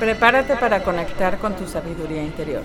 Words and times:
Prepárate 0.00 0.56
para 0.56 0.82
conectar 0.82 1.38
con 1.38 1.54
tu 1.56 1.66
sabiduría 1.66 2.24
interior. 2.24 2.62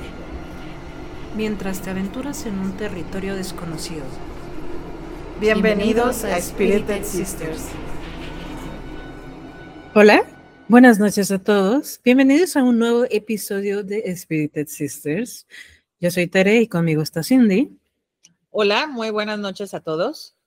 Mientras 1.35 1.81
te 1.81 1.89
aventuras 1.89 2.45
en 2.45 2.57
un 2.57 2.77
territorio 2.77 3.35
desconocido. 3.35 4.05
Bienvenidos, 5.41 6.23
a 6.23 6.39
Spirited 6.39 7.03
Sisters. 7.03 7.65
Hola, 9.93 10.23
buenas 10.69 10.97
noches 10.97 11.29
a 11.29 11.37
todos. 11.37 11.99
Bienvenidos 12.05 12.55
a 12.55 12.63
un 12.63 12.79
nuevo 12.79 13.03
episodio 13.09 13.83
de 13.83 14.15
Spirited 14.15 14.67
Sisters. 14.67 15.45
Yo 15.99 16.11
soy 16.11 16.27
Tere 16.27 16.61
y 16.61 16.67
conmigo 16.67 17.01
está 17.01 17.21
Cindy. 17.21 17.77
Hola, 18.49 18.87
muy 18.87 19.09
buenas 19.09 19.39
noches 19.39 19.73
a 19.73 19.81
todos. 19.81 20.37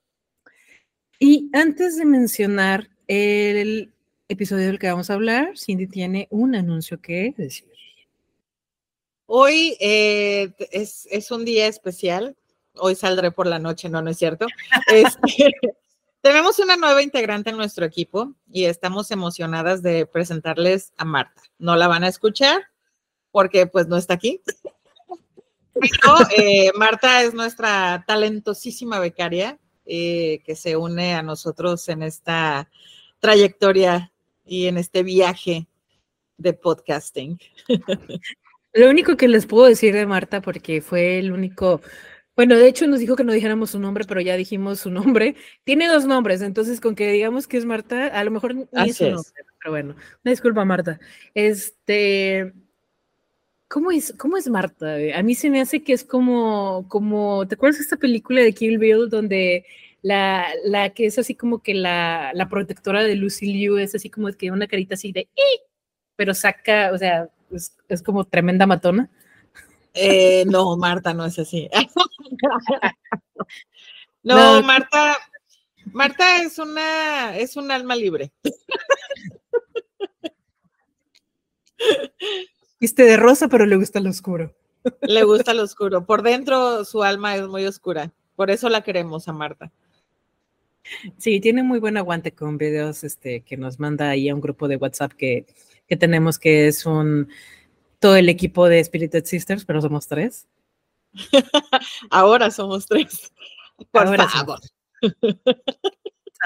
Y 1.19 1.51
antes 1.53 1.99
de 1.99 2.07
mencionar 2.07 2.89
el 3.09 3.93
episodio 4.29 4.67
del 4.67 4.79
que 4.79 4.91
vamos 4.91 5.11
a 5.11 5.15
hablar, 5.15 5.57
Cindy 5.57 5.87
tiene 5.87 6.29
un 6.31 6.55
anuncio 6.55 7.01
que 7.01 7.35
decir. 7.37 7.69
Hoy 9.27 9.77
eh, 9.81 10.53
es, 10.71 11.31
un 11.31 11.45
día 11.45 11.67
especial. 11.67 12.37
Hoy 12.75 12.95
saldré 12.95 13.31
por 13.31 13.47
la 13.47 13.59
noche, 13.59 13.89
no, 13.89 14.01
no 14.01 14.11
es 14.11 14.19
cierto. 14.19 14.47
Este, 14.93 15.53
tenemos 16.21 16.59
una 16.59 16.77
nueva 16.77 17.03
integrante 17.03 17.51
en 17.51 17.57
nuestro 17.57 17.85
equipo 17.85 18.35
y 18.51 18.65
estamos 18.65 19.11
emocionadas 19.11 19.83
de 19.83 20.07
presentarles 20.07 20.93
a 20.97 21.05
Marta. 21.05 21.43
No 21.59 21.77
la 21.77 21.89
van 21.89 22.05
a 22.05 22.09
escuchar 22.09 22.63
porque 23.31 23.67
pues 23.67 23.89
no 23.89 23.97
está 23.97 24.15
aquí. 24.15 24.41
Eh, 26.37 26.73
Marta 26.75 27.23
es 27.23 27.35
nuestra 27.35 28.03
talentosísima 28.05 28.99
becaria 28.99 29.61
eh, 29.87 30.43
que 30.45 30.57
se 30.57 30.77
une 30.77 31.15
a 31.15 31.23
nosotros 31.23 31.89
en 31.89 32.03
esta 32.03 32.69
trayectoria 33.21 34.13
y 34.49 34.67
en 34.67 34.79
este 34.79 35.03
viaje 35.03 35.69
de 36.39 36.53
podcasting. 36.53 37.39
Lo 38.73 38.89
único 38.89 39.17
que 39.17 39.29
les 39.29 39.47
puedo 39.47 39.67
decir 39.67 39.95
de 39.95 40.07
Marta, 40.07 40.41
porque 40.41 40.81
fue 40.81 41.19
el 41.19 41.33
único, 41.33 41.81
bueno, 42.37 42.57
de 42.57 42.69
hecho 42.69 42.87
nos 42.87 43.01
dijo 43.01 43.17
que 43.17 43.25
no 43.25 43.33
dijéramos 43.33 43.71
su 43.71 43.79
nombre, 43.79 44.05
pero 44.07 44.21
ya 44.21 44.37
dijimos 44.37 44.81
su 44.81 44.91
nombre. 44.91 45.37
Tiene 45.65 45.89
dos 45.89 46.07
nombres, 46.07 46.43
entonces 46.43 46.81
con 46.81 46.95
que 46.95 47.11
digamos 47.13 47.47
que 47.47 47.57
es 47.57 47.65
Marta, 47.65 48.07
a 48.07 48.25
lo 48.25 48.31
mejor 48.31 48.55
ni 48.55 48.67
es 48.73 48.97
su 48.97 49.05
nombre, 49.05 49.33
pero 49.59 49.73
bueno, 49.73 49.97
una 50.25 50.31
disculpa 50.31 50.65
Marta. 50.65 51.01
Este, 51.35 52.53
¿cómo 53.69 53.91
es, 53.91 54.15
cómo 54.17 54.37
es 54.37 54.49
Marta? 54.49 54.97
A 55.15 55.23
mí 55.23 55.35
se 55.35 55.51
me 55.51 55.61
hace 55.61 55.83
que 55.83 55.93
es 55.93 56.05
como, 56.05 56.87
como, 56.89 57.47
¿te 57.49 57.55
acuerdas 57.55 57.79
de 57.79 57.85
esta 57.85 57.97
película 57.97 58.43
de 58.43 58.55
Kill 58.55 58.79
Bill 58.79 59.09
donde 59.09 59.65
la, 60.03 60.47
la 60.65 60.91
que 60.91 61.07
es 61.07 61.19
así 61.19 61.35
como 61.35 61.63
que 61.63 61.75
la, 61.75 62.33
la 62.35 62.49
protectora 62.49 63.03
de 63.03 63.17
Lucy 63.17 63.53
Liu 63.53 63.79
es 63.79 63.95
así 63.95 64.11
como 64.11 64.31
que 64.33 64.51
una 64.51 64.67
carita 64.67 64.95
así 64.95 65.13
de 65.13 65.29
pero 66.17 66.35
saca, 66.35 66.91
o 66.93 66.99
sea, 66.99 67.29
es, 67.53 67.77
es 67.89 68.03
como 68.03 68.25
tremenda 68.25 68.67
matona. 68.67 69.09
Eh, 69.95 70.45
no, 70.47 70.77
Marta 70.77 71.15
no 71.15 71.25
es 71.25 71.39
así. 71.39 71.71
no, 74.25 74.63
Marta, 74.63 75.17
Marta 75.93 76.43
es 76.43 76.59
una, 76.59 77.37
es 77.37 77.57
un 77.57 77.71
alma 77.71 77.95
libre. 77.95 78.33
Viste 82.81 83.05
de 83.05 83.17
rosa, 83.17 83.49
pero 83.49 83.67
le 83.67 83.77
gusta 83.77 84.01
lo 84.01 84.11
oscuro. 84.11 84.55
Le 85.03 85.25
gusta 85.25 85.55
lo 85.55 85.63
oscuro. 85.63 86.05
Por 86.05 86.23
dentro 86.23 86.85
su 86.85 87.03
alma 87.03 87.37
es 87.37 87.47
muy 87.47 87.65
oscura. 87.65 88.13
Por 88.37 88.51
eso 88.51 88.69
la 88.69 88.83
queremos 88.83 89.29
a 89.29 89.33
Marta. 89.33 89.73
Sí, 91.17 91.41
tiene 91.41 91.63
muy 91.63 91.79
buen 91.79 91.97
aguante 91.97 92.33
con 92.33 92.59
videos 92.59 93.05
este, 93.05 93.41
que 93.41 93.57
nos 93.57 93.79
manda 93.79 94.11
ahí 94.11 94.29
a 94.29 94.35
un 94.35 94.41
grupo 94.41 94.69
de 94.69 94.77
WhatsApp 94.77 95.13
que, 95.13 95.47
que 95.87 95.97
tenemos, 95.97 96.39
que 96.39 96.69
es 96.69 96.87
un 96.87 97.29
todo 97.99 98.17
el 98.17 98.29
equipo 98.29 98.69
de 98.69 98.83
Spirited 98.83 99.25
Sisters, 99.25 99.65
pero 99.65 99.81
somos 99.81 100.07
tres. 100.07 100.47
Ahora 102.11 102.51
somos 102.51 102.87
tres. 102.87 103.33
Por 103.91 104.17
favor. 104.17 104.61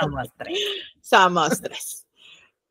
somos 0.01 0.29
tres. 0.37 0.59
Somos 1.01 1.61
tres. 1.61 2.02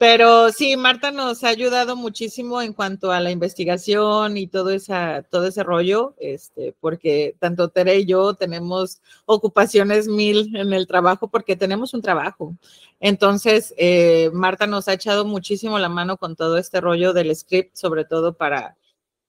Pero 0.01 0.49
sí, 0.49 0.77
Marta 0.77 1.11
nos 1.11 1.43
ha 1.43 1.49
ayudado 1.49 1.95
muchísimo 1.95 2.59
en 2.59 2.73
cuanto 2.73 3.11
a 3.11 3.19
la 3.19 3.29
investigación 3.29 4.35
y 4.35 4.47
todo, 4.47 4.71
esa, 4.71 5.21
todo 5.21 5.45
ese 5.45 5.61
rollo, 5.61 6.15
este, 6.17 6.73
porque 6.79 7.35
tanto 7.37 7.69
Tere 7.69 7.99
y 7.99 8.07
yo 8.07 8.33
tenemos 8.33 8.99
ocupaciones 9.27 10.07
mil 10.07 10.55
en 10.55 10.73
el 10.73 10.87
trabajo 10.87 11.27
porque 11.27 11.55
tenemos 11.55 11.93
un 11.93 12.01
trabajo. 12.01 12.55
Entonces, 12.99 13.75
eh, 13.77 14.31
Marta 14.33 14.65
nos 14.65 14.87
ha 14.87 14.93
echado 14.93 15.23
muchísimo 15.23 15.77
la 15.77 15.87
mano 15.87 16.17
con 16.17 16.35
todo 16.35 16.57
este 16.57 16.81
rollo 16.81 17.13
del 17.13 17.35
script, 17.35 17.75
sobre 17.75 18.03
todo 18.03 18.33
para 18.33 18.75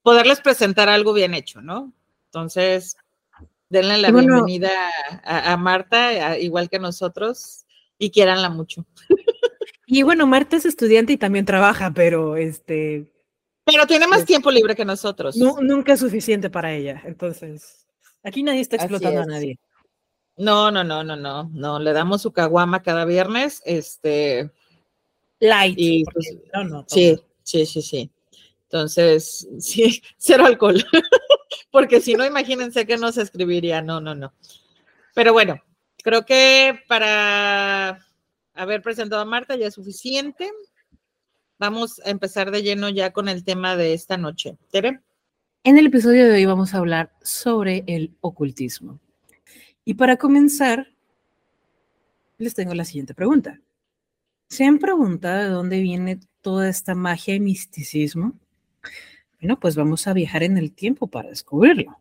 poderles 0.00 0.40
presentar 0.40 0.88
algo 0.88 1.12
bien 1.12 1.34
hecho, 1.34 1.60
¿no? 1.60 1.92
Entonces, 2.28 2.96
denle 3.68 3.98
la 3.98 4.10
bienvenida 4.10 4.70
a, 5.22 5.54
Marta, 5.58 6.38
igual 6.38 6.70
que 6.70 6.78
nosotros, 6.78 7.66
y 7.98 8.10
quiéranla 8.10 8.48
mucho. 8.48 8.86
Y 9.92 10.04
bueno, 10.04 10.26
Marta 10.26 10.56
es 10.56 10.64
estudiante 10.64 11.12
y 11.12 11.18
también 11.18 11.44
trabaja, 11.44 11.92
pero 11.94 12.38
este. 12.38 13.12
Pero 13.66 13.86
tiene 13.86 14.06
más 14.06 14.24
tiempo 14.24 14.50
libre 14.50 14.74
que 14.74 14.86
nosotros. 14.86 15.36
nunca 15.36 15.92
es 15.92 16.00
suficiente 16.00 16.48
para 16.48 16.72
ella. 16.72 17.02
Entonces, 17.04 17.86
aquí 18.22 18.42
nadie 18.42 18.62
está 18.62 18.76
explotando 18.76 19.20
a 19.20 19.26
nadie. 19.26 19.58
No, 20.38 20.70
no, 20.70 20.82
no, 20.82 21.04
no, 21.04 21.14
no, 21.14 21.50
no. 21.52 21.78
Le 21.78 21.92
damos 21.92 22.22
su 22.22 22.32
caguama 22.32 22.82
cada 22.82 23.04
viernes. 23.04 23.60
Este. 23.66 24.50
Light. 25.40 26.06
Pues, 26.10 26.38
no, 26.54 26.64
no, 26.64 26.84
sí, 26.88 27.20
sí, 27.42 27.66
sí, 27.66 27.82
sí. 27.82 28.10
Entonces, 28.62 29.46
sí, 29.58 30.02
cero 30.16 30.46
alcohol. 30.46 30.82
porque 31.70 32.00
si 32.00 32.14
no, 32.14 32.24
imagínense 32.24 32.86
que 32.86 32.96
no 32.96 33.12
se 33.12 33.20
escribiría. 33.20 33.82
No, 33.82 34.00
no, 34.00 34.14
no. 34.14 34.32
Pero 35.14 35.34
bueno, 35.34 35.62
creo 36.02 36.24
que 36.24 36.80
para 36.88 38.06
haber 38.54 38.82
presentado 38.82 39.22
a 39.22 39.26
Marta 39.26 39.56
ya 39.56 39.66
es 39.66 39.74
suficiente. 39.74 40.50
Vamos 41.58 42.00
a 42.04 42.10
empezar 42.10 42.50
de 42.50 42.62
lleno 42.62 42.88
ya 42.88 43.12
con 43.12 43.28
el 43.28 43.44
tema 43.44 43.76
de 43.76 43.94
esta 43.94 44.16
noche. 44.16 44.56
Tere. 44.70 45.00
En 45.64 45.78
el 45.78 45.86
episodio 45.86 46.26
de 46.26 46.34
hoy 46.34 46.44
vamos 46.44 46.74
a 46.74 46.78
hablar 46.78 47.12
sobre 47.22 47.84
el 47.86 48.16
ocultismo. 48.20 48.98
Y 49.84 49.94
para 49.94 50.16
comenzar, 50.16 50.88
les 52.38 52.54
tengo 52.54 52.74
la 52.74 52.84
siguiente 52.84 53.14
pregunta. 53.14 53.60
¿Se 54.48 54.64
han 54.64 54.78
preguntado 54.78 55.44
de 55.44 55.48
dónde 55.48 55.80
viene 55.80 56.20
toda 56.40 56.68
esta 56.68 56.94
magia 56.94 57.34
y 57.34 57.40
misticismo? 57.40 58.34
Bueno, 59.40 59.58
pues 59.58 59.76
vamos 59.76 60.06
a 60.06 60.12
viajar 60.12 60.42
en 60.42 60.58
el 60.58 60.72
tiempo 60.72 61.06
para 61.06 61.30
descubrirlo. 61.30 61.98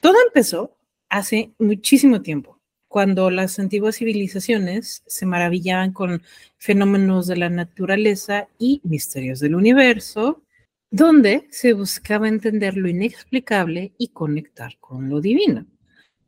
Todo 0.00 0.14
empezó 0.26 0.76
hace 1.08 1.52
muchísimo 1.58 2.22
tiempo, 2.22 2.57
cuando 2.88 3.30
las 3.30 3.58
antiguas 3.58 3.96
civilizaciones 3.96 5.02
se 5.06 5.26
maravillaban 5.26 5.92
con 5.92 6.22
fenómenos 6.56 7.26
de 7.26 7.36
la 7.36 7.50
naturaleza 7.50 8.48
y 8.58 8.80
misterios 8.82 9.40
del 9.40 9.54
universo, 9.54 10.42
donde 10.90 11.46
se 11.50 11.74
buscaba 11.74 12.28
entender 12.28 12.76
lo 12.76 12.88
inexplicable 12.88 13.92
y 13.98 14.08
conectar 14.08 14.78
con 14.80 15.10
lo 15.10 15.20
divino. 15.20 15.66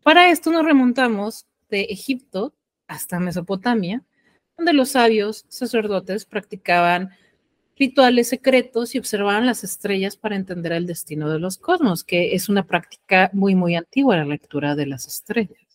Para 0.03 0.31
esto 0.31 0.53
nos 0.53 0.65
remontamos 0.65 1.47
de 1.71 1.83
Egipto 1.83 2.55
hasta 2.87 3.19
Mesopotamia, 3.21 4.05
donde 4.57 4.75
los 4.75 4.91
sabios 4.91 5.47
sacerdotes 5.49 6.27
practicaban 6.27 7.11
rituales 7.79 8.29
secretos 8.29 8.95
y 8.95 8.99
observaban 8.99 9.47
las 9.47 9.65
estrellas 9.65 10.19
para 10.19 10.37
entender 10.37 10.73
el 10.73 10.87
destino 10.87 11.31
de 11.31 11.39
los 11.39 11.57
cosmos, 11.57 12.05
que 12.05 12.35
es 12.35 12.51
una 12.51 12.67
práctica 12.67 13.31
muy, 13.33 13.55
muy 13.55 13.75
antigua, 13.75 14.19
la 14.19 14.27
lectura 14.27 14.75
de 14.75 14.85
las 14.85 15.07
estrellas 15.07 15.70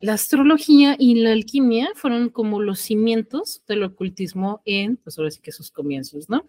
la 0.00 0.14
astrología 0.14 0.96
y 0.98 1.14
la 1.16 1.32
alquimia 1.32 1.90
fueron 1.94 2.28
como 2.28 2.60
los 2.60 2.80
cimientos 2.80 3.62
del 3.66 3.84
ocultismo 3.84 4.60
en, 4.64 4.96
pues 4.96 5.18
ahora 5.18 5.30
sí 5.30 5.40
que 5.40 5.52
sus 5.52 5.70
comienzos, 5.70 6.28
¿no? 6.28 6.44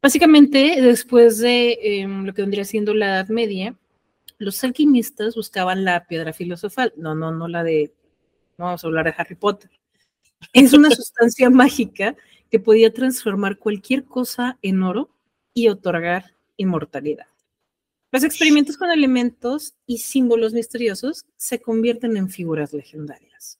Básicamente, 0.00 0.80
después 0.80 1.38
de 1.38 1.78
em, 1.82 2.24
lo 2.24 2.34
que 2.34 2.42
vendría 2.42 2.64
siendo 2.64 2.94
la 2.94 3.06
Edad 3.06 3.28
Media, 3.28 3.76
los 4.38 4.62
alquimistas 4.64 5.36
buscaban 5.36 5.84
la 5.84 6.06
piedra 6.06 6.32
filosofal, 6.32 6.92
no, 6.96 7.14
no, 7.14 7.30
no 7.30 7.46
la 7.46 7.62
de, 7.62 7.92
no 8.58 8.64
vamos 8.64 8.82
a 8.82 8.86
hablar 8.86 9.04
de 9.04 9.14
Harry 9.16 9.36
Potter. 9.36 9.70
Es 10.52 10.72
una 10.72 10.90
sustancia 10.90 11.50
mágica 11.50 12.16
que 12.50 12.58
podía 12.58 12.92
transformar 12.92 13.58
cualquier 13.58 14.04
cosa 14.04 14.58
en 14.62 14.82
oro 14.82 15.10
y 15.54 15.68
otorgar 15.68 16.34
inmortalidad. 16.56 17.26
Los 18.12 18.24
experimentos 18.24 18.76
con 18.76 18.90
elementos 18.90 19.74
y 19.86 19.96
símbolos 19.96 20.52
misteriosos 20.52 21.24
se 21.38 21.62
convierten 21.62 22.18
en 22.18 22.28
figuras 22.28 22.74
legendarias. 22.74 23.58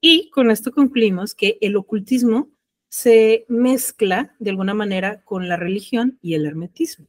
Y 0.00 0.30
con 0.30 0.50
esto 0.50 0.72
concluimos 0.72 1.34
que 1.34 1.58
el 1.60 1.76
ocultismo 1.76 2.48
se 2.88 3.44
mezcla 3.48 4.34
de 4.38 4.48
alguna 4.48 4.72
manera 4.72 5.20
con 5.24 5.46
la 5.46 5.56
religión 5.56 6.18
y 6.22 6.32
el 6.34 6.46
hermetismo, 6.46 7.06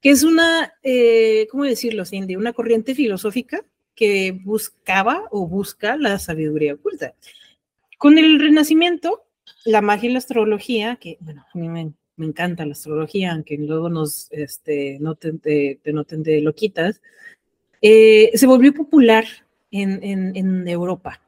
que 0.00 0.08
es 0.08 0.22
una, 0.22 0.72
eh, 0.82 1.46
¿cómo 1.50 1.64
decirlo, 1.64 2.06
Cindy? 2.06 2.36
Una 2.36 2.54
corriente 2.54 2.94
filosófica 2.94 3.62
que 3.94 4.32
buscaba 4.32 5.24
o 5.30 5.46
busca 5.46 5.98
la 5.98 6.18
sabiduría 6.18 6.74
oculta. 6.74 7.14
Con 7.98 8.16
el 8.16 8.40
Renacimiento, 8.40 9.26
la 9.66 9.82
magia 9.82 10.08
y 10.08 10.12
la 10.12 10.18
astrología, 10.18 10.96
que 10.96 11.18
bueno, 11.20 11.44
a 11.52 11.58
mí 11.58 11.68
me 11.68 11.92
me 12.16 12.26
encanta 12.26 12.66
la 12.66 12.72
astrología, 12.72 13.32
aunque 13.32 13.56
luego 13.58 13.88
nos 13.88 14.28
este, 14.30 14.98
noten, 15.00 15.40
de, 15.42 16.40
loquitas, 16.42 17.02
eh, 17.82 18.30
se 18.34 18.46
volvió 18.46 18.72
popular 18.72 19.24
en, 19.70 20.68
Europa. 20.68 21.20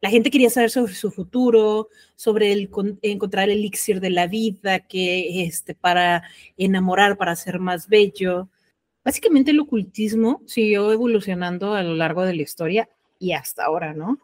La 0.00 0.10
gente 0.10 0.30
quería 0.30 0.50
saber 0.50 0.70
sobre 0.70 0.94
su 0.94 1.10
futuro, 1.10 1.88
sobre 2.14 2.52
el, 2.52 2.70
encontrar 3.02 3.50
el 3.50 3.58
elixir 3.58 4.00
de 4.00 4.10
la 4.10 4.26
vida, 4.26 4.80
que 4.80 5.44
este, 5.44 5.74
para 5.74 6.22
enamorar, 6.56 7.16
para 7.16 7.34
ser 7.34 7.58
más 7.58 7.88
bello. 7.88 8.48
Básicamente 9.04 9.50
el 9.50 9.60
ocultismo 9.60 10.42
siguió 10.46 10.92
evolucionando 10.92 11.74
a 11.74 11.82
lo 11.82 11.94
largo 11.94 12.24
de 12.24 12.34
la 12.34 12.42
historia 12.42 12.88
y 13.18 13.32
hasta 13.32 13.64
ahora, 13.64 13.94
¿no? 13.94 14.20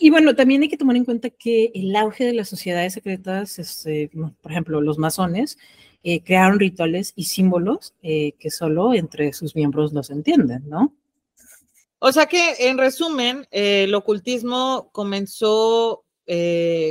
Y 0.00 0.10
bueno, 0.10 0.36
también 0.36 0.62
hay 0.62 0.68
que 0.68 0.76
tomar 0.76 0.94
en 0.94 1.04
cuenta 1.04 1.28
que 1.28 1.72
el 1.74 1.94
auge 1.96 2.24
de 2.24 2.32
las 2.32 2.48
sociedades 2.48 2.94
secretas, 2.94 3.58
este, 3.58 4.10
por 4.40 4.52
ejemplo, 4.52 4.80
los 4.80 4.96
masones, 4.96 5.58
eh, 6.04 6.22
crearon 6.22 6.60
rituales 6.60 7.12
y 7.16 7.24
símbolos 7.24 7.94
eh, 8.02 8.32
que 8.38 8.50
solo 8.50 8.94
entre 8.94 9.32
sus 9.32 9.56
miembros 9.56 9.92
los 9.92 10.10
entienden, 10.10 10.68
¿no? 10.68 10.94
O 11.98 12.12
sea 12.12 12.26
que, 12.26 12.68
en 12.68 12.78
resumen, 12.78 13.48
eh, 13.50 13.84
el 13.84 13.94
ocultismo 13.94 14.88
comenzó 14.92 16.04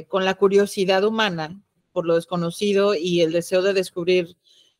con 0.07 0.25
la 0.25 0.33
curiosidad 0.33 1.03
humana 1.03 1.61
por 1.91 2.07
lo 2.07 2.15
desconocido 2.15 2.95
y 2.95 3.21
el 3.21 3.31
deseo 3.31 3.61
de 3.61 3.73
descubrir 3.73 4.35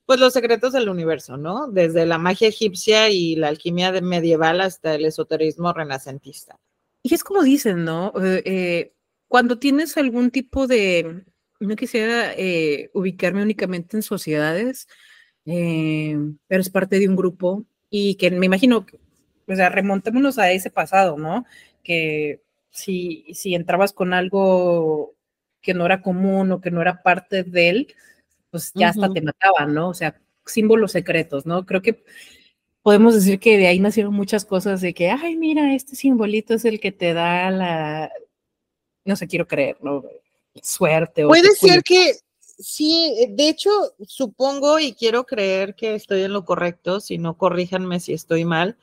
pues 0.07 0.19
los 0.19 0.33
secretos 0.33 0.73
del 0.73 0.89
universo, 0.89 1.37
¿no? 1.37 1.67
Desde 1.67 2.07
la 2.07 2.17
magia 2.17 2.47
egipcia 2.47 3.09
y 3.09 3.35
la 3.35 3.49
alquimia 3.49 3.91
medieval 4.01 4.61
hasta 4.61 4.95
el 4.95 5.05
esoterismo 5.05 5.73
renacentista. 5.73 6.59
Y 7.03 7.13
es 7.13 7.23
como 7.23 7.43
dicen, 7.43 7.85
¿no? 7.85 8.13
Eh, 8.21 8.43
eh, 8.45 8.93
cuando 9.27 9.59
tienes 9.59 9.97
algún 9.97 10.31
tipo 10.31 10.67
de, 10.67 11.23
no 11.59 11.75
quisiera 11.75 12.33
eh, 12.35 12.89
ubicarme 12.93 13.41
únicamente 13.41 13.97
en 13.97 14.03
sociedades, 14.03 14.87
pero 15.45 16.61
es 16.61 16.69
parte 16.69 16.99
de 16.99 17.07
un 17.07 17.15
grupo 17.15 17.65
y 17.89 18.15
que 18.15 18.31
me 18.31 18.45
imagino, 18.45 18.85
o 19.47 19.55
sea, 19.55 19.69
remontémonos 19.69 20.37
a 20.39 20.51
ese 20.51 20.69
pasado, 20.69 21.17
¿no? 21.17 21.45
Que 21.83 22.41
si, 22.69 23.25
si 23.33 23.55
entrabas 23.55 23.93
con 23.93 24.13
algo 24.13 25.15
que 25.61 25.73
no 25.73 25.85
era 25.85 26.01
común 26.01 26.51
o 26.51 26.61
que 26.61 26.71
no 26.71 26.81
era 26.81 27.01
parte 27.01 27.43
de 27.43 27.69
él, 27.69 27.95
pues 28.51 28.71
ya 28.73 28.89
hasta 28.89 29.11
te 29.11 29.21
mataban, 29.21 29.73
¿no? 29.73 29.89
O 29.89 29.93
sea, 29.93 30.19
símbolos 30.45 30.91
secretos, 30.91 31.45
¿no? 31.45 31.65
Creo 31.65 31.81
que 31.81 32.03
podemos 32.87 33.13
decir 33.15 33.37
que 33.37 33.57
de 33.57 33.67
ahí 33.67 33.81
nacieron 33.81 34.13
muchas 34.13 34.45
cosas 34.45 34.79
de 34.79 34.93
que, 34.93 35.09
ay, 35.09 35.35
mira, 35.35 35.75
este 35.75 35.97
simbolito 35.97 36.53
es 36.53 36.63
el 36.63 36.79
que 36.79 36.93
te 36.93 37.13
da 37.13 37.51
la, 37.51 38.09
no 39.03 39.17
sé, 39.17 39.27
quiero 39.27 39.45
creer, 39.45 39.75
¿no? 39.81 40.05
Suerte. 40.63 41.25
Puede 41.25 41.51
ser 41.51 41.83
que, 41.83 42.13
sí, 42.39 43.13
eh, 43.17 43.27
de 43.29 43.49
hecho, 43.49 43.69
supongo 44.05 44.79
y 44.79 44.93
quiero 44.93 45.25
creer 45.25 45.75
que 45.75 45.95
estoy 45.95 46.21
en 46.21 46.31
lo 46.31 46.45
correcto, 46.45 47.01
si 47.01 47.17
no, 47.17 47.37
corríjanme 47.37 47.99
si 47.99 48.13
estoy 48.13 48.45
mal, 48.45 48.77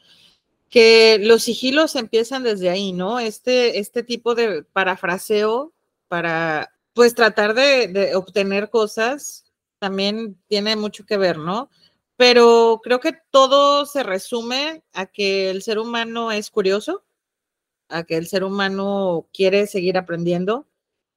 que 0.69 1.19
los 1.23 1.45
sigilos 1.45 1.97
empiezan 1.97 2.43
desde 2.43 2.69
ahí, 2.69 2.93
¿no? 2.93 3.21
Este, 3.21 3.79
este 3.79 4.03
tipo 4.03 4.35
de 4.35 4.65
parafraseo 4.65 5.73
para, 6.09 6.75
pues, 6.93 7.15
tratar 7.15 7.55
de, 7.55 7.89
de 7.89 8.15
obtener 8.17 8.69
cosas 8.69 9.47
también 9.79 10.37
tiene 10.47 10.77
mucho 10.77 11.07
que 11.07 11.17
ver, 11.17 11.39
¿no? 11.39 11.71
Pero 12.17 12.81
creo 12.83 13.01
que 13.01 13.13
todo 13.31 13.87
se 13.87 14.03
resume 14.03 14.83
a 14.93 15.07
que 15.07 15.51
el 15.51 15.63
ser 15.63 15.79
humano 15.79 16.31
es 16.33 16.51
curioso, 16.51 17.05
a 17.89 18.05
que 18.05 18.17
el 18.17 18.27
ser 18.27 18.45
humano 18.45 19.29
quiere 19.33 19.67
seguir 19.67 19.99
aprendiendo. 19.99 20.67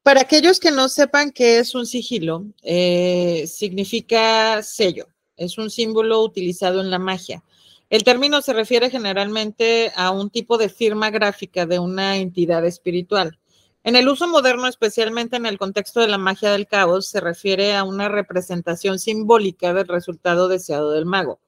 Para 0.04 0.22
aquellos 0.22 0.60
que 0.60 0.72
no 0.72 0.90
sepan 0.90 1.32
qué 1.32 1.60
es 1.60 1.76
un 1.76 1.86
sigilo, 1.86 2.46
eh, 2.64 3.46
significa 3.48 4.64
sello, 4.64 5.08
es 5.36 5.58
un 5.58 5.70
símbolo 5.70 6.24
utilizado 6.24 6.82
en 6.82 6.90
la 6.90 7.00
magia. 7.00 7.44
El 7.90 8.04
término 8.04 8.42
se 8.42 8.54
refiere 8.54 8.90
generalmente 8.90 9.92
a 9.96 10.12
un 10.12 10.30
tipo 10.30 10.58
de 10.58 10.70
firma 10.70 11.10
gráfica 11.10 11.66
de 11.66 11.80
una 11.80 12.18
entidad 12.18 12.66
espiritual. 12.66 13.40
En 13.84 13.96
el 13.96 14.10
uso 14.10 14.28
moderno, 14.28 14.68
especialmente 14.68 15.38
en 15.38 15.46
el 15.46 15.58
contexto 15.58 16.02
de 16.02 16.08
la 16.08 16.18
magia 16.18 16.52
del 16.52 16.68
caos, 16.68 17.08
se 17.08 17.22
refiere 17.22 17.76
a 17.76 17.84
una 17.84 18.10
representación 18.10 19.00
simbólica 19.00 19.74
del 19.74 19.88
resultado 19.88 20.48
deseado 20.48 20.92
del 20.92 21.06
mago. 21.06 21.40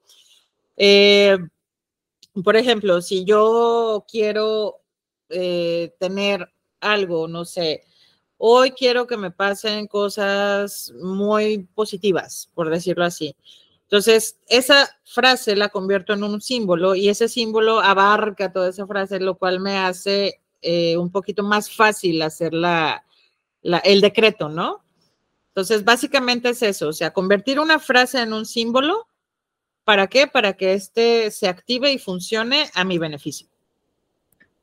Eh, 0.77 1.37
por 2.43 2.55
ejemplo, 2.55 3.01
si 3.01 3.25
yo 3.25 4.05
quiero 4.09 4.81
eh, 5.29 5.93
tener 5.99 6.49
algo, 6.79 7.27
no 7.27 7.43
sé, 7.43 7.83
hoy 8.37 8.71
quiero 8.71 9.05
que 9.05 9.17
me 9.17 9.31
pasen 9.31 9.87
cosas 9.87 10.93
muy 11.01 11.67
positivas, 11.75 12.49
por 12.53 12.69
decirlo 12.69 13.03
así. 13.03 13.35
Entonces, 13.83 14.39
esa 14.47 14.87
frase 15.03 15.55
la 15.55 15.69
convierto 15.69 16.13
en 16.13 16.23
un 16.23 16.41
símbolo 16.41 16.95
y 16.95 17.09
ese 17.09 17.27
símbolo 17.27 17.79
abarca 17.79 18.53
toda 18.53 18.69
esa 18.69 18.87
frase, 18.87 19.19
lo 19.19 19.35
cual 19.37 19.59
me 19.59 19.77
hace 19.77 20.41
eh, 20.61 20.97
un 20.97 21.11
poquito 21.11 21.43
más 21.43 21.73
fácil 21.73 22.21
hacer 22.21 22.53
la, 22.53 23.03
el 23.61 24.01
decreto, 24.01 24.49
¿no? 24.49 24.83
Entonces, 25.49 25.83
básicamente 25.83 26.49
es 26.49 26.61
eso, 26.61 26.89
o 26.89 26.93
sea, 26.93 27.11
convertir 27.11 27.59
una 27.59 27.79
frase 27.79 28.21
en 28.21 28.33
un 28.33 28.45
símbolo, 28.45 29.07
¿para 29.83 30.07
qué? 30.07 30.27
Para 30.27 30.53
que 30.53 30.73
éste 30.73 31.31
se 31.31 31.47
active 31.47 31.91
y 31.91 31.97
funcione 31.97 32.69
a 32.75 32.83
mi 32.83 32.97
beneficio. 32.97 33.47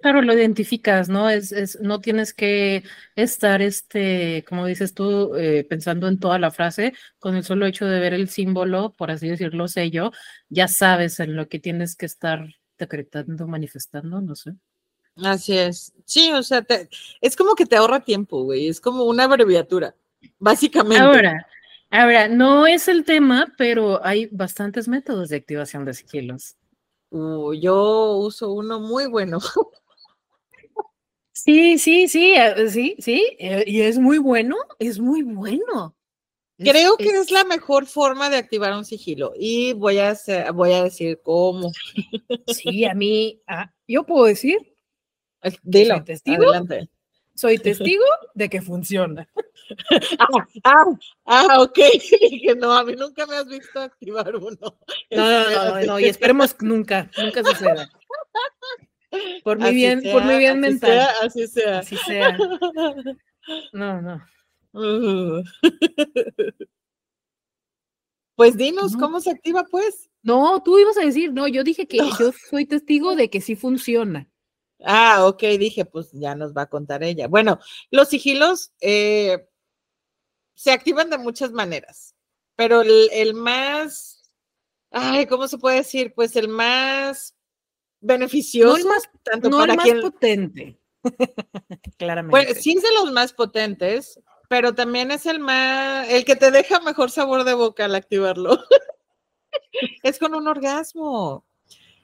Claro, 0.00 0.22
lo 0.22 0.34
identificas, 0.34 1.08
¿no? 1.08 1.28
Es, 1.31 1.52
es, 1.52 1.81
no 1.81 2.00
tienes 2.00 2.34
que 2.34 2.84
estar, 3.16 3.62
este, 3.62 4.44
como 4.49 4.66
dices 4.66 4.94
tú, 4.94 5.34
eh, 5.34 5.64
pensando 5.69 6.06
en 6.06 6.20
toda 6.20 6.38
la 6.38 6.50
frase, 6.50 6.92
con 7.19 7.34
el 7.34 7.44
solo 7.44 7.66
hecho 7.66 7.87
de 7.87 7.99
ver 7.99 8.14
el 8.14 8.28
símbolo, 8.28 8.92
por 8.92 9.10
así 9.10 9.28
decirlo, 9.28 9.69
sello, 9.69 10.12
ya 10.49 10.69
sabes 10.69 11.19
en 11.19 11.34
lo 11.34 11.49
que 11.49 11.58
tienes 11.58 11.96
que 11.96 12.06
estar 12.06 12.46
decretando, 12.78 13.46
manifestando, 13.49 14.20
no 14.20 14.37
sé. 14.37 14.52
Así 15.22 15.56
es. 15.56 15.92
Sí, 16.04 16.30
o 16.32 16.42
sea, 16.42 16.64
es 17.20 17.36
como 17.36 17.54
que 17.54 17.66
te 17.66 17.76
ahorra 17.76 18.00
tiempo, 18.00 18.44
güey. 18.44 18.68
Es 18.68 18.80
como 18.80 19.04
una 19.04 19.24
abreviatura, 19.24 19.96
básicamente. 20.38 21.02
Ahora, 21.02 21.46
ahora, 21.90 22.28
no 22.28 22.66
es 22.66 22.88
el 22.88 23.04
tema, 23.04 23.52
pero 23.56 24.04
hay 24.04 24.26
bastantes 24.30 24.88
métodos 24.88 25.30
de 25.30 25.36
activación 25.36 25.84
de 25.84 25.94
sigilos. 25.94 26.56
Uh, 27.10 27.54
yo 27.54 28.16
uso 28.18 28.52
uno 28.52 28.80
muy 28.80 29.06
bueno. 29.06 29.38
Sí, 31.32 31.78
sí, 31.78 32.08
sí, 32.08 32.32
eh, 32.35 32.70
sí, 32.70 32.96
sí, 32.99 33.37
eh, 33.38 33.62
y 33.66 33.82
es 33.82 33.99
muy 33.99 34.16
bueno, 34.16 34.56
es 34.78 34.99
muy 34.99 35.23
bueno. 35.23 35.94
Creo 36.58 36.96
que 36.96 37.11
es, 37.11 37.30
la 37.30 37.44
mejor 37.44 37.87
forma 37.87 38.30
de 38.30 38.38
activar 38.38 38.75
un 38.75 38.87
sigilo 38.87 39.35
y 39.37 39.75
voy 39.75 39.99
a, 39.99 40.16
voy 40.54 40.73
a 40.73 40.85
decir 40.85 41.20
cómo. 41.23 41.70
Sí, 42.46 42.87
a 42.87 42.94
mí, 42.94 43.42
ah, 43.46 43.70
yo 43.87 44.04
puedo 44.04 44.25
decir 44.25 44.75
Dilo, 45.62 45.97
soy 45.97 46.05
testigo, 46.05 46.43
adelante. 46.45 46.88
Soy 47.35 47.59
testigo 47.59 48.05
de 48.35 48.49
que 48.49 48.62
funciona. 48.62 49.29
ah, 50.19 50.47
ah, 50.65 50.85
ah, 51.26 51.61
ok. 51.61 51.75
Que 51.75 52.55
no, 52.57 52.73
a 52.73 52.85
mí 52.85 52.95
nunca 52.95 53.26
me 53.26 53.37
has 53.37 53.47
visto 53.47 53.81
activar 53.81 54.35
uno. 54.35 54.57
No, 55.11 55.31
no, 55.31 55.50
no, 55.50 55.81
no, 55.83 56.00
y 56.00 56.07
esperemos 56.07 56.57
nunca, 56.61 57.11
nunca 57.19 57.45
suceda. 57.45 57.91
Por 59.45 59.59
mi 59.59 59.75
bien, 59.75 60.03
por 60.12 60.25
mi 60.25 60.37
bien 60.37 60.53
así 60.53 60.61
mental. 60.61 60.91
Sea, 60.91 61.11
así 61.23 61.47
sea. 61.47 61.79
Así 61.81 61.97
sea. 61.97 62.38
No, 63.73 64.03
no. 64.03 64.23
Pues 68.35 68.57
dinos 68.57 68.97
cómo 68.97 69.21
se 69.21 69.31
activa, 69.31 69.65
pues. 69.71 70.11
No, 70.23 70.62
tú 70.62 70.79
ibas 70.79 70.99
a 70.99 71.03
decir, 71.03 71.33
no, 71.33 71.49
yo 71.49 71.65
dije 71.65 71.87
que 71.87 71.99
yo 71.99 72.33
soy 72.50 72.67
testigo 72.67 73.17
de 73.17 73.31
que 73.31 73.41
sí 73.41 73.57
funciona. 73.57 74.29
Ah, 74.85 75.26
ok, 75.26 75.42
dije, 75.59 75.85
pues 75.85 76.11
ya 76.12 76.35
nos 76.35 76.52
va 76.52 76.62
a 76.62 76.68
contar 76.68 77.02
ella. 77.02 77.28
Bueno, 77.28 77.59
los 77.90 78.09
sigilos 78.09 78.73
eh, 78.80 79.49
se 80.54 80.73
activan 80.73 81.11
de 81.11 81.18
muchas 81.18 81.52
maneras, 81.52 82.14
pero 82.56 82.83
el, 82.83 83.35
más, 83.35 84.30
ay, 84.90 85.26
¿cómo 85.26 85.49
se 85.49 85.59
puede 85.59 85.76
decir? 85.76 86.12
Pues 86.14 86.37
el 86.37 86.49
más 86.49 87.35
beneficioso, 88.00 88.73
no 88.73 88.76
el 88.76 88.85
más, 88.85 89.11
tanto 89.23 89.49
no 89.49 89.64
el 89.64 89.76
más 89.76 89.88
potente, 90.02 90.78
claramente. 91.97 92.30
Bueno, 92.30 92.61
sí 92.61 92.75
es 92.76 92.83
de 92.83 92.95
los 93.00 93.12
más 93.12 93.33
potentes, 93.33 94.21
pero 94.49 94.75
también 94.75 95.11
es 95.11 95.25
el 95.26 95.40
más, 95.40 96.09
el 96.11 96.25
que 96.25 96.37
te 96.37 96.50
deja 96.50 96.80
mejor 96.80 97.11
sabor 97.11 97.45
de 97.45 97.54
boca 97.54 97.87
al 97.87 97.95
activarlo. 97.95 98.59
es 100.02 100.18
con 100.18 100.35
un 100.35 100.47
orgasmo. 100.49 101.45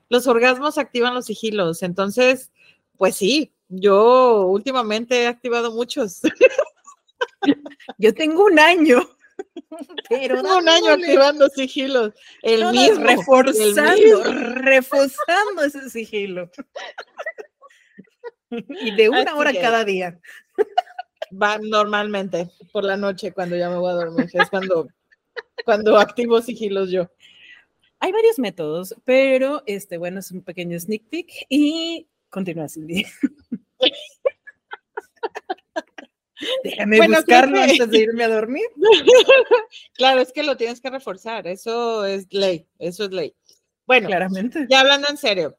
Los 0.09 0.26
orgasmos 0.26 0.79
activan 0.79 1.14
los 1.14 1.26
sigilos, 1.26 1.83
entonces 1.83 2.52
pues 2.97 3.17
sí, 3.17 3.53
yo 3.69 4.47
últimamente 4.47 5.23
he 5.23 5.27
activado 5.27 5.73
muchos. 5.73 6.21
Yo 7.99 8.13
tengo 8.15 8.45
un 8.45 8.59
año. 8.59 9.01
Pero 10.09 10.43
tengo 10.43 10.59
un 10.59 10.69
año 10.69 10.93
activando 10.93 11.49
sigilos. 11.49 12.13
El 12.43 12.71
mismo. 12.71 13.05
Reforzando, 13.05 14.33
reforzando 14.55 15.65
ese 15.65 15.91
sigilo. 15.91 16.51
Y 18.51 18.95
de 18.95 19.09
una 19.09 19.35
hora 19.35 19.53
cada 19.53 19.85
día. 19.85 20.21
Va 21.33 21.59
normalmente 21.59 22.51
por 22.73 22.85
la 22.85 22.97
noche 22.97 23.33
cuando 23.33 23.57
ya 23.57 23.71
me 23.71 23.77
voy 23.77 23.91
a 23.91 23.95
dormir. 23.95 24.29
Es 24.33 24.51
cuando 24.51 24.89
cuando 25.65 25.99
activo 25.99 26.41
sigilos 26.41 26.91
yo. 26.91 27.11
Hay 27.99 28.13
varios 28.13 28.39
métodos, 28.39 28.97
pero 29.05 29.63
este, 29.67 29.97
bueno, 29.97 30.19
es 30.19 30.33
un 30.33 30.43
pequeño 30.43 30.79
sneak 30.79 31.05
peek 31.09 31.47
y 31.49 32.09
continúa 32.33 32.69
Cindy. 32.69 33.07
Déjame 36.65 37.07
buscarlo 37.07 37.61
antes 37.61 37.89
de 37.91 37.99
irme 38.03 38.25
a 38.25 38.29
dormir. 38.29 38.65
claro, 39.95 40.21
es 40.21 40.33
que 40.33 40.43
lo 40.43 40.57
tienes 40.57 40.81
que 40.81 40.91
reforzar, 40.91 41.47
eso 41.47 42.05
es 42.05 42.27
ley, 42.33 42.67
eso 42.79 43.05
es 43.05 43.12
ley. 43.12 43.37
Bueno, 43.87 44.09
claramente. 44.09 44.67
Ya 44.69 44.81
hablando 44.81 45.09
en 45.09 45.17
serio, 45.17 45.57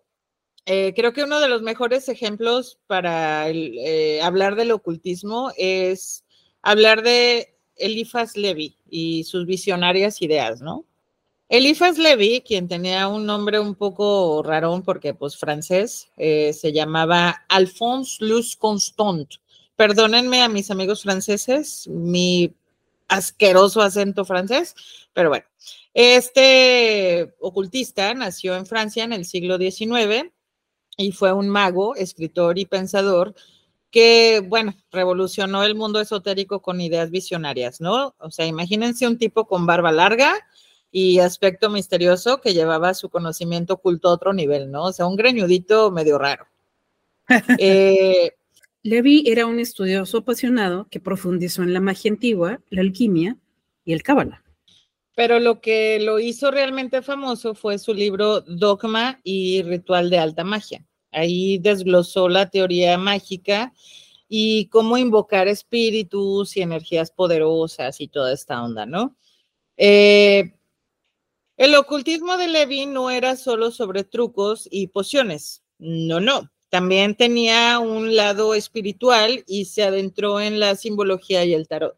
eh, 0.66 0.94
creo 0.96 1.14
que 1.14 1.24
uno 1.24 1.40
de 1.40 1.48
los 1.50 1.62
mejores 1.62 2.10
ejemplos 2.10 2.80
para 2.88 3.50
eh, 3.50 4.22
hablar 4.22 4.56
del 4.56 4.72
ocultismo 4.72 5.52
es 5.58 6.26
hablar 6.62 7.04
de 7.04 7.56
Eliphas 7.76 8.36
Levi 8.36 8.78
y 8.90 9.24
sus 9.24 9.46
visionarias 9.46 10.22
ideas, 10.22 10.62
¿no? 10.62 10.86
Eliphas 11.54 12.00
Levi, 12.00 12.42
quien 12.42 12.68
tenía 12.68 13.08
un 13.08 13.28
nombre 13.28 13.60
un 13.60 13.76
poco 13.76 14.42
rarón 14.42 14.82
porque 14.82 15.14
pues 15.14 15.38
francés, 15.38 16.10
eh, 16.18 16.52
se 16.52 16.74
llamaba 16.74 17.46
Alphonse 17.48 18.26
Luz 18.26 18.56
Constant. 18.56 19.36
Perdónenme 19.76 20.42
a 20.42 20.50
mis 20.50 20.72
amigos 20.72 21.04
franceses, 21.04 21.88
mi 21.88 22.56
asqueroso 23.08 23.82
acento 23.84 24.26
francés, 24.26 24.74
pero 25.14 25.30
bueno, 25.30 25.46
este 25.94 27.36
ocultista 27.40 28.16
nació 28.16 28.56
en 28.56 28.66
Francia 28.66 29.04
en 29.04 29.14
el 29.14 29.24
siglo 29.24 29.60
XIX 29.60 30.32
y 30.98 31.12
fue 31.12 31.34
un 31.34 31.50
mago, 31.50 31.96
escritor 31.96 32.58
y 32.58 32.66
pensador 32.66 33.36
que, 33.92 34.44
bueno, 34.44 34.74
revolucionó 34.92 35.64
el 35.64 35.76
mundo 35.76 36.02
esotérico 36.02 36.64
con 36.64 36.82
ideas 36.82 37.12
visionarias, 37.12 37.80
¿no? 37.80 38.16
O 38.18 38.32
sea, 38.32 38.48
imagínense 38.48 39.06
un 39.06 39.20
tipo 39.20 39.46
con 39.46 39.68
barba 39.68 39.92
larga 39.92 40.34
y 40.96 41.18
aspecto 41.18 41.72
misterioso 41.72 42.40
que 42.40 42.54
llevaba 42.54 42.94
su 42.94 43.10
conocimiento 43.10 43.74
oculto 43.74 44.10
a 44.10 44.14
otro 44.14 44.32
nivel, 44.32 44.70
¿no? 44.70 44.84
O 44.84 44.94
sea, 44.94 45.08
un 45.08 45.16
greñudito 45.16 45.92
medio 45.92 46.18
raro. 46.18 46.46
Eh, 47.58 48.34
Levi 48.84 49.24
era 49.26 49.48
un 49.48 49.60
estudioso 49.60 50.20
apasionado 50.20 50.88
que 50.92 51.00
profundizó 51.00 51.64
en 51.64 51.74
la 51.74 51.80
magia 51.80 52.12
antigua, 52.12 52.62
la 52.70 52.82
alquimia 52.82 53.38
y 53.84 53.94
el 53.94 54.04
cábala. 54.04 54.44
Pero 55.16 55.40
lo 55.40 55.62
que 55.62 56.00
lo 56.00 56.20
hizo 56.20 56.52
realmente 56.52 57.02
famoso 57.02 57.56
fue 57.56 57.80
su 57.80 57.94
libro 57.94 58.42
Dogma 58.42 59.20
y 59.24 59.64
Ritual 59.64 60.12
de 60.12 60.20
Alta 60.20 60.44
Magia. 60.44 60.86
Ahí 61.12 61.58
desglosó 61.58 62.30
la 62.30 62.50
teoría 62.52 63.00
mágica 63.00 63.74
y 64.28 64.68
cómo 64.68 64.98
invocar 64.98 65.48
espíritus 65.48 66.56
y 66.56 66.62
energías 66.62 67.10
poderosas 67.10 68.00
y 68.00 68.08
toda 68.10 68.32
esta 68.34 68.64
onda, 68.64 68.86
¿no? 68.86 69.16
Eh, 69.78 70.54
el 71.64 71.76
ocultismo 71.76 72.36
de 72.36 72.50
Levi 72.50 72.86
no 72.88 73.10
era 73.10 73.38
solo 73.38 73.72
sobre 73.72 74.04
trucos 74.04 74.68
y 74.70 74.88
pociones, 74.88 75.64
no, 75.80 76.20
no. 76.20 76.52
También 76.68 77.16
tenía 77.16 77.80
un 77.80 78.18
lado 78.18 78.54
espiritual 78.54 79.46
y 79.48 79.64
se 79.64 79.84
adentró 79.84 80.42
en 80.42 80.60
la 80.60 80.76
simbología 80.76 81.46
y 81.46 81.54
el 81.54 81.70
tarot. 81.70 81.96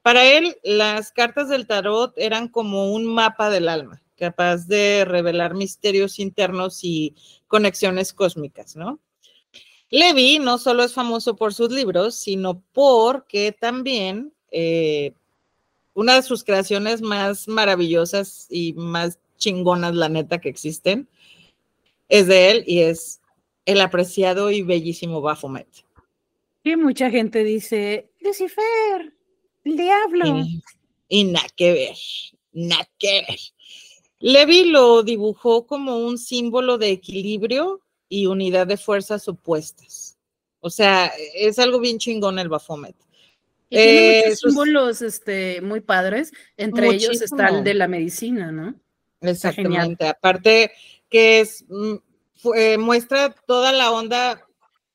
Para 0.00 0.24
él, 0.24 0.56
las 0.62 1.12
cartas 1.12 1.50
del 1.50 1.66
tarot 1.66 2.14
eran 2.16 2.48
como 2.48 2.90
un 2.94 3.04
mapa 3.04 3.50
del 3.50 3.68
alma, 3.68 4.02
capaz 4.16 4.66
de 4.66 5.04
revelar 5.04 5.52
misterios 5.52 6.18
internos 6.18 6.82
y 6.82 7.14
conexiones 7.48 8.14
cósmicas, 8.14 8.76
¿no? 8.76 8.98
Levi 9.90 10.38
no 10.38 10.56
solo 10.56 10.84
es 10.84 10.94
famoso 10.94 11.36
por 11.36 11.52
sus 11.52 11.70
libros, 11.70 12.14
sino 12.14 12.62
porque 12.72 13.52
también 13.52 14.32
eh, 14.50 15.12
una 15.94 16.16
de 16.16 16.22
sus 16.22 16.44
creaciones 16.44 17.02
más 17.02 17.48
maravillosas 17.48 18.46
y 18.50 18.72
más 18.74 19.18
chingonas, 19.36 19.94
la 19.94 20.08
neta, 20.08 20.40
que 20.40 20.48
existen, 20.48 21.08
es 22.08 22.26
de 22.26 22.50
él 22.50 22.64
y 22.66 22.80
es 22.80 23.20
el 23.64 23.80
apreciado 23.80 24.50
y 24.50 24.62
bellísimo 24.62 25.20
Baphomet. 25.20 25.68
Y 26.64 26.76
mucha 26.76 27.10
gente 27.10 27.42
dice, 27.42 28.10
Lucifer, 28.20 29.12
el 29.64 29.76
diablo. 29.76 30.44
Y, 31.08 31.24
nada 31.24 31.48
que 31.56 31.72
ver, 31.72 31.96
nada 32.52 32.88
que 32.98 33.24
ver. 33.28 33.38
Levi 34.20 34.64
lo 34.66 35.02
dibujó 35.02 35.66
como 35.66 35.98
un 35.98 36.18
símbolo 36.18 36.78
de 36.78 36.90
equilibrio 36.90 37.80
y 38.08 38.26
unidad 38.26 38.66
de 38.68 38.76
fuerzas 38.76 39.26
opuestas. 39.26 40.16
O 40.60 40.70
sea, 40.70 41.12
es 41.34 41.58
algo 41.58 41.80
bien 41.80 41.98
chingón 41.98 42.38
el 42.38 42.48
Baphomet. 42.48 42.94
Tiene 43.72 44.22
muchos 44.24 44.32
eh, 44.32 44.36
símbolos 44.36 45.02
este, 45.02 45.60
muy 45.60 45.80
padres, 45.80 46.32
entre 46.56 46.88
ellos 46.88 47.20
está 47.22 47.48
el 47.48 47.64
de 47.64 47.74
la 47.74 47.88
medicina, 47.88 48.52
¿no? 48.52 48.74
Exactamente. 49.20 50.06
Aparte 50.06 50.72
que 51.08 51.40
es, 51.40 51.64
mm, 51.68 51.96
muestra 52.78 53.34
toda 53.46 53.72
la 53.72 53.92
onda 53.92 54.46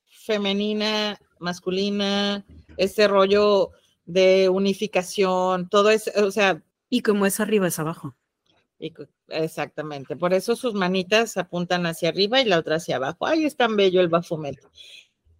femenina, 0.09 1.19
masculina, 1.39 2.45
ese 2.75 3.07
rollo 3.07 3.71
de 4.05 4.49
unificación, 4.49 5.69
todo 5.69 5.89
eso, 5.89 6.11
o 6.25 6.31
sea. 6.31 6.61
Y 6.89 7.01
como 7.01 7.25
es 7.25 7.39
arriba, 7.39 7.67
es 7.67 7.79
abajo. 7.79 8.15
exactamente, 9.29 10.15
por 10.15 10.33
eso 10.33 10.55
sus 10.55 10.73
manitas 10.73 11.35
apuntan 11.37 11.85
hacia 11.85 12.09
arriba 12.09 12.39
y 12.41 12.45
la 12.45 12.59
otra 12.59 12.75
hacia 12.75 12.97
abajo. 12.97 13.25
Ay, 13.25 13.45
es 13.45 13.55
tan 13.55 13.75
bello 13.75 14.01
el 14.01 14.07
Baphomet. 14.07 14.59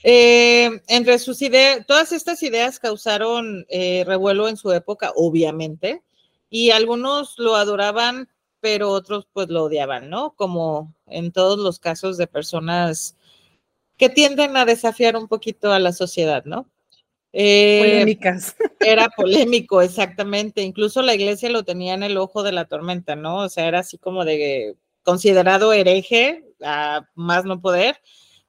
Eh, 0.04 0.82
entre 0.88 1.20
sus 1.20 1.42
ideas, 1.42 1.86
todas 1.88 2.12
estas 2.12 2.44
ideas 2.44 2.80
causaron 2.80 3.66
eh, 3.70 4.04
revuelo 4.06 4.48
en 4.48 4.58
su 4.58 4.72
época, 4.72 5.12
obviamente, 5.16 6.04
y 6.50 6.72
algunos 6.72 7.38
lo 7.38 7.56
adoraban, 7.56 8.30
pero 8.60 8.89
otros 8.89 9.27
pues 9.34 9.50
lo 9.50 9.63
odiaban, 9.63 10.10
¿no? 10.10 10.34
Como 10.36 10.94
en 11.08 11.32
todos 11.32 11.60
los 11.60 11.80
casos 11.80 12.18
de 12.18 12.27
personas 12.27 13.16
que 13.98 14.10
tienden 14.10 14.56
a 14.56 14.66
desafiar 14.66 15.16
un 15.16 15.27
poquito 15.27 15.72
a 15.72 15.80
la 15.80 15.92
sociedad, 15.92 16.46
¿no? 16.46 16.70
Eh, 17.34 17.80
Polémicas. 17.82 18.56
Era 18.80 19.10
polémico, 19.10 19.82
exactamente. 19.82 20.62
Incluso 20.62 21.01
la 21.01 21.16
iglesia 21.16 21.50
lo 21.50 21.63
tenía 21.63 21.94
en 21.94 22.04
el 22.04 22.18
ojo 22.18 22.44
de 22.44 22.51
la 22.51 22.66
tormenta, 22.66 23.16
¿no? 23.16 23.38
O 23.38 23.50
sea, 23.50 23.68
era 23.68 23.80
así 23.80 23.98
como 23.98 24.24
de 24.24 24.75
considerado 25.04 25.74
hereje, 25.74 26.46
a 26.63 27.08
más 27.16 27.44
no 27.44 27.60
poder. 27.60 28.00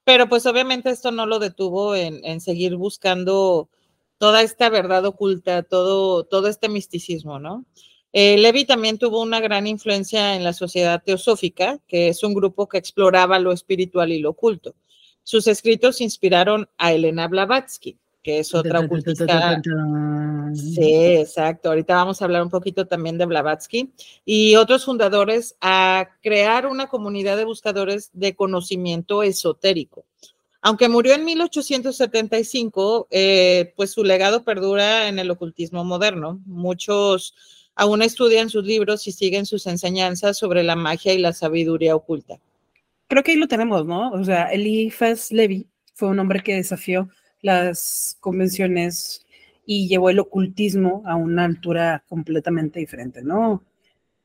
Pero 0.08 0.26
pues 0.26 0.46
obviamente 0.46 0.88
esto 0.88 1.10
no 1.10 1.26
lo 1.26 1.38
detuvo 1.38 1.94
en, 1.94 2.40
seguir 2.40 2.76
buscando 2.76 3.68
toda 4.16 4.40
esta 4.40 4.70
verdad 4.70 5.04
oculta, 5.04 5.62
todo, 5.64 6.24
todo 6.24 6.48
este 6.48 6.70
misticismo, 6.70 7.38
¿no? 7.38 7.66
Eh, 8.14 8.38
Levi 8.38 8.64
también 8.64 8.96
tuvo 8.96 9.20
una 9.20 9.38
gran 9.38 9.66
influencia 9.66 10.34
en 10.34 10.44
la 10.44 10.54
sociedad 10.54 11.02
teosófica, 11.04 11.78
que 11.86 12.08
es 12.08 12.22
un 12.22 12.32
grupo 12.32 12.70
que 12.70 12.78
exploraba 12.78 13.38
lo 13.38 13.52
espiritual 13.52 14.10
y 14.10 14.20
lo 14.20 14.30
oculto. 14.30 14.74
Sus 15.24 15.46
escritos 15.46 16.00
inspiraron 16.00 16.70
a 16.78 16.94
Elena 16.94 17.28
Blavatsky, 17.28 17.98
que 18.28 18.40
es 18.40 18.54
otra 18.54 18.80
ocultista. 18.80 19.62
Sí, 20.54 21.16
exacto. 21.16 21.70
Ahorita 21.70 21.94
vamos 21.94 22.20
a 22.20 22.26
hablar 22.26 22.42
un 22.42 22.50
poquito 22.50 22.86
también 22.86 23.16
de 23.16 23.24
Blavatsky 23.24 23.90
y 24.26 24.54
otros 24.56 24.84
fundadores 24.84 25.56
a 25.62 26.10
crear 26.22 26.66
una 26.66 26.88
comunidad 26.88 27.38
de 27.38 27.46
buscadores 27.46 28.10
de 28.12 28.36
conocimiento 28.36 29.22
esotérico. 29.22 30.04
Aunque 30.60 30.90
murió 30.90 31.14
en 31.14 31.24
1875, 31.24 33.08
eh, 33.10 33.72
pues 33.76 33.92
su 33.92 34.04
legado 34.04 34.44
perdura 34.44 35.08
en 35.08 35.18
el 35.18 35.30
ocultismo 35.30 35.82
moderno. 35.86 36.42
Muchos 36.44 37.34
aún 37.74 38.02
estudian 38.02 38.50
sus 38.50 38.62
libros 38.62 39.06
y 39.06 39.12
siguen 39.12 39.46
sus 39.46 39.66
enseñanzas 39.66 40.36
sobre 40.36 40.64
la 40.64 40.76
magia 40.76 41.14
y 41.14 41.18
la 41.18 41.32
sabiduría 41.32 41.96
oculta. 41.96 42.38
Creo 43.06 43.22
que 43.22 43.30
ahí 43.30 43.38
lo 43.38 43.48
tenemos, 43.48 43.86
¿no? 43.86 44.10
O 44.10 44.22
sea, 44.22 44.52
Eliphas 44.52 45.32
Levi 45.32 45.66
fue 45.94 46.08
un 46.08 46.18
hombre 46.18 46.42
que 46.42 46.56
desafió 46.56 47.08
las 47.42 48.16
convenciones 48.20 49.26
y 49.66 49.86
llevó 49.86 50.10
el 50.10 50.18
ocultismo 50.18 51.02
a 51.04 51.16
una 51.16 51.44
altura 51.44 52.04
completamente 52.08 52.80
diferente, 52.80 53.22
¿no? 53.22 53.62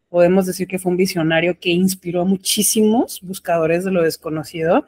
Podemos 0.10 0.46
decir 0.46 0.68
que 0.68 0.80
fue 0.80 0.92
un 0.92 0.98
visionario 0.98 1.60
que 1.60 1.70
inspiró 1.70 2.22
a 2.22 2.26
muchísimos 2.26 3.20
buscadores 3.22 3.84
de 3.84 3.92
lo 3.92 4.04
desconocido, 4.04 4.86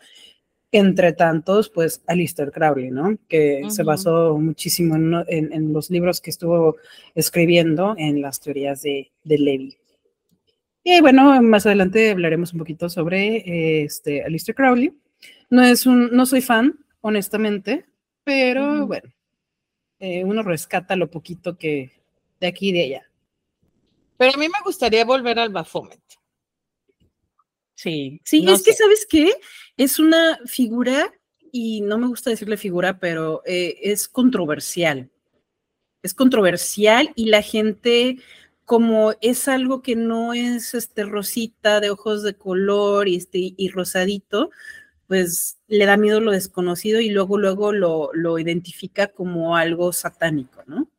entre 0.72 1.14
tantos, 1.14 1.70
pues 1.70 2.04
Alistair 2.08 2.52
Crowley, 2.52 2.92
¿no? 2.92 3.18
Que 3.28 3.64
se 3.70 3.84
basó 3.84 4.38
muchísimo 4.38 4.96
en, 5.28 5.74
los 5.74 5.90
libros 5.90 6.22
que 6.22 6.30
estuvo 6.30 6.78
escribiendo 7.16 7.96
en 7.98 8.22
las 8.22 8.40
teorías 8.40 8.82
de, 8.82 9.12
de 9.24 9.38
Levi. 9.38 9.78
Y 10.84 11.02
bueno, 11.02 11.42
más 11.42 11.66
adelante 11.66 12.12
hablaremos 12.12 12.54
un 12.54 12.60
poquito 12.60 12.90
sobre 12.90 13.84
este 13.84 14.24
Alistair 14.24 14.56
Crowley. 14.56 14.94
No 15.50 15.64
es 15.64 15.86
un, 15.86 16.12
no 16.12 16.26
soy 16.26 16.42
fan, 16.42 16.78
honestamente, 17.02 17.86
pero 18.26 18.86
bueno, 18.88 19.10
eh, 20.00 20.26
uno 20.26 20.44
rescata 20.44 20.98
lo 20.98 21.10
poquito 21.10 21.58
que 21.58 21.94
de 22.42 22.48
aquí 22.48 22.70
y 22.70 22.74
de 22.74 22.84
allá. 22.84 23.10
Pero 24.18 24.34
a 24.34 24.38
mí 24.38 24.48
me 24.48 24.64
gustaría 24.66 25.06
volver 25.06 25.40
al 25.40 25.50
Baphomet. 25.50 26.02
Sí, 27.76 28.20
sí, 28.24 28.46
es 28.50 28.64
que, 28.64 28.74
¿sabes 28.74 29.06
qué? 29.08 29.34
Es 29.78 30.00
una 30.00 30.40
figura, 30.46 31.14
y 31.52 31.82
no 31.82 31.98
me 31.98 32.08
gusta 32.08 32.30
decirle 32.30 32.58
figura, 32.58 33.00
pero 33.00 33.42
eh, 33.46 33.78
es 33.82 34.08
controversial. 34.08 35.12
Es 36.02 36.14
controversial 36.14 37.12
y 37.16 37.26
la 37.28 37.42
gente 37.42 38.18
como 38.64 39.14
es 39.22 39.48
algo 39.48 39.82
que 39.82 39.96
no 39.96 40.34
es 40.34 40.74
este 40.74 41.04
rosita 41.04 41.80
de 41.80 41.92
ojos 41.92 42.24
de 42.24 42.36
color 42.36 43.08
y, 43.08 43.18
este, 43.18 43.54
y 43.56 43.70
rosadito, 43.70 44.50
pues 45.08 45.58
le 45.68 45.86
da 45.86 45.98
miedo 45.98 46.20
lo 46.20 46.32
desconocido 46.32 47.00
y 47.00 47.10
luego, 47.10 47.38
luego 47.38 47.72
lo, 47.72 48.10
lo 48.14 48.40
identifica 48.40 49.08
como 49.08 49.56
algo 49.56 49.94
satánico, 49.94 50.64
¿no? 50.66 50.90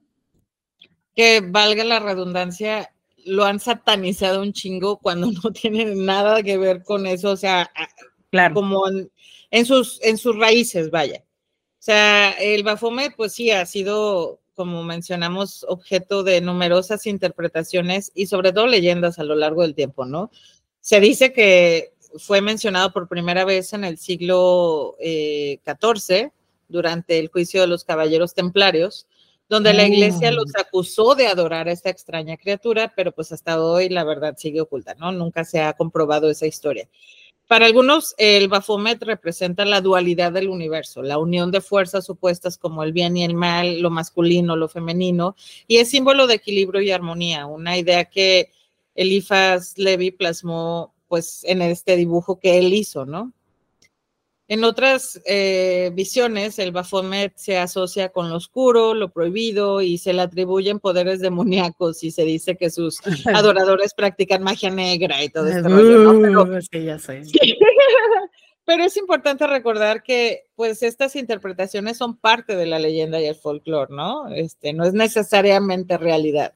Que 1.15 1.41
valga 1.41 1.83
la 1.85 1.99
redundancia, 1.99 2.93
lo 3.25 3.45
han 3.45 3.59
satanizado 3.59 4.43
un 4.43 4.53
chingo 4.53 4.99
cuando 4.99 5.31
no 5.45 5.51
tiene 5.53 5.85
nada 5.95 6.43
que 6.43 6.57
ver 6.57 6.83
con 6.83 7.07
eso, 7.07 7.31
o 7.31 7.37
sea, 7.37 7.71
claro. 8.31 8.55
como 8.55 8.85
en, 9.51 9.67
sus, 9.67 10.01
en 10.03 10.19
sus 10.19 10.37
raíces, 10.37 10.91
vaya. 10.91 11.25
O 11.79 11.83
sea, 11.87 12.33
el 12.33 12.63
Baphomet, 12.63 13.15
pues 13.17 13.33
sí, 13.33 13.51
ha 13.51 13.67
sido, 13.67 14.41
como 14.55 14.83
mencionamos, 14.83 15.65
objeto 15.69 16.23
de 16.23 16.41
numerosas 16.41 17.07
interpretaciones 17.07 18.11
y 18.15 18.27
sobre 18.27 18.53
todo 18.53 18.67
leyendas 18.67 19.19
a 19.19 19.25
lo 19.25 19.35
largo 19.35 19.63
del 19.63 19.75
tiempo, 19.75 20.05
¿no? 20.05 20.31
Se 20.81 21.01
dice 21.01 21.33
que 21.33 21.93
fue 22.19 22.41
mencionado 22.41 22.93
por 22.93 23.09
primera 23.09 23.45
vez 23.45 23.73
en 23.73 23.85
el 23.85 23.99
siglo 23.99 24.97
XIV, 24.99 26.11
eh, 26.11 26.31
durante 26.69 27.19
el 27.19 27.29
juicio 27.29 27.61
de 27.61 27.67
los 27.67 27.85
caballeros 27.85 28.35
templarios, 28.35 29.07
donde 29.49 29.73
la 29.73 29.87
iglesia 29.87 30.33
los 30.33 30.49
mm. 30.49 30.61
acusó 30.61 31.15
de 31.15 31.29
adorar 31.29 31.69
a 31.69 31.73
esta 31.73 31.91
extraña 31.91 32.37
criatura, 32.37 32.93
pero 32.97 33.13
pues 33.13 33.31
hasta 33.31 33.63
hoy 33.63 33.89
la 33.89 34.03
verdad 34.03 34.35
sigue 34.37 34.61
oculta, 34.61 34.95
¿no? 34.95 35.13
Nunca 35.13 35.45
se 35.45 35.61
ha 35.61 35.73
comprobado 35.75 36.29
esa 36.29 36.47
historia. 36.47 36.89
Para 37.47 37.67
algunos, 37.67 38.13
el 38.19 38.49
Baphomet 38.49 39.01
representa 39.05 39.65
la 39.65 39.81
dualidad 39.81 40.33
del 40.33 40.49
universo, 40.49 41.01
la 41.03 41.19
unión 41.19 41.53
de 41.53 41.61
fuerzas 41.61 42.11
opuestas 42.11 42.59
como 42.59 42.83
el 42.83 42.93
bien 42.93 43.17
y 43.17 43.23
el 43.23 43.35
mal, 43.35 43.81
lo 43.81 43.91
masculino, 43.91 44.57
lo 44.57 44.69
femenino, 44.69 45.37
y 45.69 45.77
es 45.77 45.91
símbolo 45.91 46.27
de 46.27 46.35
equilibrio 46.35 46.81
y 46.81 46.91
armonía, 46.91 47.47
una 47.47 47.79
idea 47.79 48.07
que 48.07 48.51
Eliphas 48.97 49.79
Levi 49.79 50.11
plasmó 50.11 50.96
pues 51.09 51.43
en 51.45 51.63
este 51.63 51.97
dibujo 51.97 52.39
que 52.39 52.59
él 52.59 52.75
hizo, 52.75 53.07
¿no? 53.07 53.33
En 54.49 54.63
otras 54.63 55.21
eh, 55.27 55.91
visiones, 55.93 56.61
el 56.61 56.71
Baphomet 56.71 57.33
se 57.37 57.59
asocia 57.59 58.11
con 58.11 58.31
lo 58.31 58.37
oscuro, 58.37 58.95
lo 58.95 59.11
prohibido 59.11 59.81
y 59.81 59.99
se 59.99 60.13
le 60.13 60.23
atribuyen 60.23 60.79
poderes 60.79 61.19
demoníacos 61.19 62.05
y 62.05 62.13
se 62.13 62.23
dice 62.23 62.57
que 62.57 62.71
sus 62.71 63.01
adoradores 63.27 63.93
practican 63.93 64.45
magia 64.45 64.71
negra 64.71 65.25
y 65.25 65.31
todo 65.31 65.49
esto. 65.49 65.69
Pero, 65.69 66.61
ya 66.61 66.99
sé. 66.99 67.23
Pero 68.65 68.85
es 68.85 68.97
importante 68.97 69.47
recordar 69.47 70.03
que 70.03 70.45
pues 70.55 70.83
estas 70.83 71.17
interpretaciones 71.17 71.97
son 71.97 72.17
parte 72.17 72.57
de 72.57 72.67
la 72.67 72.79
leyenda 72.79 73.21
y 73.21 73.27
el 73.27 73.37
folclore, 73.37 73.95
¿no? 73.95 74.29
Este, 74.29 74.73
no 74.73 74.85
es 74.85 74.93
necesariamente 74.93 75.99
realidad. 75.99 76.53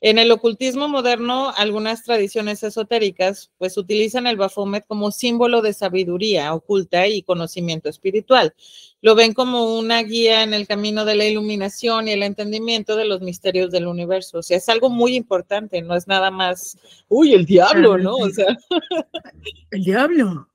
En 0.00 0.18
el 0.18 0.30
ocultismo 0.30 0.88
moderno, 0.88 1.52
algunas 1.56 2.04
tradiciones 2.04 2.62
esotéricas 2.62 3.50
pues 3.58 3.76
utilizan 3.76 4.28
el 4.28 4.36
Baphomet 4.36 4.86
como 4.86 5.10
símbolo 5.10 5.60
de 5.60 5.72
sabiduría 5.72 6.54
oculta 6.54 7.08
y 7.08 7.22
conocimiento 7.22 7.88
espiritual. 7.88 8.54
Lo 9.00 9.16
ven 9.16 9.34
como 9.34 9.76
una 9.76 10.00
guía 10.04 10.44
en 10.44 10.54
el 10.54 10.68
camino 10.68 11.04
de 11.04 11.16
la 11.16 11.24
iluminación 11.24 12.06
y 12.06 12.12
el 12.12 12.22
entendimiento 12.22 12.94
de 12.94 13.06
los 13.06 13.22
misterios 13.22 13.72
del 13.72 13.88
universo. 13.88 14.38
O 14.38 14.42
sea, 14.42 14.58
es 14.58 14.68
algo 14.68 14.88
muy 14.88 15.16
importante, 15.16 15.82
no 15.82 15.96
es 15.96 16.06
nada 16.06 16.30
más, 16.30 16.78
uy, 17.08 17.34
el 17.34 17.44
diablo, 17.44 17.98
¿no? 17.98 18.14
O 18.14 18.30
sea, 18.30 18.56
el 19.70 19.84
diablo. 19.84 20.48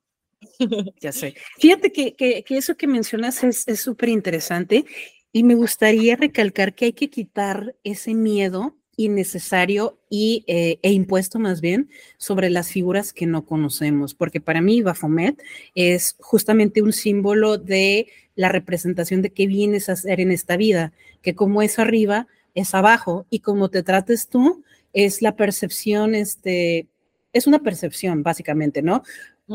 Ya 1.00 1.10
sé. 1.10 1.34
Fíjate 1.58 1.90
que, 1.90 2.14
que, 2.14 2.44
eso 2.50 2.76
que 2.76 2.86
mencionas 2.86 3.42
es 3.42 3.80
súper 3.80 4.08
interesante 4.10 4.84
y 5.32 5.42
me 5.42 5.56
gustaría 5.56 6.16
recalcar 6.16 6.74
que 6.74 6.86
hay 6.86 6.92
que 6.92 7.10
quitar 7.10 7.74
ese 7.82 8.14
miedo 8.14 8.76
innecesario 8.96 9.98
y, 10.08 10.44
eh, 10.46 10.78
e 10.82 10.92
impuesto 10.92 11.38
más 11.38 11.60
bien 11.60 11.88
sobre 12.16 12.50
las 12.50 12.70
figuras 12.70 13.12
que 13.12 13.26
no 13.26 13.44
conocemos, 13.44 14.14
porque 14.14 14.40
para 14.40 14.60
mí 14.60 14.82
Baphomet 14.82 15.42
es 15.74 16.16
justamente 16.20 16.82
un 16.82 16.92
símbolo 16.92 17.58
de 17.58 18.08
la 18.36 18.48
representación 18.48 19.22
de 19.22 19.30
qué 19.30 19.46
vienes 19.46 19.88
a 19.88 19.92
hacer 19.92 20.20
en 20.20 20.30
esta 20.30 20.56
vida, 20.56 20.92
que 21.22 21.34
como 21.34 21.62
es 21.62 21.78
arriba, 21.78 22.26
es 22.54 22.74
abajo, 22.74 23.26
y 23.30 23.40
como 23.40 23.68
te 23.68 23.82
trates 23.82 24.28
tú, 24.28 24.62
es 24.92 25.22
la 25.22 25.36
percepción, 25.36 26.14
este, 26.14 26.86
es 27.32 27.46
una 27.46 27.58
percepción 27.60 28.22
básicamente, 28.22 28.80
¿no? 28.80 29.02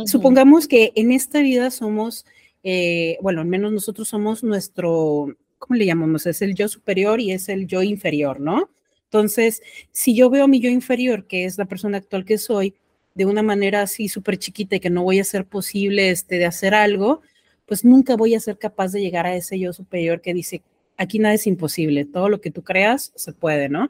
Supongamos 0.05 0.67
que 0.67 0.91
en 0.95 1.11
esta 1.11 1.41
vida 1.41 1.71
somos, 1.71 2.25
eh, 2.63 3.17
bueno, 3.21 3.41
al 3.41 3.47
menos 3.47 3.71
nosotros 3.71 4.07
somos 4.07 4.43
nuestro, 4.43 5.35
¿cómo 5.57 5.75
le 5.75 5.85
llamamos? 5.85 6.27
Es 6.27 6.43
el 6.43 6.53
yo 6.53 6.67
superior 6.67 7.19
y 7.19 7.31
es 7.31 7.49
el 7.49 7.65
yo 7.65 7.81
inferior, 7.81 8.39
¿no? 8.39 8.69
Entonces, 9.09 9.63
si 9.91 10.15
yo 10.15 10.29
veo 10.29 10.47
mi 10.47 10.59
yo 10.59 10.69
inferior, 10.69 11.25
que 11.25 11.45
es 11.45 11.57
la 11.57 11.65
persona 11.65 11.97
actual 11.97 12.25
que 12.25 12.37
soy, 12.37 12.75
de 13.15 13.25
una 13.25 13.41
manera 13.41 13.81
así 13.81 14.07
súper 14.07 14.37
chiquita 14.37 14.75
y 14.75 14.79
que 14.79 14.91
no 14.91 15.03
voy 15.03 15.19
a 15.19 15.23
ser 15.23 15.45
posible 15.45 16.11
este, 16.11 16.37
de 16.37 16.45
hacer 16.45 16.75
algo, 16.75 17.21
pues 17.65 17.83
nunca 17.83 18.15
voy 18.15 18.35
a 18.35 18.39
ser 18.39 18.59
capaz 18.59 18.91
de 18.91 19.01
llegar 19.01 19.25
a 19.25 19.35
ese 19.35 19.59
yo 19.59 19.73
superior 19.73 20.21
que 20.21 20.33
dice, 20.33 20.61
aquí 20.95 21.17
nada 21.17 21.33
es 21.33 21.47
imposible, 21.47 22.05
todo 22.05 22.29
lo 22.29 22.39
que 22.39 22.51
tú 22.51 22.63
creas 22.63 23.11
se 23.15 23.33
puede, 23.33 23.67
¿no? 23.67 23.89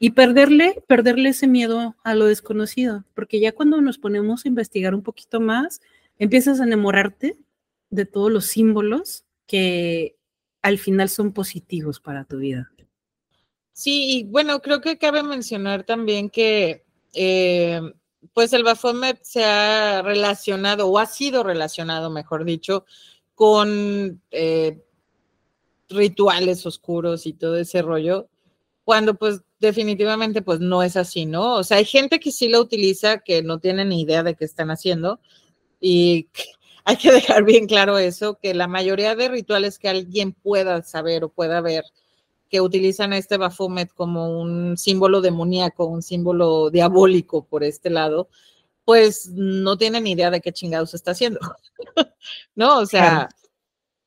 Y 0.00 0.10
perderle, 0.10 0.82
perderle 0.88 1.28
ese 1.28 1.46
miedo 1.46 1.94
a 2.02 2.14
lo 2.14 2.26
desconocido, 2.26 3.04
porque 3.14 3.38
ya 3.38 3.52
cuando 3.52 3.80
nos 3.80 3.98
ponemos 3.98 4.44
a 4.44 4.48
investigar 4.48 4.94
un 4.96 5.02
poquito 5.02 5.40
más, 5.40 5.80
empiezas 6.18 6.60
a 6.60 6.64
enamorarte 6.64 7.36
de 7.90 8.04
todos 8.04 8.32
los 8.32 8.46
símbolos 8.46 9.24
que 9.46 10.16
al 10.62 10.78
final 10.78 11.08
son 11.08 11.32
positivos 11.32 12.00
para 12.00 12.24
tu 12.24 12.38
vida. 12.38 12.70
Sí, 13.80 14.18
y 14.18 14.24
bueno, 14.24 14.60
creo 14.60 14.82
que 14.82 14.98
cabe 14.98 15.22
mencionar 15.22 15.84
también 15.84 16.28
que 16.28 16.84
eh, 17.14 17.80
pues 18.34 18.52
el 18.52 18.62
Baphomet 18.62 19.18
se 19.22 19.42
ha 19.42 20.02
relacionado 20.02 20.86
o 20.86 20.98
ha 20.98 21.06
sido 21.06 21.42
relacionado, 21.42 22.10
mejor 22.10 22.44
dicho, 22.44 22.84
con 23.34 24.20
eh, 24.32 24.82
rituales 25.88 26.66
oscuros 26.66 27.24
y 27.24 27.32
todo 27.32 27.56
ese 27.56 27.80
rollo, 27.80 28.28
cuando 28.84 29.14
pues 29.14 29.40
definitivamente 29.60 30.42
pues 30.42 30.60
no 30.60 30.82
es 30.82 30.98
así, 30.98 31.24
¿no? 31.24 31.54
O 31.54 31.64
sea, 31.64 31.78
hay 31.78 31.86
gente 31.86 32.20
que 32.20 32.32
sí 32.32 32.50
lo 32.50 32.60
utiliza 32.60 33.20
que 33.20 33.42
no 33.42 33.60
tiene 33.60 33.86
ni 33.86 34.02
idea 34.02 34.22
de 34.22 34.34
qué 34.34 34.44
están 34.44 34.70
haciendo 34.70 35.20
y 35.80 36.28
hay 36.84 36.98
que 36.98 37.12
dejar 37.12 37.44
bien 37.44 37.66
claro 37.66 37.96
eso, 37.96 38.38
que 38.42 38.52
la 38.52 38.68
mayoría 38.68 39.16
de 39.16 39.30
rituales 39.30 39.78
que 39.78 39.88
alguien 39.88 40.34
pueda 40.34 40.82
saber 40.82 41.24
o 41.24 41.30
pueda 41.30 41.62
ver 41.62 41.84
que 42.50 42.60
utilizan 42.60 43.12
este 43.12 43.36
Baphomet 43.36 43.94
como 43.94 44.40
un 44.40 44.76
símbolo 44.76 45.20
demoníaco, 45.20 45.86
un 45.86 46.02
símbolo 46.02 46.68
diabólico 46.70 47.46
por 47.46 47.62
este 47.62 47.90
lado, 47.90 48.28
pues 48.84 49.28
no 49.32 49.78
tienen 49.78 50.06
idea 50.08 50.30
de 50.30 50.40
qué 50.40 50.52
chingados 50.52 50.94
está 50.94 51.12
haciendo. 51.12 51.38
no, 52.56 52.80
o 52.80 52.86
sea, 52.86 53.28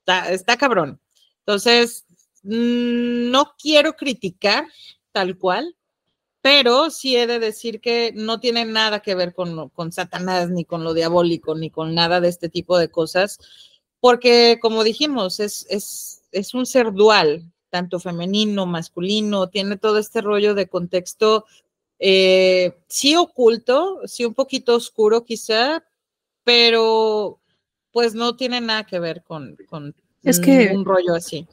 está, 0.05 0.57
cabrón. 0.57 0.99
Entonces, 1.39 2.05
mm, 2.43 3.31
no 3.31 3.53
quiero 3.57 3.93
criticar 3.93 4.67
tal 5.13 5.37
cual, 5.37 5.77
pero 6.41 6.89
sí 6.89 7.15
he 7.15 7.27
de 7.27 7.39
decir 7.39 7.79
que 7.79 8.11
no 8.13 8.41
tiene 8.41 8.65
nada 8.65 8.99
que 8.99 9.15
ver 9.15 9.33
con, 9.33 9.69
con 9.69 9.93
Satanás, 9.93 10.49
ni 10.49 10.65
con 10.65 10.83
lo 10.83 10.93
diabólico, 10.93 11.55
ni 11.55 11.69
con 11.69 11.95
nada 11.95 12.19
de 12.19 12.27
este 12.27 12.49
tipo 12.49 12.77
de 12.77 12.89
cosas, 12.89 13.39
porque 14.01 14.59
como 14.61 14.83
dijimos, 14.83 15.39
es, 15.39 15.65
es, 15.69 16.23
es 16.33 16.53
un 16.53 16.65
ser 16.65 16.91
dual, 16.91 17.52
tanto 17.73 17.99
femenino, 17.99 18.67
masculino, 18.67 19.49
tiene 19.49 19.77
todo 19.77 19.97
este 19.97 20.21
rollo 20.21 20.53
de 20.53 20.67
contexto, 20.67 21.47
eh, 21.97 22.77
sí 22.87 23.15
oculto, 23.15 24.01
sí 24.05 24.25
un 24.25 24.35
poquito 24.35 24.75
oscuro 24.75 25.25
quizá, 25.25 25.83
pero 26.43 27.39
pues 27.91 28.13
no 28.13 28.35
tiene 28.35 28.61
nada 28.61 28.83
que 28.83 28.99
ver 28.99 29.23
con, 29.23 29.57
con 29.65 29.95
es 30.21 30.39
que 30.39 30.71
un 30.71 30.85
rollo 30.85 31.15
así. 31.15 31.47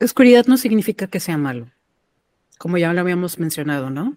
Oscuridad 0.00 0.46
no 0.46 0.56
significa 0.56 1.08
que 1.08 1.20
sea 1.20 1.36
malo, 1.36 1.70
como 2.56 2.78
ya 2.78 2.94
lo 2.94 3.02
habíamos 3.02 3.38
mencionado, 3.38 3.90
¿no? 3.90 4.16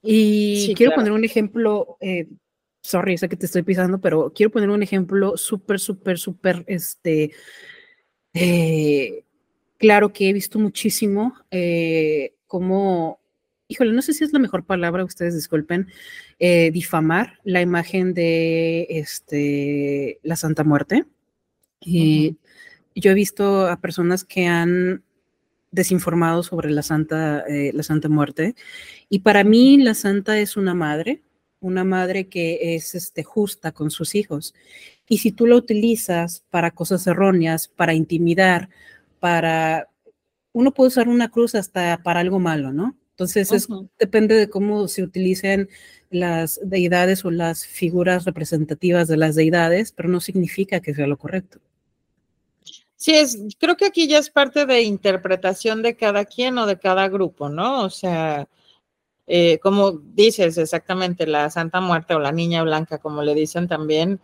Y 0.00 0.72
quiero 0.74 0.94
poner 0.94 1.12
un 1.12 1.26
ejemplo, 1.26 1.98
eh, 2.00 2.28
sorry, 2.80 3.18
sé 3.18 3.28
que 3.28 3.36
te 3.36 3.44
estoy 3.44 3.62
pisando, 3.62 4.00
pero 4.00 4.32
quiero 4.34 4.50
poner 4.50 4.70
un 4.70 4.82
ejemplo 4.82 5.36
súper, 5.36 5.78
súper, 5.78 6.18
súper, 6.18 6.64
este, 6.66 7.32
eh, 8.32 9.26
claro 9.82 10.12
que 10.12 10.28
he 10.28 10.32
visto 10.32 10.60
muchísimo 10.60 11.34
eh, 11.50 12.36
cómo, 12.46 13.18
híjole, 13.66 13.92
no 13.92 14.00
sé 14.00 14.12
si 14.12 14.22
es 14.22 14.32
la 14.32 14.38
mejor 14.38 14.64
palabra, 14.64 15.04
ustedes 15.04 15.34
disculpen, 15.34 15.88
eh, 16.38 16.70
difamar 16.70 17.40
la 17.42 17.60
imagen 17.60 18.14
de 18.14 18.86
este, 18.88 20.20
la 20.22 20.36
Santa 20.36 20.62
Muerte. 20.62 21.04
Y 21.80 22.36
yo 22.94 23.10
he 23.10 23.14
visto 23.14 23.66
a 23.66 23.80
personas 23.80 24.22
que 24.24 24.46
han 24.46 25.02
desinformado 25.72 26.44
sobre 26.44 26.70
la 26.70 26.84
Santa, 26.84 27.40
eh, 27.48 27.72
la 27.74 27.82
Santa 27.82 28.08
Muerte. 28.08 28.54
Y 29.08 29.18
para 29.18 29.42
mí 29.42 29.78
la 29.78 29.94
Santa 29.94 30.38
es 30.38 30.56
una 30.56 30.74
madre, 30.74 31.22
una 31.58 31.82
madre 31.82 32.28
que 32.28 32.76
es 32.76 32.94
este, 32.94 33.24
justa 33.24 33.72
con 33.72 33.90
sus 33.90 34.14
hijos. 34.14 34.54
Y 35.08 35.18
si 35.18 35.32
tú 35.32 35.44
la 35.48 35.56
utilizas 35.56 36.44
para 36.50 36.70
cosas 36.70 37.04
erróneas, 37.08 37.66
para 37.66 37.94
intimidar, 37.94 38.68
para, 39.22 39.88
uno 40.52 40.74
puede 40.74 40.88
usar 40.88 41.08
una 41.08 41.30
cruz 41.30 41.54
hasta 41.54 42.02
para 42.02 42.18
algo 42.18 42.40
malo, 42.40 42.72
¿no? 42.72 42.98
Entonces, 43.10 43.52
es, 43.52 43.68
depende 44.00 44.34
de 44.34 44.50
cómo 44.50 44.88
se 44.88 45.04
utilicen 45.04 45.68
las 46.10 46.58
deidades 46.64 47.24
o 47.24 47.30
las 47.30 47.64
figuras 47.64 48.24
representativas 48.24 49.06
de 49.06 49.16
las 49.16 49.36
deidades, 49.36 49.92
pero 49.92 50.08
no 50.08 50.20
significa 50.20 50.80
que 50.80 50.92
sea 50.92 51.06
lo 51.06 51.18
correcto. 51.18 51.60
Sí, 52.96 53.14
es, 53.14 53.38
creo 53.60 53.76
que 53.76 53.86
aquí 53.86 54.08
ya 54.08 54.18
es 54.18 54.28
parte 54.28 54.66
de 54.66 54.82
interpretación 54.82 55.82
de 55.82 55.96
cada 55.96 56.24
quien 56.24 56.58
o 56.58 56.66
de 56.66 56.80
cada 56.80 57.08
grupo, 57.08 57.48
¿no? 57.48 57.84
O 57.84 57.90
sea, 57.90 58.48
eh, 59.28 59.60
como 59.60 59.92
dices 59.92 60.58
exactamente, 60.58 61.28
la 61.28 61.48
Santa 61.48 61.80
Muerte 61.80 62.14
o 62.14 62.18
la 62.18 62.32
Niña 62.32 62.64
Blanca, 62.64 62.98
como 62.98 63.22
le 63.22 63.34
dicen 63.34 63.68
también, 63.68 64.20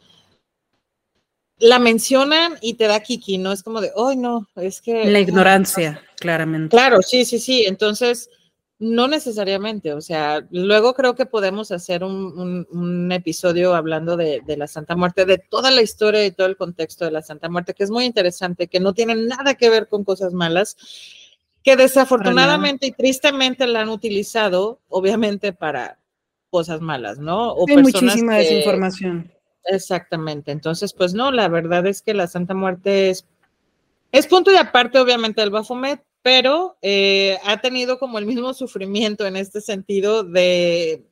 la 1.59 1.79
mencionan 1.79 2.55
y 2.61 2.75
te 2.75 2.87
da 2.87 3.01
kiki, 3.01 3.38
¿no? 3.38 3.53
Es 3.53 3.62
como 3.62 3.81
de, 3.81 3.90
oh, 3.94 4.14
no, 4.14 4.49
es 4.57 4.81
que... 4.81 5.05
La 5.07 5.21
ignorancia, 5.21 6.03
claramente. 6.16 6.77
Claro, 6.77 7.03
sí, 7.03 7.25
sí, 7.25 7.38
sí. 7.38 7.64
Entonces, 7.66 8.31
no 8.79 9.09
necesariamente, 9.09 9.92
o 9.92 10.01
sea, 10.01 10.47
luego 10.51 10.94
creo 10.94 11.16
que 11.16 11.27
podemos 11.27 11.73
hacer 11.73 12.05
un, 12.05 13.11
episodio 13.11 13.75
hablando 13.75 14.16
de, 14.16 14.42
la 14.57 14.68
Santa 14.68 14.94
Muerte, 14.94 15.25
de 15.25 15.38
toda 15.38 15.71
la 15.73 15.83
historia 15.83 16.25
y 16.25 16.31
todo 16.31 16.47
el 16.47 16.57
contexto 16.57 17.05
de 17.05 17.11
la 17.11 17.23
Santa 17.23 17.49
Muerte, 17.49 17.75
que 17.75 17.83
es 17.83 17.90
muy 17.90 18.05
interesante, 18.05 18.68
que 18.68 18.79
no 18.79 18.92
tiene 18.92 19.16
nada 19.16 19.55
que 19.55 19.68
ver 19.68 19.88
con 19.88 20.05
cosas 20.05 20.33
malas, 20.33 20.77
que 21.64 21.75
desafortunadamente 21.75 22.87
y 22.87 22.92
tristemente 22.92 23.66
la 23.66 23.81
han 23.81 23.88
utilizado, 23.88 24.81
obviamente, 24.88 25.53
para 25.53 25.99
cosas 26.51 26.81
malas, 26.81 27.18
¿no? 27.18 27.53
O 27.53 27.64
Hay 27.68 27.79
muchísima 27.79 28.37
desinformación. 28.37 29.33
Exactamente, 29.68 30.50
entonces, 30.50 30.94
pues 30.94 31.12
no, 31.14 31.31
la 31.31 31.48
verdad 31.48 31.87
es 31.87 32.00
que 32.02 32.14
la 32.14 32.26
Santa 32.26 32.54
Muerte 32.54 33.11
es, 33.11 33.26
es 34.12 34.26
punto 34.26 34.52
y 34.52 34.57
aparte, 34.57 34.98
obviamente, 34.98 35.42
del 35.42 35.50
Bafomet, 35.50 36.02
pero 36.22 36.78
eh, 36.83 37.38
ha 37.44 37.61
tenido 37.61 37.98
como 37.98 38.18
el 38.18 38.26
mismo 38.26 38.54
sufrimiento 38.54 39.26
en 39.26 39.37
este 39.37 39.61
sentido 39.61 40.24
de, 40.24 41.07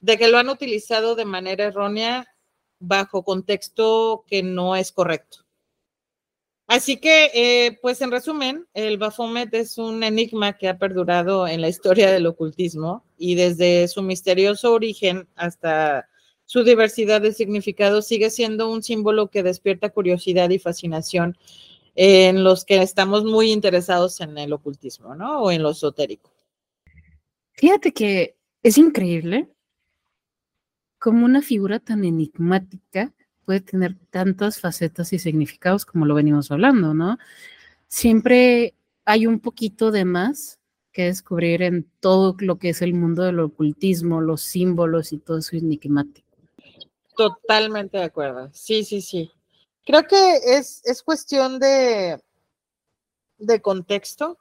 de 0.00 0.18
que 0.18 0.28
lo 0.28 0.38
han 0.38 0.48
utilizado 0.48 1.14
de 1.16 1.24
manera 1.26 1.64
errónea 1.64 2.26
bajo 2.78 3.24
contexto 3.24 4.24
que 4.26 4.42
no 4.42 4.76
es 4.76 4.92
correcto. 4.92 5.44
Así 6.66 6.98
que, 6.98 7.30
eh, 7.34 7.78
pues 7.82 8.00
en 8.00 8.12
resumen, 8.12 8.66
el 8.74 8.96
Baphomet 8.96 9.52
es 9.54 9.76
un 9.76 10.04
enigma 10.04 10.56
que 10.56 10.68
ha 10.68 10.78
perdurado 10.78 11.48
en 11.48 11.60
la 11.60 11.68
historia 11.68 12.12
del 12.12 12.26
ocultismo 12.26 13.04
y 13.18 13.34
desde 13.34 13.88
su 13.88 14.02
misterioso 14.02 14.72
origen 14.72 15.28
hasta 15.34 16.09
su 16.50 16.64
diversidad 16.64 17.20
de 17.20 17.32
significados 17.32 18.08
sigue 18.08 18.28
siendo 18.28 18.72
un 18.72 18.82
símbolo 18.82 19.30
que 19.30 19.44
despierta 19.44 19.90
curiosidad 19.90 20.50
y 20.50 20.58
fascinación 20.58 21.38
en 21.94 22.42
los 22.42 22.64
que 22.64 22.82
estamos 22.82 23.24
muy 23.24 23.52
interesados 23.52 24.20
en 24.20 24.36
el 24.36 24.52
ocultismo, 24.52 25.14
¿no? 25.14 25.42
O 25.42 25.52
en 25.52 25.62
lo 25.62 25.70
esotérico. 25.70 26.34
Fíjate 27.52 27.92
que 27.92 28.36
es 28.64 28.78
increíble 28.78 29.48
cómo 30.98 31.24
una 31.24 31.40
figura 31.40 31.78
tan 31.78 32.04
enigmática 32.04 33.14
puede 33.44 33.60
tener 33.60 33.94
tantas 34.10 34.58
facetas 34.58 35.12
y 35.12 35.20
significados 35.20 35.86
como 35.86 36.04
lo 36.04 36.16
venimos 36.16 36.50
hablando, 36.50 36.94
¿no? 36.94 37.16
Siempre 37.86 38.74
hay 39.04 39.28
un 39.28 39.38
poquito 39.38 39.92
de 39.92 40.04
más 40.04 40.58
que 40.90 41.04
descubrir 41.04 41.62
en 41.62 41.88
todo 42.00 42.34
lo 42.40 42.58
que 42.58 42.70
es 42.70 42.82
el 42.82 42.92
mundo 42.92 43.22
del 43.22 43.38
ocultismo, 43.38 44.20
los 44.20 44.40
símbolos 44.40 45.12
y 45.12 45.18
todo 45.18 45.38
eso 45.38 45.54
enigmático. 45.54 46.29
Totalmente 47.20 47.98
de 47.98 48.04
acuerdo. 48.04 48.48
Sí, 48.54 48.82
sí, 48.82 49.02
sí. 49.02 49.30
Creo 49.84 50.04
que 50.04 50.36
es, 50.36 50.80
es 50.86 51.02
cuestión 51.02 51.58
de, 51.58 52.18
de 53.36 53.60
contexto, 53.60 54.38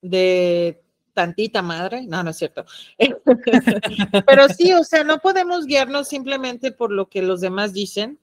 de 0.00 0.82
tantita 1.12 1.60
madre, 1.60 2.06
no, 2.06 2.22
no 2.22 2.30
es 2.30 2.38
cierto. 2.38 2.64
Pero 4.26 4.48
sí, 4.48 4.72
o 4.72 4.84
sea, 4.84 5.04
no 5.04 5.18
podemos 5.18 5.66
guiarnos 5.66 6.08
simplemente 6.08 6.72
por 6.72 6.92
lo 6.92 7.10
que 7.10 7.20
los 7.20 7.42
demás 7.42 7.74
dicen 7.74 8.18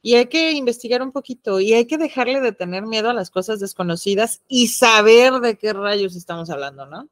y 0.00 0.14
hay 0.14 0.26
que 0.26 0.52
investigar 0.52 1.02
un 1.02 1.12
poquito 1.12 1.60
y 1.60 1.74
hay 1.74 1.84
que 1.84 1.98
dejarle 1.98 2.40
de 2.40 2.52
tener 2.52 2.86
miedo 2.86 3.10
a 3.10 3.14
las 3.14 3.28
cosas 3.28 3.60
desconocidas 3.60 4.40
y 4.48 4.68
saber 4.68 5.34
de 5.40 5.58
qué 5.58 5.74
rayos 5.74 6.16
estamos 6.16 6.48
hablando, 6.48 6.86
¿no? 6.86 7.10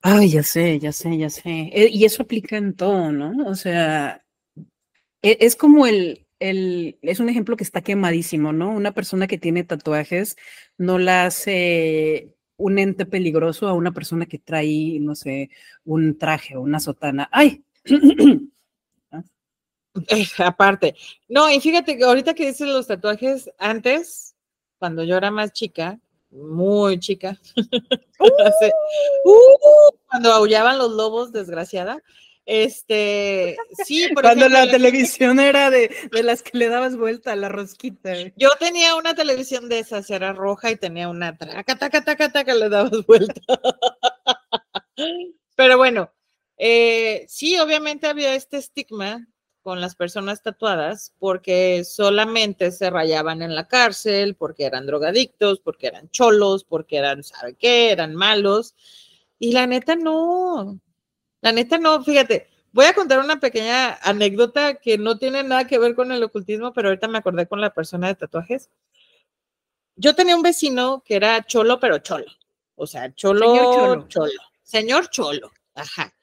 Ay, 0.00 0.30
ya 0.30 0.44
sé, 0.44 0.78
ya 0.78 0.92
sé, 0.92 1.18
ya 1.18 1.28
sé. 1.28 1.70
Eh, 1.72 1.88
y 1.90 2.04
eso 2.04 2.22
aplica 2.22 2.56
en 2.56 2.76
todo, 2.76 3.10
¿no? 3.10 3.48
O 3.48 3.56
sea, 3.56 4.24
es 5.40 5.56
como 5.56 5.86
el, 5.86 6.26
es 6.40 7.20
un 7.20 7.28
ejemplo 7.28 7.56
que 7.56 7.64
está 7.64 7.80
quemadísimo, 7.80 8.52
¿no? 8.52 8.70
Una 8.70 8.92
persona 8.92 9.26
que 9.26 9.38
tiene 9.38 9.64
tatuajes 9.64 10.36
no 10.76 10.98
la 10.98 11.26
hace 11.26 12.34
un 12.56 12.78
ente 12.78 13.06
peligroso 13.06 13.68
a 13.68 13.72
una 13.72 13.92
persona 13.92 14.26
que 14.26 14.38
trae, 14.38 14.98
no 15.00 15.14
sé, 15.14 15.50
un 15.84 16.18
traje 16.18 16.56
o 16.56 16.60
una 16.60 16.80
sotana. 16.80 17.28
¡Ay! 17.32 17.64
Eh, 20.06 20.28
aparte, 20.38 20.94
no, 21.28 21.50
y 21.50 21.58
fíjate 21.58 21.96
que 21.96 22.04
ahorita 22.04 22.34
que 22.34 22.46
dices 22.46 22.68
los 22.68 22.86
tatuajes, 22.86 23.50
antes, 23.58 24.36
cuando 24.78 25.02
yo 25.02 25.16
era 25.16 25.32
más 25.32 25.52
chica, 25.52 25.98
muy 26.30 27.00
chica, 27.00 27.36
¡Uh! 29.24 29.96
cuando 30.06 30.32
aullaban 30.32 30.78
los 30.78 30.92
lobos, 30.92 31.32
desgraciada, 31.32 32.00
este, 32.50 33.58
sí, 33.84 34.08
por 34.14 34.22
Cuando 34.22 34.48
la 34.48 34.70
televisión 34.70 35.38
era 35.38 35.68
de, 35.68 35.90
las 36.22 36.42
que 36.42 36.56
le 36.56 36.70
dabas 36.70 36.96
vuelta 36.96 37.32
a 37.32 37.36
la 37.36 37.50
rosquita. 37.50 38.14
Yo 38.36 38.48
tenía 38.58 38.94
una 38.94 39.14
televisión 39.14 39.68
de 39.68 39.80
esas, 39.80 40.08
era 40.08 40.32
roja 40.32 40.70
y 40.70 40.76
tenía 40.76 41.10
una 41.10 41.36
taca, 41.36 41.76
taca, 41.76 42.02
taca, 42.02 42.32
taca, 42.32 42.54
le 42.54 42.70
dabas 42.70 43.04
vuelta. 43.06 43.38
Pero 45.56 45.76
bueno, 45.76 46.10
eh, 46.56 47.26
sí, 47.28 47.58
obviamente 47.58 48.06
había 48.06 48.34
este 48.34 48.56
estigma 48.56 49.28
con 49.60 49.82
las 49.82 49.94
personas 49.94 50.42
tatuadas 50.42 51.12
porque 51.18 51.84
solamente 51.84 52.70
se 52.70 52.88
rayaban 52.88 53.42
en 53.42 53.54
la 53.54 53.68
cárcel, 53.68 54.36
porque 54.36 54.64
eran 54.64 54.86
drogadictos, 54.86 55.60
porque 55.60 55.88
eran 55.88 56.08
cholos, 56.08 56.64
porque 56.64 56.96
eran, 56.96 57.22
¿sabe 57.22 57.56
qué? 57.56 57.92
Eran 57.92 58.14
malos. 58.14 58.74
Y 59.38 59.52
la 59.52 59.66
neta 59.66 59.96
no, 59.96 60.80
la 61.40 61.52
neta 61.52 61.78
no, 61.78 62.02
fíjate, 62.02 62.48
voy 62.72 62.86
a 62.86 62.94
contar 62.94 63.20
una 63.20 63.40
pequeña 63.40 63.98
anécdota 64.02 64.74
que 64.74 64.98
no 64.98 65.18
tiene 65.18 65.42
nada 65.42 65.66
que 65.66 65.78
ver 65.78 65.94
con 65.94 66.12
el 66.12 66.22
ocultismo, 66.22 66.72
pero 66.72 66.88
ahorita 66.88 67.08
me 67.08 67.18
acordé 67.18 67.46
con 67.46 67.60
la 67.60 67.72
persona 67.72 68.08
de 68.08 68.14
tatuajes. 68.14 68.70
Yo 69.96 70.14
tenía 70.14 70.36
un 70.36 70.42
vecino 70.42 71.02
que 71.04 71.16
era 71.16 71.44
cholo, 71.44 71.80
pero 71.80 71.98
cholo. 71.98 72.26
O 72.76 72.86
sea, 72.86 73.12
cholo, 73.14 73.46
Señor 73.46 73.74
cholo. 73.74 74.08
cholo. 74.08 74.42
Señor 74.62 75.10
cholo, 75.10 75.52
ajá. 75.74 76.14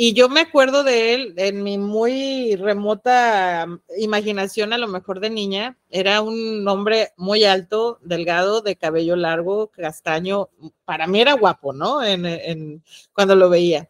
Y 0.00 0.12
yo 0.12 0.28
me 0.28 0.42
acuerdo 0.42 0.84
de 0.84 1.12
él 1.12 1.34
en 1.38 1.64
mi 1.64 1.76
muy 1.76 2.54
remota 2.54 3.66
imaginación, 3.98 4.72
a 4.72 4.78
lo 4.78 4.86
mejor 4.86 5.18
de 5.18 5.28
niña, 5.28 5.76
era 5.90 6.20
un 6.20 6.68
hombre 6.68 7.10
muy 7.16 7.42
alto, 7.42 7.98
delgado, 8.02 8.60
de 8.60 8.76
cabello 8.76 9.16
largo, 9.16 9.72
castaño. 9.72 10.50
Para 10.84 11.08
mí 11.08 11.20
era 11.20 11.32
guapo, 11.32 11.72
¿no? 11.72 12.00
En, 12.00 12.80
cuando 13.12 13.34
lo 13.34 13.50
veía. 13.50 13.88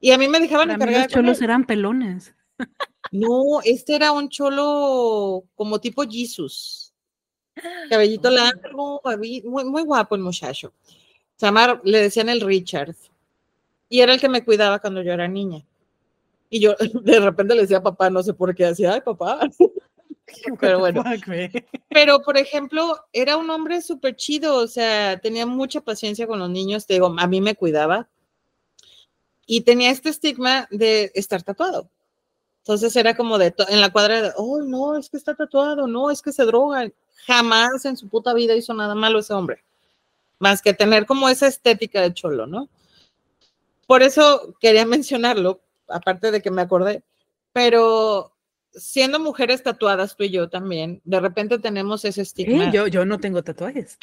Y 0.00 0.12
a 0.12 0.18
mí 0.18 0.28
me 0.28 0.40
dejaban 0.40 0.70
encargar. 0.70 1.02
Los 1.02 1.12
cholos 1.12 1.42
eran 1.42 1.66
pelones. 1.66 2.34
No, 3.12 3.60
este 3.64 3.96
era 3.96 4.12
un 4.12 4.30
cholo 4.30 5.44
como 5.56 5.78
tipo 5.78 6.04
Jesus. 6.08 6.94
Cabellito 7.90 8.30
largo, 8.30 9.02
muy, 9.18 9.42
muy 9.42 9.82
guapo 9.82 10.14
el 10.14 10.22
muchacho. 10.22 10.72
Se 11.36 11.52
le 11.84 11.98
decían 12.00 12.30
el 12.30 12.40
Richard 12.40 12.96
y 13.88 14.00
era 14.00 14.14
el 14.14 14.20
que 14.20 14.28
me 14.28 14.44
cuidaba 14.44 14.78
cuando 14.78 15.02
yo 15.02 15.12
era 15.12 15.28
niña. 15.28 15.64
Y 16.50 16.60
yo 16.60 16.74
de 17.02 17.20
repente 17.20 17.54
le 17.54 17.62
decía 17.62 17.78
a 17.78 17.82
papá, 17.82 18.10
no 18.10 18.22
sé 18.22 18.34
por 18.34 18.54
qué, 18.54 18.66
decía, 18.66 18.94
ay, 18.94 19.00
papá. 19.00 19.40
Pero 20.60 20.78
bueno. 20.78 21.02
Pero, 21.90 22.20
por 22.22 22.36
ejemplo, 22.36 22.98
era 23.12 23.36
un 23.36 23.50
hombre 23.50 23.82
súper 23.82 24.16
chido, 24.16 24.56
o 24.56 24.66
sea, 24.66 25.18
tenía 25.20 25.46
mucha 25.46 25.80
paciencia 25.80 26.26
con 26.26 26.38
los 26.38 26.50
niños, 26.50 26.86
te 26.86 26.94
digo, 26.94 27.14
a 27.18 27.26
mí 27.26 27.40
me 27.40 27.54
cuidaba. 27.54 28.08
Y 29.46 29.60
tenía 29.60 29.90
este 29.90 30.08
estigma 30.08 30.66
de 30.70 31.12
estar 31.14 31.42
tatuado. 31.42 31.90
Entonces 32.62 32.96
era 32.96 33.14
como 33.14 33.36
de, 33.36 33.54
en 33.68 33.80
la 33.82 33.92
cuadra 33.92 34.22
de, 34.22 34.32
oh, 34.36 34.62
no, 34.62 34.96
es 34.96 35.10
que 35.10 35.18
está 35.18 35.34
tatuado, 35.34 35.86
no, 35.86 36.10
es 36.10 36.22
que 36.22 36.32
se 36.32 36.44
droga. 36.44 36.90
Jamás 37.26 37.84
en 37.84 37.96
su 37.96 38.08
puta 38.08 38.32
vida 38.32 38.56
hizo 38.56 38.72
nada 38.72 38.94
malo 38.94 39.18
ese 39.18 39.34
hombre. 39.34 39.62
Más 40.38 40.62
que 40.62 40.72
tener 40.72 41.04
como 41.04 41.28
esa 41.28 41.46
estética 41.46 42.00
de 42.00 42.14
cholo, 42.14 42.46
¿no? 42.46 42.70
Por 43.86 44.02
eso 44.02 44.54
quería 44.60 44.86
mencionarlo, 44.86 45.62
aparte 45.88 46.30
de 46.30 46.42
que 46.42 46.50
me 46.50 46.62
acordé, 46.62 47.02
pero 47.52 48.34
siendo 48.72 49.20
mujeres 49.20 49.62
tatuadas, 49.62 50.16
tú 50.16 50.24
y 50.24 50.30
yo 50.30 50.48
también, 50.48 51.00
de 51.04 51.20
repente 51.20 51.58
tenemos 51.58 52.04
ese 52.04 52.22
estigma. 52.22 52.70
yo, 52.72 52.86
yo 52.86 53.04
no 53.04 53.18
tengo 53.18 53.42
tatuajes. 53.42 53.98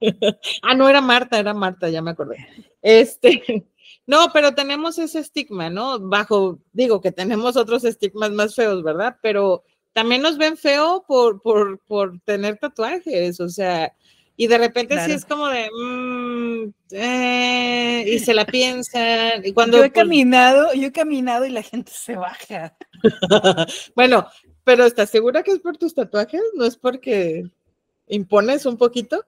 ah, 0.62 0.74
no 0.74 0.88
era 0.88 1.00
Marta, 1.00 1.38
era 1.38 1.54
Marta, 1.54 1.88
ya 1.88 2.02
me 2.02 2.10
acordé. 2.10 2.46
Este, 2.82 3.66
no, 4.06 4.30
pero 4.32 4.54
tenemos 4.54 4.98
ese 4.98 5.20
estigma, 5.20 5.70
¿no? 5.70 5.98
Bajo, 5.98 6.58
digo 6.72 7.00
que 7.00 7.12
tenemos 7.12 7.56
otros 7.56 7.84
estigmas 7.84 8.30
más 8.30 8.54
feos, 8.54 8.82
¿verdad? 8.82 9.16
Pero 9.22 9.64
también 9.92 10.22
nos 10.22 10.38
ven 10.38 10.56
feo 10.56 11.04
por, 11.06 11.42
por, 11.42 11.78
por 11.80 12.18
tener 12.20 12.58
tatuajes, 12.58 13.40
o 13.40 13.48
sea, 13.48 13.94
y 14.36 14.46
de 14.46 14.58
repente 14.58 14.98
sí 15.04 15.12
es 15.12 15.24
como 15.24 15.48
de, 15.48 15.68
mm, 15.70 16.72
eh", 16.92 18.04
y 18.06 18.18
se 18.18 18.34
la 18.34 18.46
piensan. 18.46 19.44
Y 19.44 19.52
cuando, 19.52 19.78
yo 19.78 19.84
he 19.84 19.92
caminado, 19.92 20.72
yo 20.74 20.88
he 20.88 20.92
caminado 20.92 21.44
y 21.46 21.50
la 21.50 21.62
gente 21.62 21.92
se 21.94 22.16
baja. 22.16 22.76
bueno, 23.94 24.26
pero 24.64 24.84
¿estás 24.84 25.10
segura 25.10 25.42
que 25.42 25.52
es 25.52 25.60
por 25.60 25.76
tus 25.76 25.94
tatuajes? 25.94 26.42
¿No 26.54 26.64
es 26.64 26.76
porque 26.76 27.44
impones 28.08 28.66
un 28.66 28.76
poquito? 28.76 29.24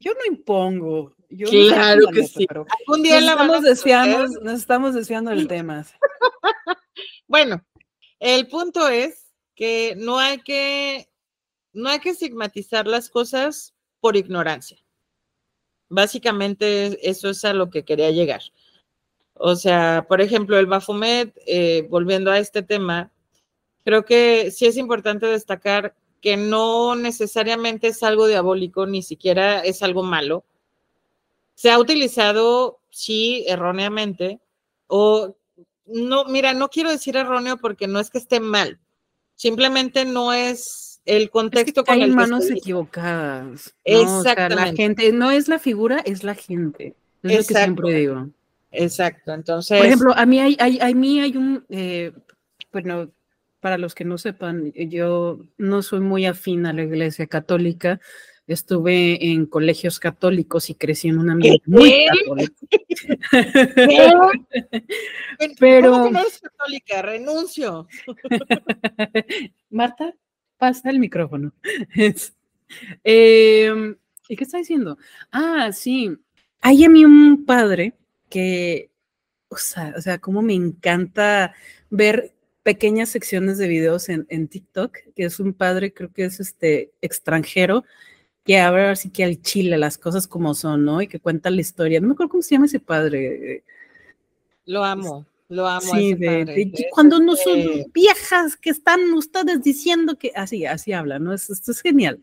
Yo 0.00 0.12
no 0.14 0.24
impongo. 0.26 1.14
Yo 1.28 1.48
claro 1.48 2.08
que 2.08 2.26
sí. 2.26 2.46
Algún 2.50 3.02
día 3.02 3.20
nos, 3.20 3.30
estamos 3.30 3.62
desviando, 3.62 4.26
nos 4.42 4.58
estamos 4.58 4.94
desviando 4.94 5.30
del 5.30 5.46
tema. 5.46 5.86
bueno, 7.28 7.64
el 8.18 8.48
punto 8.48 8.88
es 8.88 9.32
que 9.54 9.94
no 9.96 10.18
hay 10.18 10.38
que 10.38 11.08
no 11.72 11.88
hay 11.88 12.00
que 12.00 12.10
estigmatizar 12.10 12.86
las 12.86 13.08
cosas 13.08 13.74
por 14.00 14.16
ignorancia. 14.16 14.78
Básicamente 15.88 17.08
eso 17.08 17.30
es 17.30 17.44
a 17.44 17.52
lo 17.52 17.70
que 17.70 17.84
quería 17.84 18.10
llegar. 18.10 18.42
O 19.34 19.56
sea, 19.56 20.04
por 20.08 20.20
ejemplo, 20.20 20.58
el 20.58 20.66
Bafumet, 20.66 21.34
eh, 21.46 21.86
volviendo 21.88 22.30
a 22.30 22.38
este 22.38 22.62
tema, 22.62 23.10
creo 23.84 24.04
que 24.04 24.50
sí 24.50 24.66
es 24.66 24.76
importante 24.76 25.26
destacar 25.26 25.94
que 26.20 26.36
no 26.36 26.94
necesariamente 26.94 27.88
es 27.88 28.02
algo 28.02 28.26
diabólico, 28.26 28.86
ni 28.86 29.02
siquiera 29.02 29.60
es 29.60 29.82
algo 29.82 30.02
malo. 30.02 30.44
Se 31.54 31.70
ha 31.70 31.78
utilizado, 31.78 32.80
sí, 32.90 33.44
erróneamente, 33.48 34.40
o 34.86 35.34
no, 35.86 36.24
mira, 36.26 36.52
no 36.52 36.68
quiero 36.68 36.90
decir 36.90 37.16
erróneo 37.16 37.56
porque 37.56 37.86
no 37.86 38.00
es 38.00 38.10
que 38.10 38.18
esté 38.18 38.40
mal, 38.40 38.78
simplemente 39.34 40.04
no 40.04 40.32
es 40.32 40.89
el 41.10 41.28
contexto 41.28 41.84
con 41.84 42.00
hay 42.00 42.08
manos 42.08 42.48
equivocadas. 42.50 43.74
Exactamente. 43.84 44.54
la 44.54 44.72
gente 44.72 45.12
no 45.12 45.32
es 45.32 45.48
la 45.48 45.58
figura, 45.58 46.00
es 46.04 46.22
la 46.22 46.34
gente. 46.34 46.94
Es 47.24 47.32
lo 47.32 47.38
que 47.38 47.54
siempre 47.54 47.94
digo. 47.94 48.28
Exacto. 48.70 49.32
Entonces. 49.32 49.76
Por 49.76 49.86
ejemplo, 49.86 50.12
a 50.16 50.24
mí 50.24 50.38
hay, 50.38 50.56
hay, 50.60 50.78
a 50.80 50.94
mí 50.94 51.20
hay 51.20 51.36
un, 51.36 51.64
eh, 51.68 52.12
bueno, 52.72 53.10
para 53.58 53.76
los 53.76 53.96
que 53.96 54.04
no 54.04 54.18
sepan, 54.18 54.72
yo 54.72 55.40
no 55.58 55.82
soy 55.82 56.00
muy 56.00 56.26
afín 56.26 56.64
a 56.66 56.72
la 56.72 56.84
iglesia 56.84 57.26
católica. 57.26 58.00
Estuve 58.46 59.32
en 59.32 59.46
colegios 59.46 59.98
católicos 59.98 60.70
y 60.70 60.74
crecí 60.74 61.08
en 61.08 61.18
un 61.18 61.30
ambiente 61.30 61.62
muy 61.66 62.06
católico. 62.06 62.54
Pero, 65.58 65.90
¿Cómo 65.90 66.04
que 66.04 66.10
no 66.10 66.20
eres 66.20 66.40
católica? 66.40 67.02
Renuncio. 67.02 67.88
Marta, 69.70 70.14
pasa 70.60 70.90
el 70.90 71.00
micrófono. 71.00 71.52
Em, 73.02 73.96
¿Y 74.28 74.36
qué 74.36 74.44
está 74.44 74.58
diciendo? 74.58 74.96
Ah, 75.32 75.72
sí. 75.72 76.16
Hay 76.60 76.84
a 76.84 76.88
mí 76.88 77.04
un 77.04 77.44
padre 77.44 77.94
que, 78.28 78.92
o 79.48 79.56
sea, 79.56 79.92
o 79.96 80.00
sea, 80.00 80.18
como 80.18 80.40
me 80.40 80.54
encanta 80.54 81.52
ver 81.88 82.32
pequeñas 82.62 83.08
secciones 83.08 83.58
de 83.58 83.66
videos 83.66 84.08
en, 84.08 84.24
en, 84.28 84.46
TikTok, 84.46 84.96
que 85.16 85.24
es 85.24 85.40
un 85.40 85.52
padre, 85.52 85.92
creo 85.92 86.12
que 86.12 86.26
es 86.26 86.38
este 86.38 86.92
extranjero, 87.00 87.84
que 88.44 88.60
habla 88.60 88.92
así 88.92 89.10
que 89.10 89.24
al 89.24 89.42
chile 89.42 89.76
las 89.78 89.98
cosas 89.98 90.28
como 90.28 90.54
son, 90.54 90.84
¿no? 90.84 91.02
Y 91.02 91.08
que 91.08 91.18
cuenta 91.18 91.50
la 91.50 91.60
historia. 91.60 92.00
No 92.00 92.06
me 92.06 92.12
acuerdo 92.12 92.30
cómo 92.30 92.42
se 92.42 92.54
llama 92.54 92.66
ese 92.66 92.78
padre. 92.78 93.64
Lo 94.66 94.84
amo. 94.84 95.26
Lo 95.50 95.66
amo. 95.66 95.80
Sí, 95.80 96.16
cuando 96.92 97.18
no 97.18 97.34
son 97.34 97.90
viejas 97.92 98.56
que 98.56 98.70
están 98.70 99.12
ustedes 99.14 99.60
diciendo 99.62 100.16
que 100.16 100.30
así, 100.36 100.64
así 100.64 100.92
habla, 100.92 101.18
¿no? 101.18 101.34
Esto 101.34 101.72
es 101.72 101.80
genial. 101.82 102.22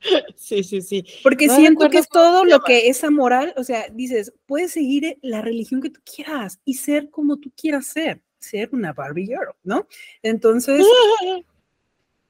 Sí, 0.36 0.62
sí, 0.62 0.82
sí. 0.82 1.02
Porque 1.22 1.48
siento 1.48 1.88
que 1.88 1.96
es 1.96 2.08
todo 2.10 2.44
lo 2.44 2.60
que 2.60 2.88
es 2.88 3.02
moral, 3.10 3.54
o 3.56 3.64
sea, 3.64 3.86
dices, 3.90 4.34
puedes 4.44 4.72
seguir 4.72 5.16
la 5.22 5.40
religión 5.40 5.80
que 5.80 5.88
tú 5.88 6.02
quieras 6.04 6.60
y 6.66 6.74
ser 6.74 7.08
como 7.08 7.38
tú 7.38 7.50
quieras 7.56 7.86
ser, 7.86 8.20
ser 8.38 8.68
una 8.72 8.92
Barbie 8.92 9.28
girl, 9.28 9.54
¿no? 9.62 9.88
Entonces, 10.22 10.84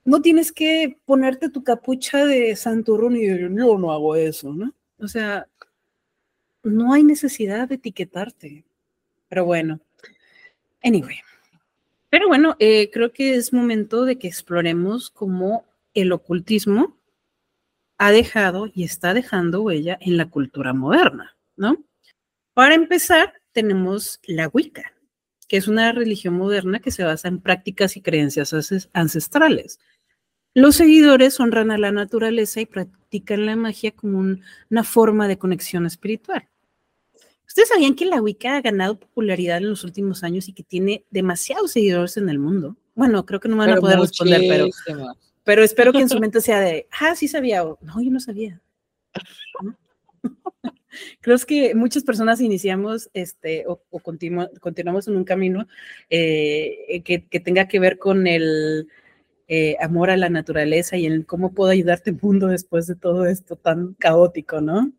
no 0.05 0.23
tienes 0.23 0.53
que 0.53 0.99
ponerte 1.05 1.49
tu 1.49 1.65
capucha 1.65 2.25
de 2.25 2.55
santurrón 2.55 3.17
y 3.17 3.27
yo 3.27 3.49
no 3.49 3.91
hago 3.91 4.15
eso, 4.15 4.53
¿no? 4.53 4.73
O 5.01 5.09
sea, 5.09 5.49
no 6.63 6.93
hay 6.93 7.03
necesidad 7.03 7.67
de 7.67 7.75
etiquetarte. 7.75 8.65
Pero 9.29 9.45
bueno, 9.47 9.81
Anyway. 10.85 11.17
Pero 12.11 12.29
bueno, 12.29 12.55
eh, 12.61 12.91
creo 12.93 13.13
que 13.13 13.35
es 13.35 13.53
momento 13.53 14.05
de 14.05 14.19
que 14.19 14.29
exploremos 14.29 15.11
cómo 15.11 15.65
el 15.95 16.13
ocultismo 16.13 16.97
ha 17.99 18.13
dejado 18.13 18.71
y 18.73 18.85
está 18.85 19.15
dejando 19.15 19.63
huella 19.63 19.99
en 20.01 20.17
la 20.17 20.31
cultura 20.31 20.73
moderna, 20.73 21.37
¿no? 21.57 21.83
Para 22.53 22.75
empezar, 22.75 23.33
tenemos 23.53 24.21
la 24.27 24.49
Wicca, 24.49 24.93
que 25.49 25.57
es 25.57 25.67
una 25.67 25.91
religión 25.93 26.35
moderna 26.35 26.79
que 26.79 26.91
se 26.91 27.03
basa 27.03 27.29
en 27.29 27.41
prácticas 27.41 27.97
y 27.97 28.03
creencias 28.03 28.55
ancestrales. 28.93 29.81
Los 30.55 30.77
seguidores 30.77 31.41
honran 31.41 31.73
a 31.73 31.79
la 31.79 31.91
naturaleza 31.91 32.61
y 32.61 32.67
practican 32.67 33.47
la 33.47 33.57
magia 33.57 33.91
como 33.91 34.19
una 34.71 34.85
forma 34.85 35.27
de 35.27 35.39
conexión 35.39 35.85
espiritual. 35.87 36.49
¿Ustedes 37.47 37.69
sabían 37.69 37.95
que 37.95 38.07
la 38.07 38.23
Wicca 38.23 38.57
ha 38.57 38.61
ganado 38.61 38.99
popularidad 38.99 39.59
en 39.59 39.69
los 39.69 39.85
últimos 39.85 40.25
años 40.25 40.49
y 40.49 40.53
que 40.53 40.63
tiene 40.63 41.05
demasiados 41.11 41.73
seguidores 41.73 42.17
en 42.17 42.29
el 42.29 42.39
mundo? 42.39 42.77
Bueno, 42.95 43.25
creo 43.27 43.41
que 43.41 43.49
no 43.49 43.57
me 43.57 43.67
van 43.67 43.79
a 43.79 43.81
poder 43.81 43.99
responder, 43.99 44.43
pero, 44.49 44.69
pero 45.43 45.63
espero 45.63 45.93
que 45.93 46.01
en 46.01 46.09
su 46.09 46.19
mente 46.19 46.41
sea 46.41 46.61
de, 46.61 46.89
ah, 47.01 47.15
sí 47.15 47.29
sabía, 47.29 47.65
o 47.65 47.79
no, 47.83 48.01
yo 48.03 48.11
no 48.11 48.21
sabía. 48.21 48.61
Creo 51.21 51.39
que 51.39 51.75
muchas 51.75 52.05
personas 52.05 52.41
iniciamos 52.41 53.11
este, 53.15 53.65
o, 53.67 53.81
continuamos 54.01 55.09
en 55.09 55.17
un 55.17 55.25
camino 55.25 55.67
eh, 56.09 57.03
que, 57.05 57.41
tenga 57.41 57.67
que 57.67 57.81
ver 57.81 57.99
con 57.99 58.27
el 58.27 58.89
eh, 59.49 59.77
amor 59.81 60.11
a 60.11 60.17
la 60.17 60.29
naturaleza 60.29 60.97
y 60.97 61.07
en 61.07 61.23
cómo 61.23 61.53
puedo 61.53 61.71
ayudarte 61.71 62.13
mundo 62.13 62.47
después 62.47 62.87
de 62.87 62.95
todo 62.95 63.27
esto 63.27 63.57
tan 63.57 63.95
caótico, 63.95 64.61
¿no? 64.61 64.93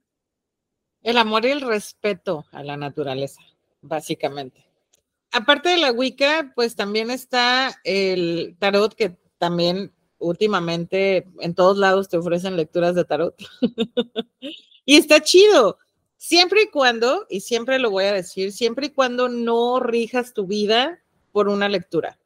El 1.06 1.20
amor 1.20 1.46
y 1.46 1.50
el 1.50 1.62
respeto 1.62 2.48
a 2.52 2.64
la 2.64 2.78
naturaleza, 2.78 3.40
básicamente. 3.80 4.66
Aparte 5.32 5.70
de 5.70 5.78
la 5.78 5.92
Wicca, 5.92 6.52
pues 6.56 6.76
también 6.76 7.12
está 7.12 7.80
el 7.84 8.56
tarot, 8.58 8.96
que 8.96 9.16
también 9.38 9.94
últimamente 10.18 11.28
en 11.42 11.54
todos 11.54 11.78
lados 11.78 12.10
te 12.10 12.18
ofrecen 12.18 12.58
lecturas 12.58 12.96
de 12.96 13.06
tarot. 13.06 13.36
y 14.86 14.96
está 14.96 15.22
chido, 15.22 15.78
siempre 16.18 16.64
y 16.64 16.72
cuando, 16.72 17.28
y 17.30 17.42
siempre 17.42 17.78
lo 17.78 17.92
voy 17.92 18.06
a 18.06 18.14
decir, 18.14 18.52
siempre 18.52 18.88
y 18.88 18.90
cuando 18.90 19.30
no 19.30 19.80
rijas 19.80 20.34
tu 20.34 20.48
vida 20.48 21.04
por 21.32 21.50
una 21.50 21.70
lectura. 21.70 22.18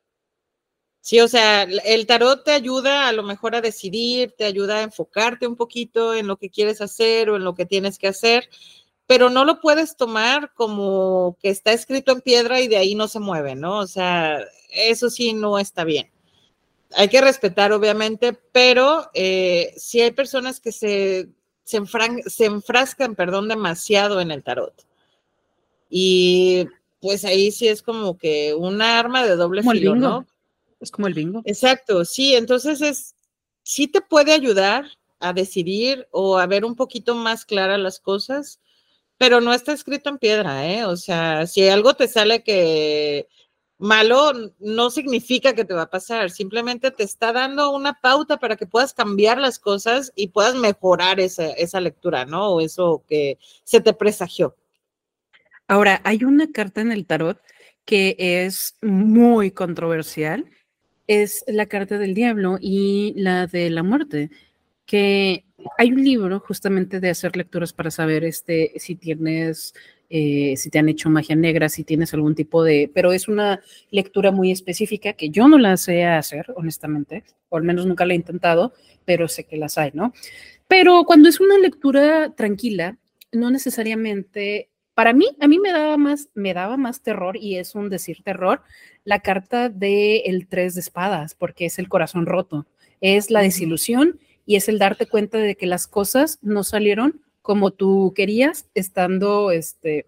Sí, 1.01 1.19
o 1.21 1.27
sea, 1.27 1.63
el 1.63 2.05
tarot 2.05 2.43
te 2.43 2.51
ayuda 2.51 3.07
a 3.07 3.13
lo 3.13 3.23
mejor 3.23 3.55
a 3.55 3.61
decidir, 3.61 4.33
te 4.37 4.43
ayuda 4.43 4.77
a 4.77 4.83
enfocarte 4.83 5.47
un 5.47 5.55
poquito 5.55 6.13
en 6.13 6.27
lo 6.27 6.37
que 6.37 6.49
quieres 6.49 6.81
hacer 6.81 7.29
o 7.29 7.37
en 7.37 7.43
lo 7.43 7.55
que 7.55 7.65
tienes 7.65 7.97
que 7.97 8.07
hacer, 8.07 8.49
pero 9.07 9.29
no 9.29 9.45
lo 9.45 9.61
puedes 9.61 9.95
tomar 9.95 10.53
como 10.53 11.37
que 11.41 11.49
está 11.49 11.71
escrito 11.71 12.11
en 12.11 12.21
piedra 12.21 12.59
y 12.59 12.67
de 12.67 12.77
ahí 12.77 12.95
no 12.95 13.07
se 13.07 13.19
mueve, 13.19 13.55
¿no? 13.55 13.79
O 13.79 13.87
sea, 13.87 14.39
eso 14.71 15.09
sí 15.09 15.33
no 15.33 15.57
está 15.57 15.83
bien. 15.83 16.11
Hay 16.95 17.07
que 17.07 17.21
respetar, 17.21 17.71
obviamente, 17.71 18.33
pero 18.51 19.09
eh, 19.13 19.73
si 19.77 20.01
hay 20.01 20.11
personas 20.11 20.59
que 20.59 20.71
se, 20.71 21.29
se, 21.63 21.81
se 22.27 22.45
enfrascan, 22.45 23.15
perdón, 23.15 23.47
demasiado 23.47 24.19
en 24.21 24.31
el 24.31 24.43
tarot. 24.43 24.85
Y 25.89 26.67
pues 26.99 27.25
ahí 27.25 27.51
sí 27.51 27.67
es 27.67 27.81
como 27.81 28.17
que 28.17 28.53
una 28.53 28.99
arma 28.99 29.25
de 29.25 29.35
doble 29.35 29.63
filo, 29.63 29.95
¿no? 29.95 30.25
Es 30.79 30.91
como 30.91 31.07
el 31.07 31.13
bingo. 31.13 31.41
Exacto, 31.45 32.05
sí, 32.05 32.35
entonces 32.35 32.81
es, 32.81 33.15
sí 33.63 33.87
te 33.87 34.01
puede 34.01 34.33
ayudar 34.33 34.85
a 35.19 35.33
decidir 35.33 36.07
o 36.11 36.37
a 36.37 36.47
ver 36.47 36.63
un 36.63 36.75
poquito 36.75 37.15
más 37.15 37.45
claras 37.45 37.79
las 37.79 37.99
cosas, 37.99 38.59
pero 39.17 39.41
no 39.41 39.53
está 39.53 39.73
escrito 39.73 40.09
en 40.09 40.17
piedra, 40.17 40.65
¿eh? 40.71 40.85
O 40.85 40.95
sea, 40.95 41.45
si 41.45 41.67
algo 41.67 41.93
te 41.93 42.07
sale 42.07 42.41
que 42.43 43.27
malo, 43.77 44.31
no 44.59 44.89
significa 44.89 45.53
que 45.53 45.65
te 45.65 45.73
va 45.73 45.83
a 45.83 45.89
pasar, 45.89 46.31
simplemente 46.31 46.91
te 46.91 47.03
está 47.03 47.33
dando 47.33 47.71
una 47.71 47.99
pauta 47.99 48.37
para 48.37 48.55
que 48.55 48.65
puedas 48.65 48.93
cambiar 48.93 49.37
las 49.37 49.59
cosas 49.59 50.11
y 50.15 50.27
puedas 50.29 50.55
mejorar 50.55 51.19
esa, 51.19 51.51
esa 51.51 51.79
lectura, 51.79 52.25
¿no? 52.25 52.49
O 52.53 52.61
eso 52.61 53.03
que 53.07 53.37
se 53.63 53.81
te 53.81 53.93
presagió. 53.93 54.55
Ahora, 55.67 56.01
hay 56.03 56.23
una 56.23 56.51
carta 56.51 56.81
en 56.81 56.91
el 56.91 57.05
tarot 57.05 57.39
que 57.85 58.15
es 58.17 58.75
muy 58.81 59.51
controversial 59.51 60.45
es 61.09 61.43
la 61.47 61.65
carta 61.65 61.97
del 61.97 62.13
diablo 62.13 62.59
y 62.61 63.15
la 63.17 63.47
de 63.47 63.71
la 63.71 63.81
muerte, 63.81 64.29
que 64.85 65.43
hay 65.79 65.91
un 65.91 66.03
libro 66.03 66.39
justamente 66.39 66.99
de 66.99 67.09
hacer 67.09 67.35
lecturas 67.35 67.73
para 67.73 67.89
saber 67.89 68.23
este, 68.23 68.73
si 68.77 68.95
tienes 68.95 69.73
eh, 70.11 70.53
si 70.55 70.69
te 70.69 70.77
han 70.77 70.87
hecho 70.87 71.09
magia 71.09 71.35
negra, 71.35 71.67
si 71.67 71.83
tienes 71.83 72.13
algún 72.13 72.35
tipo 72.35 72.63
de, 72.63 72.91
pero 72.93 73.11
es 73.11 73.27
una 73.27 73.59
lectura 73.89 74.31
muy 74.31 74.51
específica 74.51 75.13
que 75.13 75.31
yo 75.31 75.47
no 75.47 75.57
la 75.57 75.77
sé 75.77 76.05
hacer, 76.05 76.53
honestamente, 76.55 77.23
o 77.49 77.57
al 77.57 77.63
menos 77.63 77.87
nunca 77.87 78.05
la 78.05 78.13
he 78.13 78.15
intentado, 78.15 78.73
pero 79.03 79.27
sé 79.27 79.45
que 79.45 79.57
las 79.57 79.79
hay, 79.79 79.89
¿no? 79.95 80.13
Pero 80.67 81.05
cuando 81.05 81.27
es 81.27 81.39
una 81.39 81.57
lectura 81.57 82.35
tranquila, 82.35 82.99
no 83.31 83.49
necesariamente, 83.49 84.69
para 84.99 85.13
mí, 85.13 85.27
a 85.39 85.47
mí 85.47 85.59
me 85.59 85.71
daba 85.71 85.95
más, 85.95 86.27
me 86.33 86.53
daba 86.53 86.75
más 86.75 87.01
terror, 87.01 87.37
y 87.37 87.55
es 87.55 87.73
un 87.73 87.87
decir 87.87 88.21
terror, 88.21 88.63
la 89.05 89.21
carta 89.21 89.69
del 89.69 90.23
el 90.25 90.45
tres 90.49 90.75
de 90.75 90.81
espadas, 90.81 91.35
porque 91.35 91.67
es 91.67 91.79
el 91.79 91.87
corazón 91.87 92.25
roto, 92.25 92.67
es 92.99 93.31
la 93.31 93.41
desilusión 93.41 94.19
y 94.45 94.57
es 94.57 94.67
el 94.67 94.77
darte 94.77 95.05
cuenta 95.05 95.37
de 95.37 95.55
que 95.55 95.67
las 95.67 95.87
cosas 95.87 96.37
no 96.41 96.65
salieron 96.65 97.21
como 97.41 97.71
tú 97.71 98.11
querías, 98.13 98.69
estando, 98.75 99.51
este, 99.51 100.05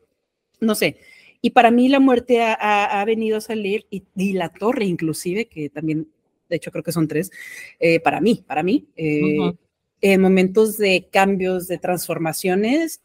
no 0.60 0.76
sé. 0.76 0.98
Y 1.42 1.52
para 1.52 1.72
mí 1.72 1.88
la 1.88 2.02
muerte 2.02 2.42
ha, 2.42 3.02
venido 3.06 3.38
a 3.38 3.42
salir 3.42 3.86
y, 3.90 4.04
la 4.34 4.50
torre 4.50 4.84
inclusive, 4.84 5.46
que 5.46 5.70
también, 5.70 6.10
de 6.50 6.58
hecho 6.58 6.70
creo 6.70 6.84
que 6.84 6.92
son 6.92 7.08
tres, 7.08 7.32
eh, 7.80 8.02
para 8.02 8.20
mí, 8.20 8.44
para 8.46 8.62
mí, 8.62 8.90
eh, 8.98 9.54
en 10.02 10.20
momentos 10.20 10.78
de 10.78 11.08
cambios, 11.10 11.70
de 11.70 11.78
transformaciones 11.78 13.00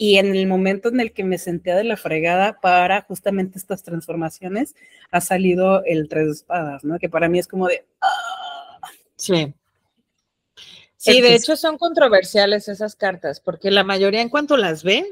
y 0.00 0.18
en 0.18 0.34
el 0.34 0.46
momento 0.46 0.88
en 0.88 1.00
el 1.00 1.12
que 1.12 1.24
me 1.24 1.38
senté 1.38 1.74
de 1.74 1.82
la 1.82 1.96
fregada 1.96 2.60
para 2.60 3.02
justamente 3.02 3.58
estas 3.58 3.82
transformaciones, 3.82 4.76
ha 5.10 5.20
salido 5.20 5.84
el 5.84 6.08
tres 6.08 6.28
espadas, 6.28 6.84
¿no? 6.84 7.00
Que 7.00 7.08
para 7.08 7.28
mí 7.28 7.40
es 7.40 7.48
como 7.48 7.66
de... 7.66 7.84
¡ah! 8.00 8.88
Sí. 9.16 9.52
Sí, 10.96 11.20
de 11.20 11.34
hecho 11.34 11.56
son 11.56 11.78
controversiales 11.78 12.68
esas 12.68 12.94
cartas, 12.94 13.40
porque 13.40 13.72
la 13.72 13.82
mayoría 13.82 14.22
en 14.22 14.28
cuanto 14.28 14.56
las 14.56 14.84
ven, 14.84 15.04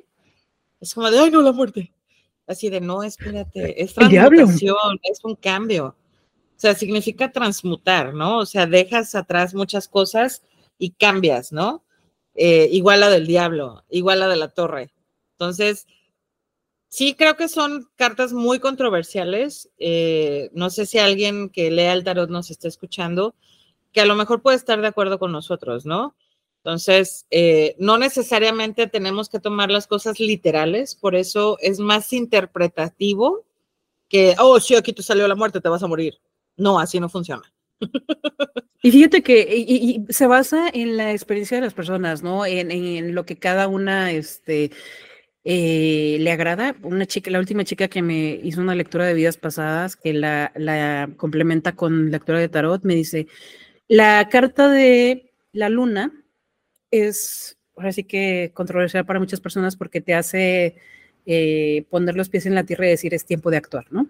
es 0.81 0.95
como 0.95 1.11
de, 1.11 1.19
ay, 1.19 1.31
no, 1.31 1.43
la 1.43 1.53
muerte. 1.53 1.93
Así 2.47 2.71
de, 2.71 2.81
no, 2.81 3.03
espérate, 3.03 3.83
es 3.83 3.95
transmutación, 3.95 5.01
es 5.03 5.25
un 5.25 5.35
cambio. 5.35 5.97
O 6.57 6.59
sea, 6.59 6.75
significa 6.75 7.33
transmutar, 7.33 8.15
¿no? 8.15 8.39
O 8.39 8.47
sea, 8.47 8.67
dejas 8.67 9.17
atrás 9.17 9.53
muchas 9.53 9.89
cosas 9.89 10.43
y 10.79 10.91
cambias, 10.91 11.51
¿no? 11.51 11.83
Eh, 12.37 12.69
igual 12.71 13.01
la 13.01 13.09
del 13.11 13.27
diablo, 13.27 13.85
igual 13.89 14.21
la 14.21 14.29
de 14.29 14.37
la 14.37 14.49
torre. 14.49 14.93
Entonces, 15.33 15.87
sí 16.89 17.15
creo 17.15 17.37
que 17.37 17.49
son 17.49 17.89
cartas 17.97 18.33
muy 18.33 18.59
controversiales. 18.59 19.71
Eh, 19.79 20.51
no 20.53 20.71
sé 20.71 20.87
si 20.87 20.99
alguien 20.99 21.49
que 21.49 21.71
lea 21.71 21.93
el 21.93 22.05
tarot 22.05 22.31
nos 22.31 22.51
está 22.51 22.69
escuchando, 22.69 23.35
que 23.93 24.01
a 24.03 24.07
lo 24.07 24.15
mejor 24.15 24.43
puede 24.43 24.57
estar 24.57 24.81
de 24.81 24.89
acuerdo 24.89 25.19
con 25.19 25.33
nosotros, 25.33 25.87
¿no? 25.87 26.15
Entonces, 26.59 27.27
eh, 27.31 27.77
no 27.79 27.97
necesariamente 27.97 28.89
tenemos 28.89 29.29
que 29.29 29.41
tomar 29.41 29.71
las 29.71 29.87
cosas 29.87 30.19
literales, 30.21 30.97
por 30.97 31.15
eso 31.15 31.59
es 31.61 31.79
más 31.79 32.13
interpretativo 32.13 33.45
que, 34.09 34.35
oh, 34.39 34.61
sí, 34.61 34.75
aquí 34.75 34.93
te 34.93 35.03
salió 35.03 35.29
la 35.29 35.37
muerte, 35.37 35.61
te 35.61 35.69
vas 35.69 35.83
a 35.83 35.87
morir. 35.87 36.21
No, 36.57 36.79
así 36.81 37.01
no 37.01 37.09
funciona. 37.09 37.53
Y 38.83 38.93
fíjate 38.93 39.23
que 39.23 40.05
se 40.11 40.27
basa 40.29 40.69
en 40.73 40.97
la 40.97 41.11
experiencia 41.11 41.57
de 41.57 41.63
las 41.63 41.75
personas, 41.75 42.23
¿no? 42.23 42.47
En, 42.47 43.17
lo 43.17 43.27
que 43.27 43.37
cada 43.37 43.67
una 43.67 44.13
este, 44.13 44.71
eh, 45.43 46.19
le 46.21 46.31
agrada. 46.31 46.77
Una 46.83 47.07
chica, 47.07 47.31
la 47.33 47.41
última 47.41 47.65
chica 47.65 47.89
que 47.89 48.03
me 48.03 48.39
hizo 48.45 48.61
una 48.61 48.77
lectura 48.77 49.07
de 49.07 49.15
vidas 49.15 49.39
pasadas, 49.39 49.97
que 49.97 50.13
la, 50.13 51.11
complementa 51.17 51.75
con 51.75 52.11
lectura 52.13 52.39
de 52.39 52.49
tarot, 52.49 52.85
me 52.85 52.95
dice, 52.95 53.27
la 53.89 54.29
carta 54.29 54.69
de 54.69 55.33
la 55.53 55.69
luna 55.69 56.13
es, 56.93 57.59
ahora 57.77 57.93
sí 57.93 58.05
que 58.05 58.53
controversial 58.55 59.05
para 59.05 59.21
muchas 59.21 59.41
personas 59.41 59.77
porque 59.77 60.01
te 60.01 60.15
hace 60.15 60.77
eh, 61.27 61.87
poner 61.91 62.15
los 62.17 62.29
pies 62.29 62.47
en 62.47 62.55
la 62.55 62.65
tierra 62.65 62.87
y 62.87 62.91
decir 62.91 63.15
es 63.15 63.25
tiempo 63.27 63.51
de 63.51 63.57
actuar, 63.57 63.87
¿no? 63.91 64.09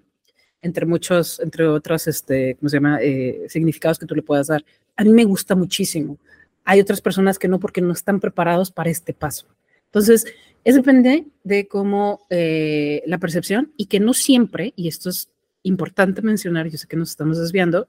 Entre 0.67 0.85
muchos, 0.85 1.39
entre 1.39 1.69
otros, 1.69 2.09
este, 2.09 2.57
¿cómo 2.57 2.69
se 2.69 2.79
llama? 2.79 2.99
Eh, 3.01 3.47
significados 3.49 4.01
que 4.01 4.07
tú 4.07 4.17
le 4.17 4.23
puedas 4.23 4.49
dar. 4.49 4.65
A 4.97 5.05
mí 5.05 5.11
me 5.13 5.25
gusta 5.25 5.55
muchísimo. 5.55 6.19
Hay 6.65 6.81
otras 6.81 7.01
personas 7.01 7.39
que 7.39 7.47
no 7.47 7.61
porque 7.61 7.81
no 7.81 7.93
están 7.93 8.19
preparados 8.19 8.73
para 8.73 8.91
este 8.91 9.15
paso. 9.15 9.47
Entonces, 9.85 10.27
es 10.65 10.75
depende 10.75 11.27
de 11.45 11.69
cómo 11.69 12.27
eh, 12.31 13.01
la 13.07 13.19
percepción 13.19 13.73
y 13.77 13.87
que 13.87 14.01
no 14.01 14.13
siempre, 14.13 14.73
y 14.75 14.89
esto 14.89 15.09
es 15.09 15.31
importante 15.63 16.21
mencionar, 16.21 16.67
yo 16.69 16.79
sé 16.79 16.89
que 16.89 16.97
nos 16.97 17.11
estamos 17.11 17.39
desviando, 17.39 17.87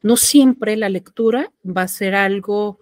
no 0.00 0.16
siempre 0.16 0.78
la 0.78 0.88
lectura 0.88 1.52
va 1.64 1.82
a 1.82 1.88
ser 1.88 2.14
algo 2.14 2.80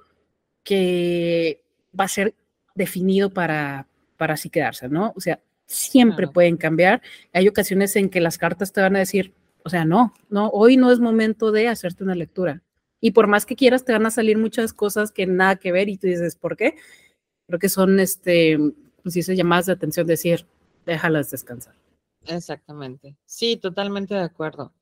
que 0.62 1.64
va 1.98 2.04
a 2.04 2.08
ser 2.08 2.34
definido 2.76 3.30
para, 3.30 3.88
para 4.16 4.34
así 4.34 4.50
quedarse, 4.50 4.88
¿no? 4.88 5.12
O 5.16 5.20
sea, 5.20 5.40
siempre 5.66 6.28
pueden 6.28 6.56
cambiar. 6.56 7.02
Hay 7.32 7.48
ocasiones 7.48 7.96
en 7.96 8.08
que 8.08 8.20
las 8.20 8.38
cartas 8.38 8.72
te 8.72 8.80
van 8.80 8.96
a 8.96 9.00
decir, 9.00 9.34
o 9.64 9.68
sea, 9.68 9.84
no, 9.84 10.14
no, 10.30 10.48
hoy 10.50 10.76
no 10.76 10.92
es 10.92 11.00
momento 11.00 11.52
de 11.52 11.68
hacerte 11.68 12.04
una 12.04 12.14
lectura. 12.14 12.62
Y 13.00 13.10
por 13.10 13.26
más 13.26 13.46
que 13.46 13.56
quieras, 13.56 13.84
te 13.84 13.92
van 13.92 14.06
a 14.06 14.10
salir 14.10 14.38
muchas 14.38 14.72
cosas 14.72 15.12
que 15.12 15.26
nada 15.26 15.56
que 15.56 15.72
ver 15.72 15.88
y 15.88 15.98
tú 15.98 16.06
dices, 16.06 16.36
¿por 16.36 16.56
qué? 16.56 16.76
Creo 17.46 17.58
que 17.58 17.68
son, 17.68 18.00
este, 18.00 18.58
pues 19.02 19.14
dice 19.14 19.36
llamadas 19.36 19.66
de 19.66 19.72
atención, 19.72 20.06
decir, 20.06 20.46
déjalas 20.86 21.30
descansar. 21.30 21.74
Exactamente. 22.26 23.16
Sí, 23.26 23.56
totalmente 23.56 24.14
de 24.14 24.22
acuerdo. 24.22 24.72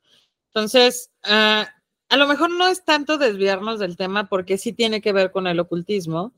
Entonces, 0.48 1.10
uh, 1.24 1.64
a 2.08 2.16
lo 2.16 2.26
mejor 2.26 2.50
no 2.50 2.68
es 2.68 2.84
tanto 2.84 3.18
desviarnos 3.18 3.78
del 3.78 3.96
tema 3.96 4.28
porque 4.28 4.58
sí 4.58 4.72
tiene 4.72 5.00
que 5.00 5.12
ver 5.12 5.30
con 5.30 5.46
el 5.46 5.58
ocultismo, 5.58 6.32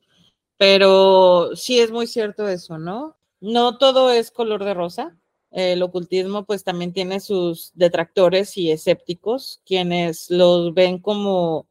pero 0.56 1.54
sí 1.54 1.78
es 1.78 1.90
muy 1.90 2.06
cierto 2.06 2.48
eso, 2.48 2.78
¿no? 2.78 3.16
No 3.40 3.78
todo 3.78 4.10
es 4.10 4.30
color 4.30 4.64
de 4.64 4.74
rosa. 4.74 5.16
El 5.50 5.82
ocultismo 5.82 6.44
pues 6.44 6.64
también 6.64 6.92
tiene 6.92 7.20
sus 7.20 7.72
detractores 7.74 8.56
y 8.56 8.70
escépticos, 8.70 9.60
quienes 9.64 10.30
los 10.30 10.74
ven 10.74 10.98
como 10.98 11.66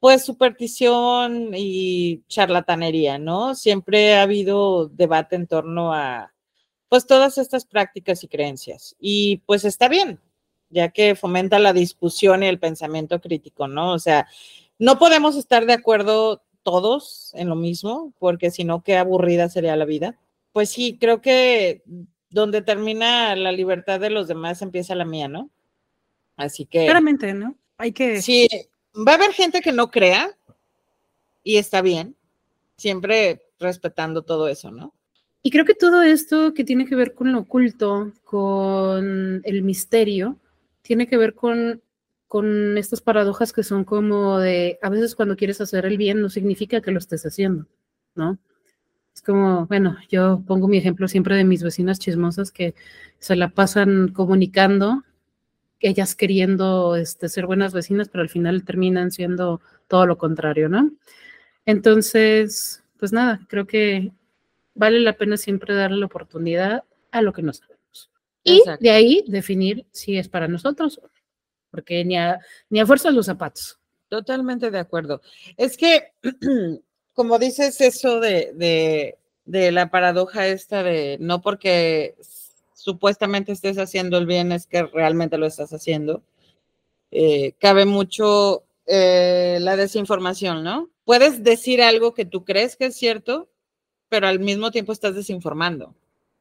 pues 0.00 0.24
superstición 0.24 1.52
y 1.54 2.24
charlatanería, 2.28 3.18
¿no? 3.18 3.54
Siempre 3.54 4.14
ha 4.14 4.22
habido 4.22 4.88
debate 4.88 5.36
en 5.36 5.46
torno 5.46 5.94
a 5.94 6.32
pues 6.88 7.06
todas 7.06 7.38
estas 7.38 7.64
prácticas 7.64 8.24
y 8.24 8.28
creencias. 8.28 8.96
Y 8.98 9.38
pues 9.46 9.64
está 9.64 9.88
bien, 9.88 10.20
ya 10.70 10.90
que 10.90 11.14
fomenta 11.14 11.58
la 11.58 11.72
discusión 11.72 12.42
y 12.42 12.48
el 12.48 12.58
pensamiento 12.58 13.20
crítico, 13.20 13.68
¿no? 13.68 13.92
O 13.92 13.98
sea, 13.98 14.26
no 14.78 14.98
podemos 14.98 15.36
estar 15.36 15.66
de 15.66 15.74
acuerdo 15.74 16.42
todos 16.64 17.30
en 17.34 17.48
lo 17.48 17.56
mismo, 17.56 18.12
porque 18.18 18.50
si 18.50 18.64
no, 18.64 18.82
qué 18.82 18.96
aburrida 18.96 19.48
sería 19.48 19.76
la 19.76 19.84
vida. 19.84 20.18
Pues 20.52 20.70
sí, 20.70 20.98
creo 21.00 21.20
que 21.20 21.82
donde 22.30 22.62
termina 22.62 23.36
la 23.36 23.52
libertad 23.52 24.00
de 24.00 24.10
los 24.10 24.28
demás 24.28 24.62
empieza 24.62 24.94
la 24.94 25.04
mía, 25.04 25.28
¿no? 25.28 25.50
Así 26.36 26.66
que... 26.66 26.84
Claramente, 26.84 27.34
¿no? 27.34 27.56
Hay 27.76 27.92
que... 27.92 28.22
Sí, 28.22 28.48
va 28.96 29.12
a 29.12 29.14
haber 29.16 29.32
gente 29.32 29.60
que 29.60 29.72
no 29.72 29.90
crea 29.90 30.36
y 31.42 31.56
está 31.56 31.82
bien, 31.82 32.16
siempre 32.76 33.42
respetando 33.58 34.22
todo 34.22 34.48
eso, 34.48 34.70
¿no? 34.70 34.94
Y 35.42 35.50
creo 35.50 35.64
que 35.64 35.74
todo 35.74 36.02
esto 36.02 36.54
que 36.54 36.64
tiene 36.64 36.86
que 36.86 36.94
ver 36.94 37.14
con 37.14 37.32
lo 37.32 37.40
oculto, 37.40 38.12
con 38.24 39.42
el 39.44 39.62
misterio, 39.62 40.38
tiene 40.82 41.06
que 41.08 41.16
ver 41.16 41.34
con, 41.34 41.82
con 42.28 42.78
estas 42.78 43.00
paradojas 43.00 43.52
que 43.52 43.64
son 43.64 43.84
como 43.84 44.38
de, 44.38 44.78
a 44.82 44.88
veces 44.88 45.16
cuando 45.16 45.36
quieres 45.36 45.60
hacer 45.60 45.84
el 45.84 45.98
bien 45.98 46.20
no 46.20 46.28
significa 46.28 46.80
que 46.80 46.92
lo 46.92 46.98
estés 46.98 47.26
haciendo, 47.26 47.66
¿no? 48.14 48.38
Es 49.22 49.26
como, 49.26 49.66
bueno, 49.66 49.96
yo 50.08 50.42
pongo 50.44 50.66
mi 50.66 50.78
ejemplo 50.78 51.06
siempre 51.06 51.36
de 51.36 51.44
mis 51.44 51.62
vecinas 51.62 52.00
chismosas 52.00 52.50
que 52.50 52.74
se 53.20 53.36
la 53.36 53.50
pasan 53.50 54.08
comunicando, 54.08 55.04
ellas 55.78 56.16
queriendo 56.16 56.96
este, 56.96 57.28
ser 57.28 57.46
buenas 57.46 57.72
vecinas, 57.72 58.08
pero 58.08 58.22
al 58.22 58.28
final 58.28 58.64
terminan 58.64 59.12
siendo 59.12 59.60
todo 59.86 60.06
lo 60.06 60.18
contrario, 60.18 60.68
¿no? 60.68 60.90
Entonces, 61.66 62.82
pues 62.98 63.12
nada, 63.12 63.40
creo 63.48 63.66
que 63.66 64.12
vale 64.74 64.98
la 64.98 65.12
pena 65.12 65.36
siempre 65.36 65.74
darle 65.74 65.98
la 65.98 66.06
oportunidad 66.06 66.82
a 67.12 67.22
lo 67.22 67.32
que 67.32 67.42
nos 67.42 67.62
y 68.44 68.62
de 68.80 68.90
ahí 68.90 69.24
definir 69.28 69.86
si 69.92 70.16
es 70.16 70.28
para 70.28 70.48
nosotros, 70.48 71.00
porque 71.70 72.04
ni 72.04 72.16
a, 72.16 72.40
ni 72.70 72.80
a 72.80 72.86
fuerza 72.86 73.10
los 73.10 73.26
zapatos. 73.26 73.78
Totalmente 74.08 74.70
de 74.70 74.78
acuerdo. 74.78 75.22
Es 75.56 75.76
que, 75.76 76.12
como 77.14 77.38
dices 77.38 77.80
eso 77.80 78.20
de, 78.20 79.16
la 79.44 79.90
paradoja 79.90 80.46
esta 80.46 80.82
de 80.82 81.16
no 81.20 81.40
porque 81.42 82.14
supuestamente 82.74 83.52
estés 83.52 83.78
haciendo 83.78 84.18
el 84.18 84.26
bien 84.26 84.52
es 84.52 84.66
que 84.66 84.82
realmente 84.84 85.38
lo 85.38 85.46
estás 85.46 85.72
haciendo, 85.72 86.22
eh, 87.10 87.52
cabe 87.58 87.84
mucho 87.84 88.64
eh, 88.86 89.58
la 89.60 89.76
desinformación, 89.76 90.64
¿no? 90.64 90.90
Puedes 91.04 91.42
decir 91.42 91.82
algo 91.82 92.14
que 92.14 92.24
tú 92.24 92.44
crees 92.44 92.76
que 92.76 92.86
es 92.86 92.96
cierto, 92.96 93.48
pero 94.08 94.26
al 94.26 94.40
mismo 94.40 94.70
tiempo 94.70 94.92
estás 94.92 95.14
desinformando. 95.14 95.94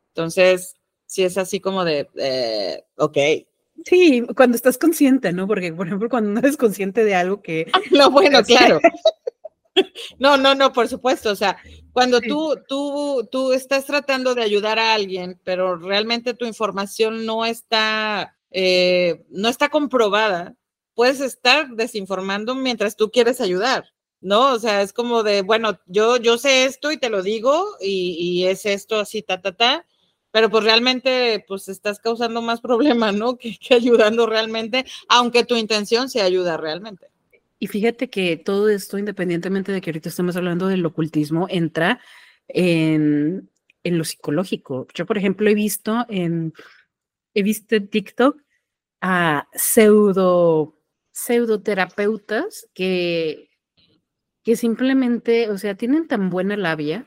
Entonces, 0.09 0.75
si 1.05 1.23
es 1.23 1.37
así 1.37 1.59
como 1.59 1.83
de, 1.83 2.09
eh, 2.15 2.83
ok. 2.97 3.17
Sí, 3.85 4.23
cuando 4.35 4.55
estás 4.55 4.77
consciente, 4.77 5.31
¿no? 5.31 5.47
Porque, 5.47 5.73
por 5.73 5.87
ejemplo, 5.87 6.09
cuando 6.09 6.29
no 6.29 6.39
eres 6.39 6.57
consciente 6.57 7.03
de 7.03 7.15
algo 7.15 7.41
que... 7.41 7.71
No, 7.91 8.11
bueno, 8.11 8.43
claro. 8.43 8.79
No, 10.19 10.37
no, 10.37 10.55
no, 10.55 10.71
por 10.73 10.87
supuesto. 10.87 11.31
O 11.31 11.35
sea, 11.35 11.57
Cuando 11.93 12.21
tú, 12.21 12.55
tú, 12.67 13.27
tú 13.31 13.53
estás 13.53 13.85
tratando 13.85 14.35
de 14.35 14.43
ayudar 14.43 14.79
a 14.79 14.93
alguien, 14.93 15.39
pero 15.43 15.75
realmente 15.75 16.33
tu 16.33 16.45
información 16.45 17.25
no 17.25 17.45
está, 17.45 18.37
eh, 18.51 19.25
no 19.29 19.49
está 19.49 19.69
comprobada, 19.69 20.55
puedes 20.93 21.19
estar 21.19 21.69
desinformando 21.69 22.55
mientras 22.55 22.95
tú 22.95 23.11
quieres 23.11 23.41
ayudar, 23.41 23.85
¿no? 24.21 24.53
O 24.53 24.59
sea, 24.59 24.81
es 24.81 24.93
como 24.93 25.23
de, 25.23 25.41
bueno, 25.41 25.79
yo, 25.85 26.17
yo 26.17 26.37
sé 26.37 26.65
esto 26.65 26.91
y 26.91 26.97
te 26.97 27.09
lo 27.09 27.23
digo 27.23 27.77
y, 27.79 28.17
y 28.19 28.45
es 28.47 28.65
esto 28.65 28.99
así, 28.99 29.21
ta, 29.21 29.41
ta, 29.41 29.51
ta, 29.53 29.85
pero 30.31 30.49
pues 30.49 30.63
realmente 30.63 31.43
pues 31.47 31.67
estás 31.67 31.99
causando 31.99 32.41
más 32.41 32.61
problemas, 32.61 33.15
¿no? 33.15 33.37
Que, 33.37 33.57
que, 33.57 33.75
ayudando 33.75 34.25
realmente, 34.25 34.85
aunque 35.09 35.43
tu 35.45 35.55
intención 35.55 36.09
sea 36.09 36.25
ayudar 36.25 36.61
realmente. 36.61 37.10
Y 37.61 37.67
fíjate 37.67 38.09
que 38.09 38.37
todo 38.37 38.69
esto, 38.69 38.97
independientemente 38.97 39.71
de 39.71 39.81
que 39.81 39.91
ahorita 39.91 40.09
estemos 40.09 40.35
hablando 40.35 40.65
del 40.65 40.83
ocultismo, 40.83 41.45
entra 41.47 42.01
en, 42.47 43.51
en 43.83 43.97
lo 43.99 44.03
psicológico. 44.03 44.87
Yo, 44.95 45.05
por 45.05 45.19
ejemplo, 45.19 45.47
he 45.47 45.53
visto 45.53 46.03
en, 46.09 46.53
he 47.35 47.43
visto 47.43 47.75
en 47.75 47.87
TikTok 47.87 48.41
a 49.01 49.47
pseudo, 49.53 50.75
pseudoterapeutas 51.11 52.67
que, 52.73 53.51
que 54.41 54.55
simplemente, 54.55 55.51
o 55.51 55.59
sea, 55.59 55.75
tienen 55.75 56.07
tan 56.07 56.31
buena 56.31 56.57
labia 56.57 57.05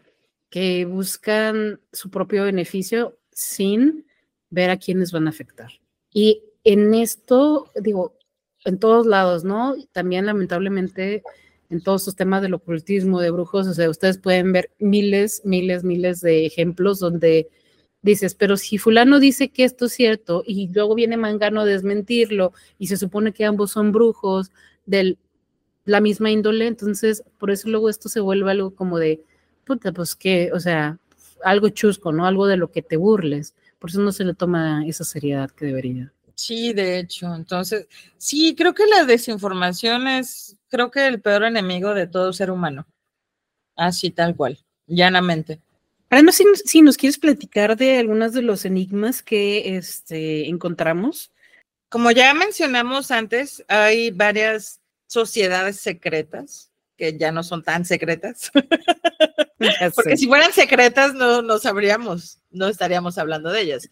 que 0.51 0.85
buscan 0.85 1.81
su 1.93 2.11
propio 2.11 2.45
beneficio 2.45 3.19
sin 3.33 4.07
ver 4.51 4.71
a 4.71 4.77
quiénes 4.77 5.11
van 5.11 5.27
a 5.27 5.31
afectar. 5.31 5.73
Y 6.13 6.45
en 6.63 6.95
esto, 6.95 7.73
digo, 7.75 8.17
en 8.65 8.79
todos 8.79 9.07
lados, 9.07 9.45
¿no? 9.45 9.75
También 9.93 10.27
lamentablemente 10.27 11.23
en 11.71 11.83
todos 11.83 12.03
estos 12.03 12.17
temas 12.17 12.43
del 12.43 12.55
ocultismo, 12.55 13.21
de 13.21 13.31
brujos, 13.31 13.67
o 13.67 13.75
sea, 13.75 13.91
ustedes 13.91 14.19
pueden 14.19 14.53
ver 14.53 14.71
miles, 14.79 15.43
miles, 15.45 15.85
miles 15.85 16.21
de 16.21 16.47
ejemplos 16.47 16.99
donde 16.99 17.49
dices, 18.03 18.35
pero 18.35 18.57
si 18.57 18.79
fulano 18.79 19.19
dice 19.19 19.49
que 19.49 19.65
esto 19.65 19.87
es 19.87 19.93
cierto 19.93 20.45
y 20.47 20.69
luego 20.73 20.95
viene 20.95 21.17
Mangano 21.17 21.63
a 21.63 21.65
desmentirlo 21.65 22.53
y 22.79 22.89
se 22.89 22.97
supone 22.97 23.33
que 23.33 23.45
ambos 23.45 23.73
son 23.73 23.93
brujos 23.93 24.53
de 24.87 25.17
la 25.85 26.01
misma 26.01 26.31
índole, 26.31 26.67
entonces 26.67 27.25
por 27.39 27.51
eso 27.51 27.69
luego 27.69 27.89
esto 27.89 28.09
se 28.09 28.21
vuelve 28.21 28.51
algo 28.51 28.75
como 28.75 28.99
de, 28.99 29.23
puta, 29.65 29.93
pues 29.93 30.15
que, 30.15 30.51
o 30.53 30.61
sea, 30.61 30.99
algo 31.45 31.69
chusco, 31.69 32.13
¿no? 32.13 32.27
Algo 32.27 32.47
de 32.47 32.57
lo 32.57 32.71
que 32.71 32.83
te 32.83 32.97
burles. 32.97 33.55
Por 33.79 33.91
eso 33.91 34.01
no 34.01 34.13
se 34.13 34.25
le 34.25 34.35
toma 34.35 34.87
esa 34.87 35.05
seriedad 35.05 35.51
que 35.51 35.67
debería. 35.67 36.14
Sí, 36.37 36.73
de 36.73 36.99
hecho, 36.99 37.33
entonces, 37.35 37.87
sí, 38.19 38.55
creo 38.57 38.75
que 38.75 38.87
la 38.87 39.05
desinformación 39.05 40.09
es, 40.09 40.57
creo 40.69 40.91
que 40.91 41.07
el 41.07 41.21
peor 41.21 41.45
enemigo 41.45 41.95
de 41.95 42.07
todo 42.07 42.33
ser 42.33 42.51
humano. 42.51 42.87
Así 43.77 44.11
tal 44.11 44.35
cual, 44.37 44.59
llanamente. 44.87 45.61
No 46.11 46.33
si, 46.33 46.45
si 46.65 46.83
nos 46.83 46.97
quieres 46.97 47.19
platicar 47.19 47.77
de 47.77 47.99
algunos 47.99 48.33
de 48.33 48.43
los 48.43 48.65
enigmas 48.65 49.23
que 49.23 49.77
este, 49.77 50.49
encontramos. 50.49 51.33
Como 51.89 52.11
ya 52.11 52.35
mencionamos 52.35 53.11
antes, 53.11 53.65
hay 53.69 54.11
varias 54.11 54.81
sociedades 55.07 55.81
secretas 55.81 56.71
que 56.97 57.17
ya 57.17 57.33
no 57.33 57.43
son 57.43 57.63
tan 57.63 57.85
secretas. 57.85 58.51
Porque 59.95 60.17
si 60.17 60.27
fueran 60.27 60.53
secretas, 60.53 61.15
no, 61.15 61.43
no 61.43 61.59
sabríamos, 61.59 62.39
no 62.51 62.69
estaríamos 62.69 63.19
hablando 63.19 63.51
de 63.51 63.63
ellas 63.63 63.89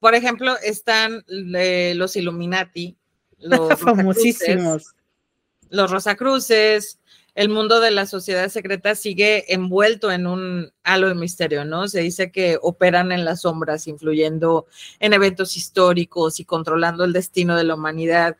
por 0.00 0.14
ejemplo, 0.14 0.56
están 0.62 1.24
eh, 1.28 1.94
los 1.96 2.16
Illuminati, 2.16 2.96
los 3.38 3.78
famosísimos. 3.80 4.94
Los 5.70 5.90
Rosacruces, 5.90 6.98
el 7.34 7.50
mundo 7.50 7.80
de 7.80 7.90
la 7.90 8.06
sociedad 8.06 8.48
secreta 8.48 8.94
sigue 8.94 9.52
envuelto 9.54 10.10
en 10.10 10.26
un 10.26 10.72
halo 10.82 11.08
de 11.08 11.14
misterio, 11.14 11.64
¿no? 11.64 11.86
Se 11.86 12.00
dice 12.00 12.32
que 12.32 12.58
operan 12.60 13.12
en 13.12 13.24
las 13.24 13.42
sombras, 13.42 13.86
influyendo 13.86 14.66
en 14.98 15.12
eventos 15.12 15.56
históricos 15.56 16.40
y 16.40 16.44
controlando 16.44 17.04
el 17.04 17.12
destino 17.12 17.54
de 17.54 17.64
la 17.64 17.74
humanidad. 17.74 18.36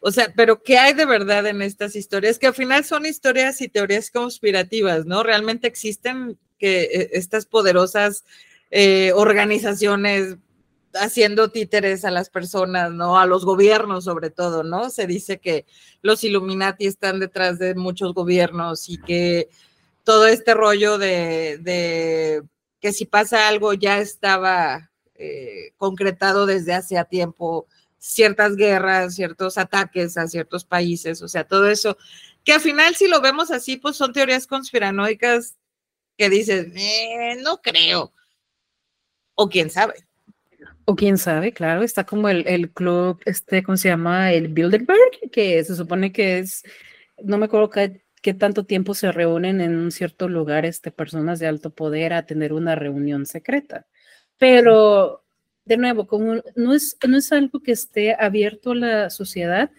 O 0.00 0.10
sea, 0.10 0.32
pero 0.34 0.62
¿qué 0.62 0.78
hay 0.78 0.94
de 0.94 1.04
verdad 1.04 1.46
en 1.46 1.62
estas 1.62 1.94
historias? 1.94 2.38
Que 2.38 2.46
al 2.46 2.54
final 2.54 2.84
son 2.84 3.06
historias 3.06 3.60
y 3.60 3.68
teorías 3.68 4.10
conspirativas, 4.10 5.04
¿no? 5.04 5.22
Realmente 5.22 5.66
existen 5.66 6.38
que 6.58 6.84
eh, 6.84 7.10
estas 7.12 7.44
poderosas 7.44 8.24
eh, 8.70 9.12
organizaciones 9.14 10.36
haciendo 10.94 11.50
títeres 11.50 12.04
a 12.04 12.10
las 12.10 12.30
personas, 12.30 12.92
¿no? 12.92 13.18
A 13.18 13.26
los 13.26 13.44
gobiernos 13.44 14.04
sobre 14.04 14.30
todo, 14.30 14.62
¿no? 14.62 14.90
Se 14.90 15.06
dice 15.06 15.38
que 15.38 15.66
los 16.02 16.24
Illuminati 16.24 16.86
están 16.86 17.20
detrás 17.20 17.58
de 17.58 17.74
muchos 17.74 18.14
gobiernos 18.14 18.88
y 18.88 18.98
que 18.98 19.48
todo 20.04 20.26
este 20.26 20.54
rollo 20.54 20.98
de, 20.98 22.42
que 22.80 22.92
si 22.92 23.06
pasa 23.06 23.48
algo 23.48 23.72
ya 23.74 23.98
estaba 23.98 24.90
eh, 25.14 25.72
concretado 25.76 26.46
desde 26.46 26.74
hace 26.74 27.02
tiempo, 27.08 27.66
ciertas 27.98 28.56
guerras, 28.56 29.14
ciertos 29.14 29.58
ataques 29.58 30.16
a 30.16 30.26
ciertos 30.26 30.64
países, 30.64 31.22
o 31.22 31.28
sea, 31.28 31.44
todo 31.44 31.68
eso, 31.68 31.96
que 32.44 32.52
al 32.52 32.60
final 32.60 32.96
si 32.96 33.06
lo 33.06 33.20
vemos 33.20 33.50
así, 33.50 33.76
pues 33.76 33.96
son 33.96 34.12
teorías 34.12 34.46
conspiranoicas 34.46 35.56
que 36.18 36.28
dices, 36.28 36.66
eh, 36.74 37.36
no 37.42 37.60
creo, 37.62 38.12
o 39.34 39.48
quién 39.48 39.70
sabe. 39.70 39.94
O 40.84 40.96
quién 40.96 41.16
sabe, 41.18 41.52
claro, 41.52 41.82
está 41.82 42.04
como 42.04 42.28
el, 42.28 42.46
el, 42.46 42.70
club, 42.70 43.20
este, 43.24 43.62
¿cómo 43.62 43.76
se 43.76 43.88
llama? 43.88 44.32
El 44.32 44.48
Bilderberg, 44.48 45.30
que 45.30 45.62
se 45.62 45.76
supone 45.76 46.12
que 46.12 46.40
es, 46.40 46.64
no 47.22 47.38
me 47.38 47.46
acuerdo 47.46 47.70
qué, 47.70 48.02
qué 48.20 48.34
tanto 48.34 48.64
tiempo 48.64 48.94
se 48.94 49.12
reúnen 49.12 49.60
en 49.60 49.76
un 49.76 49.92
cierto 49.92 50.28
lugar 50.28 50.64
este, 50.66 50.90
personas 50.90 51.38
de 51.38 51.46
alto 51.46 51.70
poder 51.70 52.12
a 52.12 52.26
tener 52.26 52.52
una 52.52 52.74
reunión 52.74 53.26
secreta. 53.26 53.86
Pero, 54.38 55.24
de 55.64 55.76
nuevo, 55.76 56.06
como 56.06 56.42
no 56.56 56.74
es, 56.74 56.96
no 57.06 57.16
es 57.16 57.32
algo 57.32 57.60
que 57.60 57.72
esté 57.72 58.14
abierto 58.14 58.72
a 58.72 58.76
la 58.76 59.10
sociedad, 59.10 59.70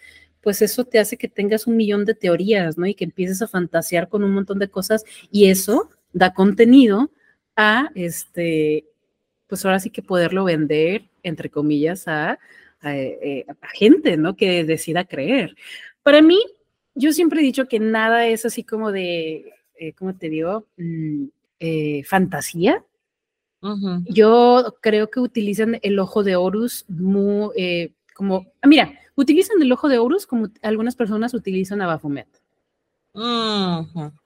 pues 0.41 0.61
eso 0.61 0.85
te 0.85 0.99
hace 0.99 1.17
que 1.17 1.29
tengas 1.29 1.67
un 1.67 1.77
millón 1.77 2.05
de 2.05 2.15
teorías, 2.15 2.77
¿no? 2.77 2.85
Y 2.85 2.95
que 2.95 3.05
empieces 3.05 3.41
a 3.41 3.47
fantasear 3.47 4.09
con 4.09 4.23
un 4.23 4.31
montón 4.33 4.59
de 4.59 4.69
cosas 4.69 5.03
y 5.31 5.49
eso 5.49 5.89
da 6.11 6.33
contenido 6.33 7.11
a 7.55 7.89
este 7.95 8.85
pues 9.53 9.65
ahora 9.65 9.79
sí 9.79 9.91
que 9.91 10.01
poderlo 10.01 10.45
vender, 10.45 11.11
entre 11.21 11.51
comillas, 11.51 12.07
a, 12.07 12.39
eh, 12.83 13.45
gente, 13.75 14.17
¿no? 14.17 14.35
Que 14.35 14.63
decida 14.63 15.05
creer. 15.05 15.55
Para 16.01 16.23
mí, 16.23 16.39
yo 16.95 17.13
siempre 17.13 17.39
he 17.39 17.43
dicho 17.43 17.67
que 17.67 17.79
nada 17.79 18.25
es 18.25 18.47
así 18.47 18.63
como 18.63 18.91
de, 18.91 19.53
eh, 19.75 19.93
¿cómo 19.93 20.15
te 20.15 20.29
digo? 20.29 20.65
Mm, 20.77 21.25
eh, 21.59 22.03
fantasía. 22.03 22.83
Yo 24.05 24.75
creo 24.81 25.11
que 25.11 25.19
utilizan 25.19 25.77
el 25.83 25.99
ojo 25.99 26.23
de 26.23 26.35
Horus 26.35 26.85
muy, 26.87 27.93
como, 28.15 28.47
ah, 28.59 28.67
mira, 28.67 28.91
utilizan 29.13 29.61
el 29.61 29.71
ojo 29.71 29.87
de 29.87 29.99
Horus 29.99 30.25
como 30.25 30.47
algunas 30.63 30.95
personas 30.95 31.35
utilizan 31.35 31.79
a 31.83 31.85
Baphomet. 31.85 32.41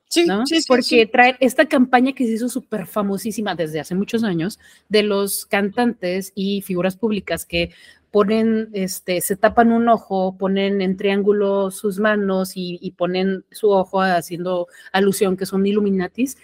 Sí, 0.10 0.26
sí, 0.46 0.60
Porque 0.68 1.06
trae 1.06 1.36
esta 1.42 1.66
campaña 1.66 2.14
que 2.14 2.26
se 2.26 2.34
hizo 2.34 2.48
súper 2.48 2.88
famosísima 2.88 3.56
desde 3.56 3.82
hace 3.82 3.94
muchos 3.94 4.24
años 4.24 4.58
de 4.88 5.04
los 5.04 5.46
cantantes 5.46 6.32
y 6.34 6.62
figuras 6.62 6.96
públicas 6.96 7.46
que 7.46 7.72
ponen, 8.12 8.70
este, 8.72 9.20
se 9.20 9.36
tapan 9.36 9.72
un 9.72 9.90
ojo, 9.90 10.38
ponen 10.38 10.82
en 10.82 10.96
triángulo 10.96 11.72
sus 11.72 12.00
manos 12.00 12.54
y, 12.56 12.94
ponen 12.98 13.44
su 13.52 13.70
ojo 13.70 14.02
haciendo 14.02 14.68
alusión 14.94 15.36
que 15.36 15.46
son 15.46 15.66
Illuminatis, 15.66 16.38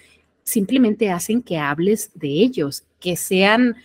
simplemente 0.44 1.10
hacen 1.10 1.42
que 1.42 1.58
hables 1.58 2.12
de 2.16 2.28
ellos, 2.28 2.84
que 3.00 3.16
sean 3.16 3.78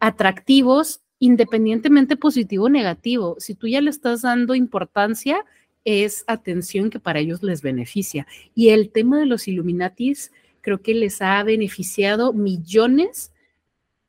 atractivos 0.00 1.02
independientemente 1.18 2.16
positivo 2.16 2.64
o 2.64 2.68
negativo. 2.70 3.36
Si 3.38 3.54
tú 3.54 3.68
ya 3.68 3.80
le 3.80 3.90
estás 3.90 4.22
dando 4.22 4.54
importancia, 4.54 5.44
es 5.86 6.24
atención 6.26 6.90
que 6.90 6.98
para 6.98 7.20
ellos 7.20 7.42
les 7.42 7.62
beneficia. 7.62 8.26
Y 8.54 8.70
el 8.70 8.90
tema 8.90 9.20
de 9.20 9.26
los 9.26 9.46
Illuminatis 9.46 10.32
creo 10.60 10.82
que 10.82 10.94
les 10.94 11.22
ha 11.22 11.42
beneficiado 11.44 12.32
millones 12.32 13.32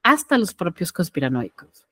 hasta 0.01 0.39
los 0.39 0.55
propios 0.55 0.91
conspiranoicos. 0.91 1.85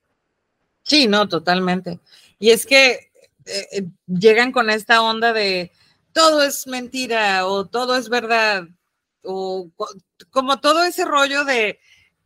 Sí, 0.82 1.08
no, 1.08 1.30
totalmente. 1.30 2.00
Y 2.40 2.50
es 2.50 2.66
que 2.66 3.12
eh, 3.46 3.88
llegan 4.08 4.52
con 4.52 4.72
esta 4.72 5.04
onda 5.04 5.34
de 5.34 5.72
todo 6.14 6.42
es 6.42 6.66
mentira 6.66 7.46
o 7.46 7.66
todo 7.66 7.96
es 7.96 8.10
verdad 8.10 8.68
o 9.24 9.70
como 10.32 10.60
todo 10.60 10.84
ese 10.84 11.06
rollo 11.06 11.44
de 11.44 11.80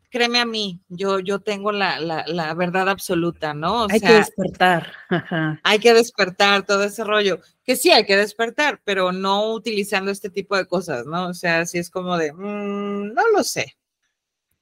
créeme 0.10 0.40
a 0.40 0.46
mí, 0.46 0.82
yo, 0.90 1.20
yo 1.20 1.40
tengo 1.40 1.72
la, 1.72 2.00
la, 2.00 2.54
verdad 2.54 2.90
absoluta, 2.90 3.54
¿no? 3.54 3.88
hay 3.90 4.00
que 4.00 4.14
despertar. 4.14 4.92
Hay 5.64 5.80
que 5.80 5.94
despertar 5.94 6.66
todo 6.66 6.84
ese 6.84 7.04
rollo, 7.04 7.40
que 7.64 7.76
sí 7.76 7.92
hay 7.92 8.06
que 8.06 8.18
despertar, 8.18 8.82
pero 8.84 9.12
no 9.12 9.54
utilizando 9.54 10.12
este 10.12 10.30
tipo 10.30 10.58
de 10.58 10.66
cosas, 10.66 11.06
¿no? 11.06 11.28
O 11.28 11.34
sea, 11.34 11.66
si 11.66 11.78
es 11.78 11.90
como 11.90 12.18
de, 12.18 12.34
mm, 12.34 13.14
no 13.14 13.30
lo 13.36 13.44
sé. 13.44 13.78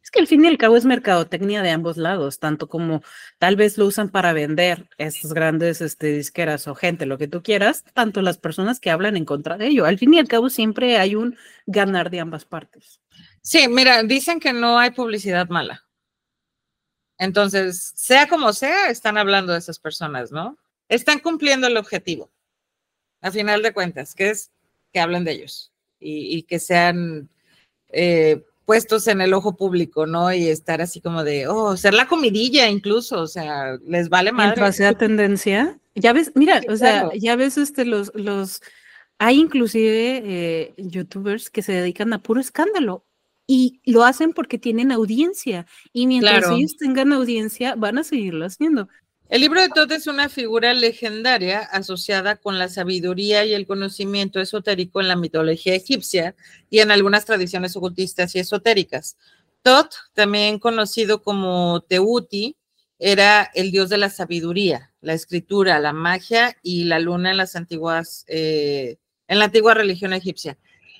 Es 0.07 0.11
que 0.11 0.19
al 0.21 0.27
fin 0.27 0.45
y 0.45 0.47
al 0.47 0.57
cabo 0.57 0.77
es 0.77 0.85
mercadotecnia 0.85 1.61
de 1.61 1.71
ambos 1.71 1.97
lados, 1.97 2.39
tanto 2.39 2.69
como 2.69 3.01
tal 3.39 3.57
vez 3.57 3.77
lo 3.77 3.85
usan 3.85 4.07
para 4.07 4.31
vender 4.31 4.87
estas 4.97 5.33
grandes 5.33 5.81
este, 5.81 6.13
disqueras 6.13 6.65
o 6.69 6.75
gente, 6.75 7.05
lo 7.05 7.17
que 7.17 7.27
tú 7.27 7.43
quieras, 7.43 7.83
tanto 7.93 8.21
las 8.21 8.37
personas 8.37 8.79
que 8.79 8.89
hablan 8.89 9.17
en 9.17 9.25
contra 9.25 9.57
de 9.57 9.67
ello. 9.67 9.85
Al 9.85 9.97
fin 9.97 10.13
y 10.13 10.19
al 10.19 10.29
cabo 10.29 10.49
siempre 10.49 10.97
hay 10.97 11.15
un 11.15 11.35
ganar 11.65 12.09
de 12.09 12.21
ambas 12.21 12.45
partes. 12.45 13.01
Sí, 13.47 13.69
mira, 13.69 14.03
dicen 14.03 14.41
que 14.41 14.51
no 14.51 14.77
hay 14.77 14.91
publicidad 14.91 15.47
mala. 15.47 15.85
Entonces, 17.17 17.93
sea 17.95 18.27
como 18.27 18.51
sea, 18.51 18.89
están 18.89 19.17
hablando 19.17 19.53
de 19.53 19.59
esas 19.59 19.79
personas, 19.79 20.33
¿no? 20.33 20.57
Están 20.89 21.19
cumpliendo 21.19 21.65
el 21.67 21.77
objetivo, 21.77 22.29
a 23.21 23.31
final 23.31 23.61
de 23.63 23.71
cuentas, 23.71 24.15
que 24.15 24.31
es 24.31 24.51
que 24.91 24.99
hablen 24.99 25.23
de 25.23 25.31
ellos 25.31 25.71
y, 25.97 26.43
que 26.43 26.59
sean 26.59 27.29
eh, 27.87 28.43
puestos 28.65 29.07
en 29.07 29.21
el 29.21 29.33
ojo 29.33 29.55
público, 29.55 30.05
¿no? 30.05 30.33
Y 30.33 30.49
estar 30.49 30.81
así 30.81 30.99
como 30.99 31.23
de, 31.23 31.47
oh, 31.47 31.77
ser 31.77 31.93
la 31.93 32.09
comidilla 32.09 32.67
incluso, 32.67 33.21
o 33.21 33.27
sea, 33.27 33.77
les 33.85 34.09
vale 34.09 34.33
más. 34.33 34.47
Mientras 34.47 34.75
sea 34.75 34.93
tendencia, 34.93 35.79
ya 35.95 36.11
ves, 36.11 36.33
mira, 36.35 36.59
o 36.67 36.75
sea, 36.75 37.11
ya 37.15 37.37
ves 37.37 37.57
este, 37.57 37.85
los, 37.85 38.11
los, 38.13 38.61
hay 39.19 39.39
inclusive 39.39 40.21
eh, 40.25 40.73
youtubers 40.75 41.49
que 41.49 41.61
se 41.61 41.71
dedican 41.71 42.11
a 42.11 42.21
puro 42.21 42.41
escándalo 42.41 43.06
y 43.47 43.79
lo 43.85 44.03
hacen 44.03 44.33
porque 44.33 44.59
tienen 44.59 44.91
audiencia 44.91 45.65
y 45.93 46.05
mientras 46.05 46.51
ellos 46.51 46.75
tengan 46.77 47.13
audiencia 47.13 47.75
van 47.75 47.97
a 47.97 48.03
seguirlo 48.03 48.45
haciendo. 48.45 48.89
El 49.29 49.41
libro 49.41 49.59
de 49.59 49.69
Tot 49.69 49.91
es 49.91 50.07
una 50.07 50.29
figura 50.29 50.73
legendaria 50.73 51.59
asociada 51.59 52.37
con 52.37 52.59
la 52.59 52.69
sabiduría 52.69 53.45
y 53.45 53.53
el 53.53 53.65
conocimiento 53.65 54.39
esotérico 54.39 55.01
en 55.01 55.09
la 55.09 55.17
mitología 55.17 55.75
egipcia 55.75 56.35
y 56.69 56.79
en 56.79 56.91
algunas 56.91 57.25
tradiciones 57.25 57.75
ocultistas 57.75 58.35
y 58.35 58.39
esotéricas. 58.39 59.17
Tot, 59.63 59.93
también 60.13 60.59
conocido 60.59 61.23
como 61.23 61.81
Teuti, 61.89 62.55
era 62.99 63.51
el 63.53 63.71
dios 63.71 63.89
de 63.89 63.97
la 63.97 64.09
sabiduría, 64.09 64.93
la 65.01 65.13
escritura, 65.13 65.79
la 65.79 65.93
magia 65.93 66.55
y 66.63 66.85
la 66.85 66.99
luna 66.99 67.31
en 67.31 67.37
las 67.37 67.55
antiguas, 67.55 68.23
eh, 68.27 68.97
en 69.27 69.39
la 69.39 69.45
antigua 69.45 69.73
religión 69.73 70.13
egipcia. 70.13 70.57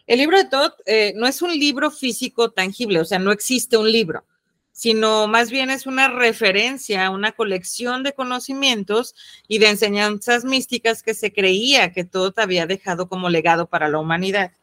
El 0.08 0.20
libro 0.20 0.38
de 0.38 0.46
Tot 0.46 0.74
eh, 0.86 1.12
no 1.18 1.28
es 1.28 1.42
un 1.42 1.52
libro 1.52 1.92
físico 1.92 2.52
tangible, 2.52 3.02
o 3.02 3.06
sea, 3.06 3.20
no 3.20 3.34
existe 3.34 3.76
un 3.76 3.92
libro, 3.92 4.24
sino 4.72 5.28
más 5.28 5.52
bien 5.52 5.70
es 5.70 5.86
una 5.86 6.08
referencia, 6.08 7.10
una 7.10 7.34
colección 7.34 8.04
de 8.04 8.14
conocimientos 8.14 9.16
y 9.50 9.58
de 9.58 9.68
enseñanzas 9.68 10.46
místicas 10.46 11.04
que 11.04 11.14
se 11.14 11.34
creía 11.34 11.92
que 11.92 12.06
Tot 12.06 12.40
había 12.40 12.66
dejado 12.66 13.10
como 13.10 13.30
legado 13.30 13.68
para 13.68 13.90
la 13.90 14.00
humanidad. 14.00 14.54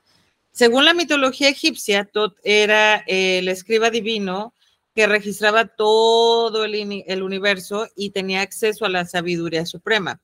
Según 0.51 0.87
la 0.87 0.95
mitología 0.95 1.51
egipcia, 1.51 2.09
Tot 2.11 2.39
era 2.43 3.05
el 3.07 3.47
escriba 3.49 3.91
divino 3.91 4.55
que 4.95 5.07
registraba 5.07 5.67
todo 5.67 6.65
el, 6.65 7.05
el 7.07 7.23
universo 7.23 7.89
y 7.95 8.11
tenía 8.11 8.41
acceso 8.41 8.87
a 8.87 8.89
la 8.89 9.05
sabiduría 9.05 9.67
suprema. 9.67 10.23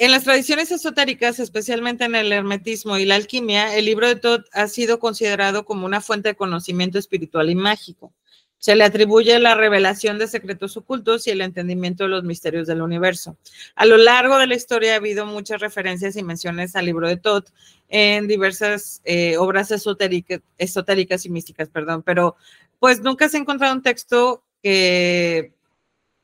En 0.00 0.12
las 0.12 0.22
tradiciones 0.22 0.70
esotéricas, 0.70 1.40
especialmente 1.40 2.04
en 2.04 2.14
el 2.14 2.30
hermetismo 2.30 2.98
y 2.98 3.04
la 3.04 3.16
alquimia, 3.16 3.74
el 3.74 3.84
libro 3.84 4.06
de 4.06 4.14
Todd 4.14 4.42
ha 4.52 4.68
sido 4.68 5.00
considerado 5.00 5.64
como 5.64 5.86
una 5.86 6.00
fuente 6.00 6.28
de 6.28 6.36
conocimiento 6.36 7.00
espiritual 7.00 7.50
y 7.50 7.56
mágico. 7.56 8.14
Se 8.58 8.76
le 8.76 8.84
atribuye 8.84 9.36
la 9.40 9.56
revelación 9.56 10.20
de 10.20 10.28
secretos 10.28 10.76
ocultos 10.76 11.26
y 11.26 11.30
el 11.30 11.40
entendimiento 11.40 12.04
de 12.04 12.10
los 12.10 12.22
misterios 12.22 12.68
del 12.68 12.80
universo. 12.80 13.38
A 13.74 13.86
lo 13.86 13.96
largo 13.96 14.38
de 14.38 14.46
la 14.46 14.54
historia 14.54 14.92
ha 14.92 14.96
habido 14.98 15.26
muchas 15.26 15.60
referencias 15.60 16.14
y 16.14 16.22
menciones 16.22 16.76
al 16.76 16.84
libro 16.84 17.08
de 17.08 17.16
Todd 17.16 17.46
en 17.88 18.28
diversas 18.28 19.00
eh, 19.04 19.36
obras 19.36 19.72
esotéricas, 19.72 20.40
esotéricas 20.58 21.26
y 21.26 21.30
místicas, 21.30 21.70
perdón, 21.70 22.04
pero 22.04 22.36
pues 22.78 23.00
nunca 23.00 23.28
se 23.28 23.36
ha 23.36 23.40
encontrado 23.40 23.74
un 23.74 23.82
texto 23.82 24.44
que 24.62 25.57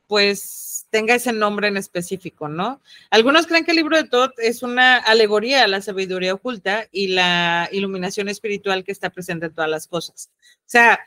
pues 0.07 0.85
tenga 0.89 1.15
ese 1.15 1.33
nombre 1.33 1.67
en 1.67 1.77
específico, 1.77 2.47
¿no? 2.47 2.81
Algunos 3.09 3.47
creen 3.47 3.65
que 3.65 3.71
el 3.71 3.77
libro 3.77 3.97
de 3.97 4.07
Todd 4.07 4.31
es 4.37 4.63
una 4.63 4.97
alegoría 4.97 5.63
a 5.63 5.67
la 5.67 5.81
sabiduría 5.81 6.33
oculta 6.33 6.87
y 6.91 7.07
la 7.07 7.69
iluminación 7.71 8.29
espiritual 8.29 8.83
que 8.83 8.91
está 8.91 9.09
presente 9.09 9.47
en 9.47 9.53
todas 9.53 9.69
las 9.69 9.87
cosas. 9.87 10.31
O 10.41 10.67
sea, 10.67 10.99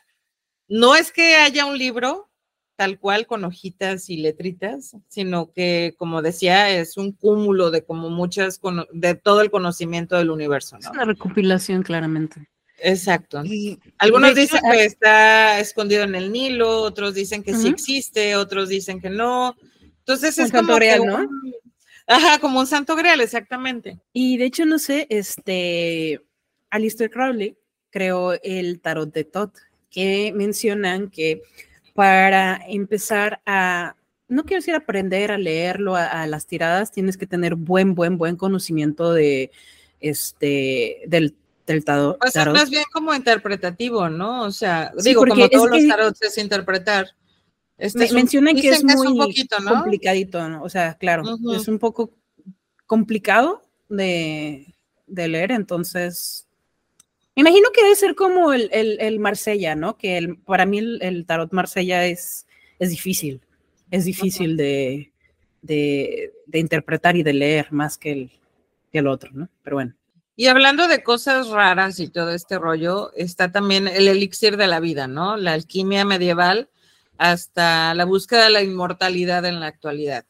no 0.69 0.95
es 0.95 1.13
que 1.13 1.37
haya 1.37 1.67
un 1.67 1.79
libro 1.79 2.29
tal 2.77 3.01
cual 3.01 3.27
con 3.27 3.45
hojitas 3.45 4.09
y 4.09 4.19
letritas, 4.19 4.97
sino 5.09 5.51
que, 5.53 5.97
como 5.99 6.23
decía, 6.23 6.71
es 6.71 6.97
un 6.97 7.11
cúmulo 7.11 7.73
de 7.73 7.83
como 7.83 8.09
muchas, 8.09 8.61
de 8.93 9.15
todo 9.17 9.41
el 9.41 9.51
conocimiento 9.51 10.17
del 10.17 10.31
universo, 10.31 10.77
¿no? 10.77 10.87
Es 10.87 10.91
una 10.91 11.05
recopilación, 11.05 11.83
claramente. 11.83 12.49
Exacto. 12.81 13.43
Algunos 13.99 14.35
dicen 14.35 14.61
que 14.71 14.85
está 14.85 15.61
escondido 15.61 16.05
en 16.05 16.15
el 16.15 16.33
Nilo, 16.33 16.83
otros 16.83 17.15
dicen 17.15 17.43
que 17.43 17.55
sí 17.55 17.69
existe, 17.69 18.37
otros 18.37 18.69
dicen 18.69 19.01
que 19.01 19.11
no. 19.11 19.57
Entonces 19.99 20.39
es 20.39 20.53
como 20.53 20.79
real, 20.79 21.05
¿no? 21.05 21.29
Ajá, 22.07 22.39
como 22.39 22.61
un 22.61 22.67
santo 22.67 22.97
grial, 22.97 23.21
exactamente. 23.21 24.01
Y 24.15 24.39
de 24.39 24.47
hecho, 24.47 24.65
no 24.65 24.79
sé, 24.79 25.07
este, 25.11 26.23
Alistair 26.71 27.11
Crowley 27.11 27.59
creó 27.91 28.33
el 28.43 28.81
tarot 28.81 29.13
de 29.13 29.25
Tot, 29.25 29.55
que 29.91 30.33
mencionan 30.35 31.11
que 31.11 31.43
para 31.95 32.61
empezar 32.67 33.43
a, 33.45 33.97
no 34.27 34.45
quiero 34.45 34.61
decir 34.61 34.75
aprender 34.75 35.31
a 35.33 35.39
leerlo 35.39 35.97
a, 35.97 36.27
las 36.27 36.47
tiradas, 36.47 36.93
tienes 36.93 37.19
que 37.19 37.27
tener 37.27 37.57
buen, 37.57 37.95
buen, 37.95 38.17
buen 38.17 38.37
conocimiento 38.37 39.13
de, 39.13 39.51
este, 40.01 41.03
del, 41.09 41.35
del 41.69 41.85
tarot. 41.85 42.19
Pues 42.19 42.35
es 42.35 42.47
más 42.47 42.71
bien 42.71 42.85
como 42.93 43.15
interpretativo, 43.15 44.09
¿no? 44.09 44.43
O 44.43 44.51
sea, 44.51 44.93
digo, 45.03 45.25
como 45.27 45.49
todos 45.49 45.71
los 45.71 45.87
tarots 45.87 46.23
es 46.23 46.39
interpretar. 46.39 47.15
Este 47.77 48.13
mencionan 48.13 48.57
que 48.57 48.71
es 48.71 48.83
muy 48.83 49.17
complicadito, 49.65 50.49
¿no? 50.49 50.63
O 50.65 50.69
sea, 50.69 50.95
claro, 50.95 51.23
es 51.55 51.69
un 51.69 51.79
poco 51.79 52.13
complicado 52.87 53.63
de, 53.89 54.75
leer, 55.07 55.53
entonces 55.53 56.47
me 57.37 57.43
imagino 57.43 57.69
que 57.73 57.83
debe 57.83 57.95
ser 57.95 58.17
como 58.17 58.53
el, 58.53 58.69
el, 58.73 59.21
Marsella, 59.21 59.77
¿no? 59.77 59.97
Que 59.97 60.19
el, 60.19 60.39
para 60.39 60.67
mí 60.67 60.79
el, 60.79 61.25
tarot 61.25 61.53
Marsella 61.53 62.05
es, 62.07 62.47
es 62.81 62.91
difícil, 62.91 63.41
es 63.93 64.05
difícil 64.05 64.57
de, 64.57 65.13
de, 65.63 66.33
interpretar 66.53 67.17
y 67.17 67.23
de 67.23 67.33
leer 67.33 67.71
más 67.71 67.97
que 67.97 68.11
el, 68.11 68.31
que 68.91 68.99
el 68.99 69.07
otro, 69.07 69.31
¿no? 69.33 69.49
Pero 69.63 69.77
bueno. 69.77 69.95
Y 70.41 70.47
hablando 70.47 70.87
de 70.87 71.03
cosas 71.03 71.49
raras 71.49 71.99
y 71.99 72.07
todo 72.07 72.31
este 72.31 72.61
rollo, 72.61 73.11
está 73.17 73.51
también 73.51 73.89
el 73.89 74.07
elixir 74.07 74.57
de 74.57 74.69
la 74.69 74.79
vida, 74.79 75.09
¿no? 75.09 75.37
La 75.37 75.53
alquimia 75.53 76.05
medieval 76.05 76.71
hasta 77.17 77.93
la 77.97 78.05
búsqueda 78.05 78.45
de 78.45 78.51
la 78.51 78.63
inmortalidad 78.63 79.45
en 79.47 79.59
la 79.59 79.67
actualidad. 79.67 80.27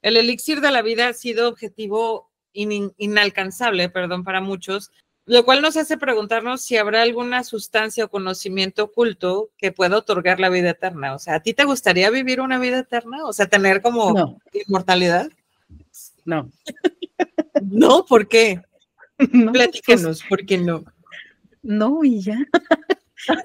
El 0.00 0.16
elixir 0.16 0.60
de 0.60 0.70
la 0.70 0.80
vida 0.80 1.08
ha 1.08 1.12
sido 1.12 1.48
objetivo 1.48 2.30
inalcanzable, 2.52 3.88
perdón, 3.88 4.22
para 4.22 4.40
muchos, 4.40 4.92
lo 5.26 5.44
cual 5.44 5.60
nos 5.60 5.76
hace 5.76 5.98
preguntarnos 5.98 6.62
si 6.62 6.76
habrá 6.76 7.02
alguna 7.02 7.42
sustancia 7.42 8.04
o 8.04 8.10
conocimiento 8.10 8.84
oculto 8.84 9.50
que 9.58 9.72
pueda 9.72 9.96
otorgar 9.96 10.38
la 10.38 10.50
vida 10.50 10.70
eterna. 10.70 11.16
O 11.16 11.18
sea, 11.18 11.34
¿a 11.34 11.42
ti 11.42 11.52
te 11.52 11.64
gustaría 11.64 12.10
vivir 12.10 12.40
una 12.40 12.60
vida 12.60 12.78
eterna? 12.78 13.26
O 13.26 13.32
sea, 13.32 13.46
tener 13.46 13.82
como 13.82 14.40
inmortalidad. 14.52 15.28
No. 16.24 16.48
no, 17.62 18.06
¿por 18.06 18.28
qué? 18.28 18.62
No, 19.32 19.52
Platícanos, 19.52 20.22
¿por 20.28 20.46
qué 20.46 20.58
no? 20.58 20.84
No, 21.62 22.04
y 22.04 22.20
ya. 22.20 22.38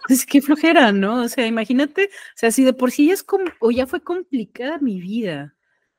es 0.09 0.25
que 0.25 0.41
flojera, 0.41 0.91
¿no? 0.91 1.23
O 1.23 1.27
sea, 1.27 1.47
imagínate, 1.47 2.05
o 2.05 2.35
sea, 2.35 2.51
si 2.51 2.63
de 2.63 2.73
por 2.73 2.91
sí 2.91 3.07
ya 3.07 3.13
es 3.13 3.23
como, 3.23 3.45
o 3.59 3.71
ya 3.71 3.87
fue 3.87 4.01
complicada 4.01 4.77
mi 4.77 5.01
vida 5.01 5.55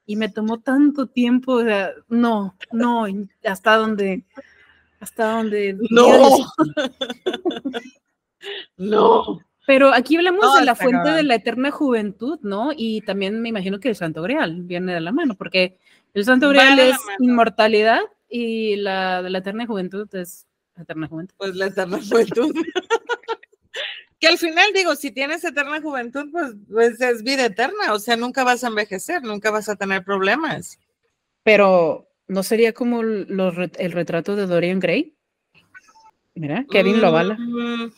y 0.06 0.16
me 0.16 0.28
tomó 0.28 0.60
tanto 0.60 1.06
tiempo, 1.06 1.54
o 1.54 1.64
sea, 1.64 1.92
no, 2.08 2.56
no, 2.72 3.06
hasta 3.44 3.76
donde, 3.76 4.24
hasta 5.00 5.32
donde. 5.32 5.76
No. 5.90 6.46
no. 8.76 9.40
Pero 9.66 9.94
aquí 9.94 10.16
hablamos 10.16 10.58
de 10.58 10.64
la 10.64 10.74
fuente 10.74 11.10
de 11.10 11.22
la 11.22 11.36
eterna 11.36 11.70
juventud, 11.70 12.38
¿no? 12.42 12.70
Y 12.76 13.00
también 13.00 13.40
me 13.40 13.48
imagino 13.48 13.80
que 13.80 13.88
el 13.88 13.96
Santo 13.96 14.20
Grial 14.20 14.62
viene 14.62 14.92
de 14.92 15.00
la 15.00 15.10
mano, 15.10 15.36
porque 15.36 15.78
el 16.12 16.26
Santo 16.26 16.50
Grial 16.50 16.78
es 16.78 16.98
inmortalidad 17.18 18.00
y 18.36 18.74
la 18.74 19.22
de 19.22 19.30
la 19.30 19.38
eterna 19.38 19.64
juventud 19.64 20.12
es 20.16 20.48
la 20.74 20.82
eterna 20.82 21.06
juventud. 21.06 21.36
Pues 21.38 21.54
la 21.54 21.66
eterna 21.66 22.00
juventud. 22.02 22.52
que 24.18 24.26
al 24.26 24.38
final 24.38 24.72
digo, 24.74 24.96
si 24.96 25.12
tienes 25.12 25.44
eterna 25.44 25.80
juventud, 25.80 26.28
pues, 26.32 26.54
pues, 26.68 27.00
es 27.00 27.22
vida 27.22 27.46
eterna, 27.46 27.92
o 27.92 28.00
sea, 28.00 28.16
nunca 28.16 28.42
vas 28.42 28.64
a 28.64 28.66
envejecer, 28.66 29.22
nunca 29.22 29.52
vas 29.52 29.68
a 29.68 29.76
tener 29.76 30.02
problemas. 30.02 30.80
Pero, 31.44 32.08
¿no 32.26 32.42
sería 32.42 32.72
como 32.72 33.02
el 33.02 33.92
retrato 33.92 34.34
de 34.34 34.48
Dorian 34.48 34.80
Gray? 34.80 35.14
Mira, 36.34 36.66
Kevin 36.68 37.00
lo 37.00 37.06
avala. 37.06 37.36
Mm, 37.38 37.92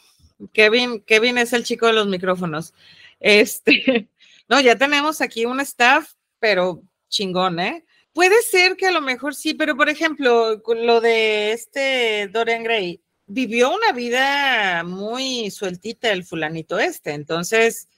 Kevin, 0.52 1.00
Kevin 1.00 1.38
es 1.38 1.54
el 1.54 1.64
chico 1.64 1.86
de 1.86 1.94
los 1.94 2.08
micrófonos. 2.08 2.74
Este, 3.20 4.10
no, 4.50 4.60
ya 4.60 4.76
tenemos 4.76 5.22
aquí 5.22 5.46
un 5.46 5.60
staff, 5.60 6.12
pero 6.38 6.82
chingón, 7.08 7.58
¿eh? 7.58 7.85
Puede 8.16 8.40
ser 8.40 8.76
que 8.76 8.86
a 8.86 8.92
lo 8.92 9.02
mejor 9.02 9.34
sí, 9.34 9.52
pero 9.52 9.76
por 9.76 9.90
ejemplo, 9.90 10.62
lo 10.74 11.02
de 11.02 11.52
este 11.52 12.28
Dorian 12.32 12.62
Gray, 12.62 13.02
vivió 13.26 13.74
una 13.74 13.92
vida 13.92 14.84
muy 14.84 15.50
sueltita 15.50 16.10
el 16.10 16.24
fulanito 16.24 16.78
este, 16.78 17.12
entonces, 17.12 17.88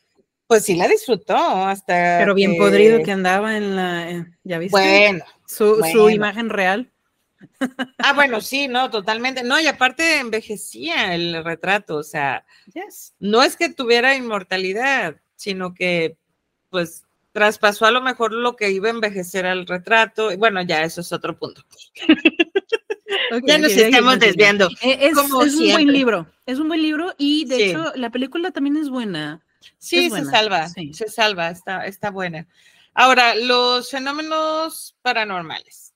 pues 0.49 0.65
sí 0.65 0.75
la 0.75 0.89
disfrutó 0.89 1.37
hasta. 1.37 2.19
Pero 2.19 2.35
bien 2.35 2.57
podrido 2.57 3.01
que 3.05 3.13
andaba 3.13 3.57
en 3.57 3.77
la, 3.77 4.27
ya 4.43 4.59
viste. 4.59 4.77
Bueno. 4.77 5.25
Su, 5.47 5.81
su 5.93 6.11
imagen 6.11 6.51
real. 6.51 6.91
Ah, 7.99 8.13
bueno, 8.13 8.41
sí, 8.41 8.67
no, 8.67 8.91
totalmente. 8.91 9.45
No, 9.45 9.61
y 9.61 9.69
aparte 9.69 10.19
envejecía 10.19 11.15
el 11.15 11.45
retrato, 11.45 11.95
o 11.95 12.03
sea, 12.03 12.45
no 13.21 13.45
es 13.45 13.57
que 13.57 13.69
tuviera 13.69 14.17
inmortalidad, 14.17 15.15
sino 15.37 15.75
que, 15.75 16.17
pues, 16.71 17.05
traspasó 17.39 17.87
a 17.87 17.93
lo 17.93 18.03
mejor 18.03 18.33
lo 18.33 18.57
que 18.57 18.73
iba 18.73 18.89
a 18.89 18.91
envejecer 18.91 19.47
al 19.47 19.65
retrato. 19.65 20.37
Bueno, 20.37 20.61
ya 20.63 20.83
eso 20.83 21.03
es 21.03 21.13
otro 21.13 21.39
punto. 21.39 21.63
ya 23.47 23.59
nos 23.59 23.71
estamos 23.71 24.19
desviando. 24.19 24.69
Eh, 24.83 24.99
es, 25.03 25.17
un 25.17 25.31
buen 25.31 25.93
libro, 25.93 26.27
es 26.47 26.59
un 26.59 26.67
buen 26.67 26.83
libro 26.83 27.15
y 27.17 27.45
de 27.45 27.67
hecho 27.67 27.93
la 27.95 28.11
película 28.11 28.51
también 28.51 28.77
es 28.77 28.91
buena. 28.91 29.41
Sí, 29.79 30.11
se 30.11 30.25
salva, 30.25 30.69
se 30.69 31.09
salva, 31.09 31.51
está, 31.51 31.87
está 31.87 32.11
buena. 32.11 32.49
Ahora, 32.93 33.37
los 33.37 33.89
fenómenos 33.89 34.97
paranormales, 35.03 35.95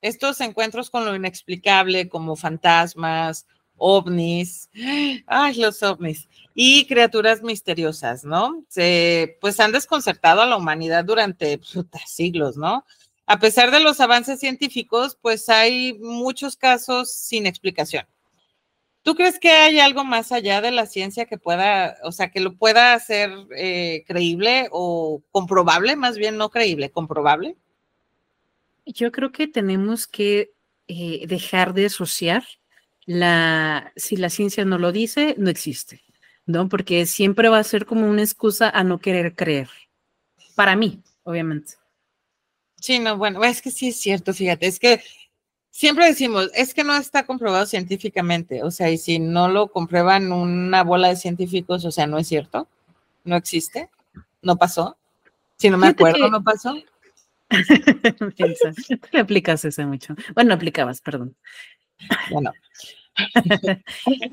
estos 0.00 0.40
encuentros 0.40 0.88
con 0.88 1.04
lo 1.04 1.16
inexplicable 1.16 2.08
como 2.08 2.36
fantasmas, 2.36 3.48
ovnis, 3.80 4.68
ay, 5.26 5.54
los 5.56 5.82
ovnis, 5.82 6.28
y 6.54 6.86
criaturas 6.86 7.42
misteriosas, 7.42 8.24
¿no? 8.24 8.64
Se, 8.68 9.38
pues 9.40 9.58
han 9.58 9.72
desconcertado 9.72 10.42
a 10.42 10.46
la 10.46 10.56
humanidad 10.56 11.04
durante 11.04 11.60
siglos, 12.06 12.56
¿no? 12.56 12.84
A 13.26 13.38
pesar 13.38 13.70
de 13.70 13.80
los 13.80 14.00
avances 14.00 14.40
científicos, 14.40 15.16
pues 15.20 15.48
hay 15.48 15.94
muchos 16.00 16.56
casos 16.56 17.12
sin 17.12 17.46
explicación. 17.46 18.06
¿Tú 19.02 19.14
crees 19.14 19.38
que 19.38 19.50
hay 19.50 19.78
algo 19.78 20.04
más 20.04 20.30
allá 20.30 20.60
de 20.60 20.70
la 20.70 20.84
ciencia 20.84 21.24
que 21.24 21.38
pueda, 21.38 21.96
o 22.02 22.12
sea, 22.12 22.30
que 22.30 22.40
lo 22.40 22.56
pueda 22.56 22.92
hacer 22.92 23.30
eh, 23.56 24.04
creíble 24.06 24.68
o 24.72 25.22
comprobable, 25.30 25.96
más 25.96 26.18
bien 26.18 26.36
no 26.36 26.50
creíble, 26.50 26.90
comprobable? 26.90 27.56
Yo 28.84 29.10
creo 29.10 29.32
que 29.32 29.48
tenemos 29.48 30.06
que 30.06 30.52
eh, 30.88 31.26
dejar 31.26 31.72
de 31.72 31.86
asociar 31.86 32.44
la, 33.10 33.92
si 33.96 34.16
la 34.16 34.30
ciencia 34.30 34.64
no 34.64 34.78
lo 34.78 34.92
dice, 34.92 35.34
no 35.36 35.50
existe, 35.50 36.00
¿no? 36.46 36.68
Porque 36.68 37.06
siempre 37.06 37.48
va 37.48 37.58
a 37.58 37.64
ser 37.64 37.84
como 37.84 38.08
una 38.08 38.22
excusa 38.22 38.70
a 38.70 38.84
no 38.84 39.00
querer 39.00 39.34
creer. 39.34 39.68
Para 40.54 40.76
mí, 40.76 41.02
obviamente. 41.24 41.72
Sí, 42.76 43.00
no, 43.00 43.16
bueno, 43.16 43.42
es 43.42 43.62
que 43.62 43.72
sí 43.72 43.88
es 43.88 43.96
cierto, 44.00 44.32
fíjate, 44.32 44.68
es 44.68 44.78
que 44.78 45.02
siempre 45.70 46.06
decimos, 46.06 46.50
es 46.54 46.72
que 46.72 46.84
no 46.84 46.96
está 46.96 47.26
comprobado 47.26 47.66
científicamente, 47.66 48.62
o 48.62 48.70
sea, 48.70 48.90
y 48.90 48.96
si 48.96 49.18
no 49.18 49.48
lo 49.48 49.72
comprueban 49.72 50.30
una 50.30 50.84
bola 50.84 51.08
de 51.08 51.16
científicos, 51.16 51.84
o 51.84 51.90
sea, 51.90 52.06
no 52.06 52.16
es 52.16 52.28
cierto, 52.28 52.68
no 53.24 53.34
existe, 53.34 53.90
no 54.40 54.56
pasó, 54.56 54.96
si 55.56 55.68
no 55.68 55.78
me 55.78 55.88
acuerdo, 55.88 56.30
no 56.30 56.44
pasó. 56.44 56.76
Le 59.12 59.18
aplicas 59.18 59.64
ese 59.64 59.84
mucho. 59.84 60.14
Bueno, 60.32 60.54
aplicabas, 60.54 61.00
perdón. 61.00 61.34
Bueno. 62.30 62.52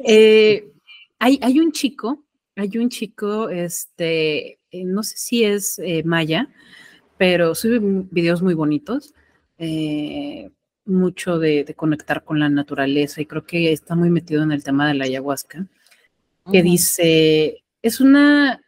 Eh, 0.06 0.72
hay, 1.20 1.40
hay 1.42 1.60
un 1.60 1.72
chico, 1.72 2.24
hay 2.56 2.78
un 2.78 2.90
chico, 2.90 3.50
este, 3.50 4.60
eh, 4.72 4.84
no 4.86 5.04
sé 5.04 5.18
si 5.18 5.44
es 5.44 5.80
eh, 5.80 6.04
maya, 6.04 6.50
pero 7.18 7.56
sube 7.56 7.80
videos 8.12 8.42
muy 8.42 8.54
bonitos. 8.54 9.14
Eh, 9.58 10.52
mucho 10.88 11.38
de, 11.38 11.74
conectar 11.76 12.24
con 12.24 12.40
la 12.40 12.50
naturaleza 12.50 13.22
y 13.22 13.26
creo 13.26 13.46
que 13.46 13.72
está 13.72 13.96
muy 13.96 14.10
metido 14.10 14.42
en 14.44 14.52
el 14.52 14.64
tema 14.64 14.88
de 14.88 14.94
la 14.94 15.06
ayahuasca, 15.06 15.68
que 16.52 16.64
dice, 16.64 17.64
es 17.82 18.00
una, 18.00 18.62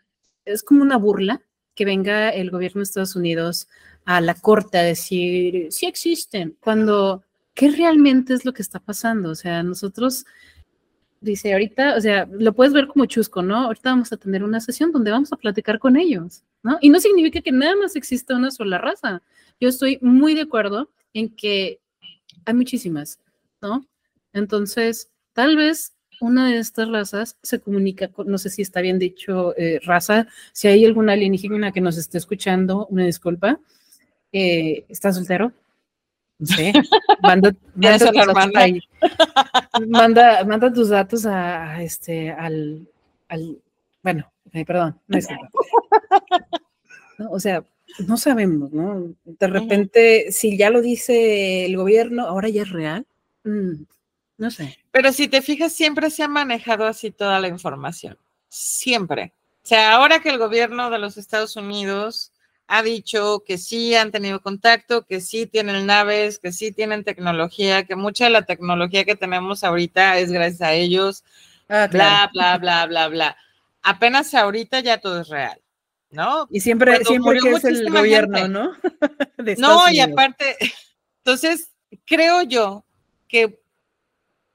es 0.43 0.63
como 0.63 0.81
una 0.81 0.97
burla 0.97 1.41
que 1.75 1.85
venga 1.85 2.29
el 2.29 2.51
gobierno 2.51 2.79
de 2.79 2.83
Estados 2.83 3.15
Unidos 3.15 3.69
a 4.03 4.19
la 4.19 4.33
corte 4.33 4.77
a 4.77 4.83
decir, 4.83 5.67
sí 5.71 5.85
existen, 5.85 6.57
cuando, 6.59 7.23
¿qué 7.59 7.71
realmente 7.71 8.33
es 8.33 8.45
lo 8.45 8.53
que 8.53 8.61
está 8.61 8.79
pasando? 8.79 9.31
O 9.31 9.35
sea, 9.35 9.63
nosotros, 9.63 10.25
dice, 11.19 11.51
ahorita, 11.51 11.97
o 11.97 11.99
sea, 11.99 12.25
lo 12.31 12.53
puedes 12.53 12.71
ver 12.71 12.87
como 12.87 13.05
chusco, 13.05 13.41
¿no? 13.41 13.65
Ahorita 13.65 13.89
vamos 13.89 14.13
a 14.13 14.17
tener 14.17 14.45
una 14.45 14.61
sesión 14.61 14.93
donde 14.93 15.11
vamos 15.11 15.33
a 15.33 15.35
platicar 15.35 15.77
con 15.77 15.97
ellos, 15.97 16.41
¿no? 16.63 16.77
Y 16.79 16.89
no 16.89 17.01
significa 17.01 17.41
que 17.41 17.51
nada 17.51 17.75
más 17.75 17.97
exista 17.97 18.33
una 18.37 18.49
sola 18.49 18.77
raza. 18.77 19.21
Yo 19.59 19.67
estoy 19.67 19.99
muy 20.01 20.35
de 20.35 20.43
acuerdo 20.43 20.89
en 21.13 21.35
que 21.35 21.81
hay 22.45 22.53
muchísimas, 22.53 23.19
¿no? 23.61 23.85
Entonces, 24.31 25.09
tal 25.33 25.57
vez 25.57 25.91
una 26.21 26.47
de 26.47 26.59
estas 26.59 26.87
razas 26.87 27.37
se 27.43 27.59
comunica 27.59 28.07
con, 28.07 28.29
no 28.29 28.37
sé 28.37 28.49
si 28.49 28.61
está 28.61 28.79
bien 28.79 28.99
dicho 28.99 29.53
eh, 29.57 29.81
raza, 29.83 30.27
si 30.53 30.69
hay 30.69 30.85
alguna 30.85 31.11
alienígena 31.11 31.73
que 31.73 31.81
nos 31.81 31.97
esté 31.97 32.19
escuchando, 32.19 32.87
una 32.89 33.05
disculpa, 33.05 33.59
eh, 34.31 34.85
¿está 34.87 35.11
soltero? 35.11 35.51
No 36.39 36.47
sé, 36.55 36.73
manda, 37.21 37.53
manda, 40.45 40.73
tus 40.73 40.87
datos 40.87 41.25
a, 41.25 41.83
este, 41.83 42.31
al, 42.31 42.87
al, 43.27 43.57
bueno, 44.01 44.31
eh, 44.53 44.65
perdón, 44.65 44.97
no 45.07 45.17
es 45.17 45.27
¿No? 47.17 47.31
O 47.31 47.39
sea, 47.41 47.65
no 48.07 48.15
sabemos, 48.15 48.71
¿no? 48.71 49.13
De 49.25 49.47
repente, 49.47 50.31
si 50.31 50.57
ya 50.57 50.69
lo 50.69 50.81
dice 50.81 51.65
el 51.65 51.75
gobierno, 51.75 52.25
ahora 52.25 52.47
ya 52.47 52.61
es 52.61 52.69
real. 52.69 53.05
Mm, 53.43 53.83
no 54.37 54.51
sé. 54.51 54.77
Pero 54.91 55.11
si 55.11 55.27
te 55.27 55.41
fijas, 55.41 55.73
siempre 55.73 56.09
se 56.09 56.23
ha 56.23 56.29
manejado 56.29 56.85
así 56.85 57.11
toda 57.11 57.41
la 57.41 57.49
información. 57.49 58.17
Siempre. 58.47 59.33
O 59.61 59.67
sea, 59.67 59.93
ahora 59.93 60.21
que 60.21 60.29
el 60.29 60.37
gobierno 60.37 60.89
de 60.89 60.99
los 60.99 61.17
Estados 61.17 61.57
Unidos 61.57 62.31
ha 62.71 62.83
dicho 62.83 63.43
que 63.47 63.57
sí 63.57 63.95
han 63.95 64.11
tenido 64.11 64.41
contacto, 64.41 65.03
que 65.03 65.21
sí 65.21 65.47
tienen 65.47 65.87
naves, 65.87 66.37
que 66.37 66.51
sí 66.51 66.71
tienen 66.71 67.03
tecnología, 67.03 67.83
que 67.85 67.95
mucha 67.95 68.25
de 68.25 68.29
la 68.29 68.43
tecnología 68.43 69.05
que 69.05 69.15
tenemos 69.15 69.63
ahorita 69.63 70.19
es 70.19 70.31
gracias 70.31 70.61
a 70.61 70.73
ellos, 70.73 71.23
ah, 71.67 71.87
bla, 71.89 72.29
bla, 72.31 72.59
bla, 72.59 72.85
bla, 72.85 73.07
bla. 73.07 73.37
Apenas 73.81 74.35
ahorita 74.35 74.81
ya 74.81 74.99
todo 74.99 75.21
es 75.21 75.29
real. 75.29 75.59
¿no? 76.11 76.47
Y 76.51 76.59
siempre, 76.61 77.03
siempre 77.05 77.39
que 77.39 77.49
es 77.49 77.63
el 77.65 77.89
gobierno, 77.89 78.47
¿no? 78.47 78.71
no, 79.57 79.89
y 79.91 79.99
aparte, 79.99 80.55
entonces 81.23 81.71
creo 82.05 82.43
yo 82.43 82.85
que 83.27 83.59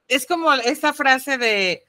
es 0.06 0.24
como 0.26 0.52
esa 0.52 0.92
frase 0.92 1.38
de 1.38 1.84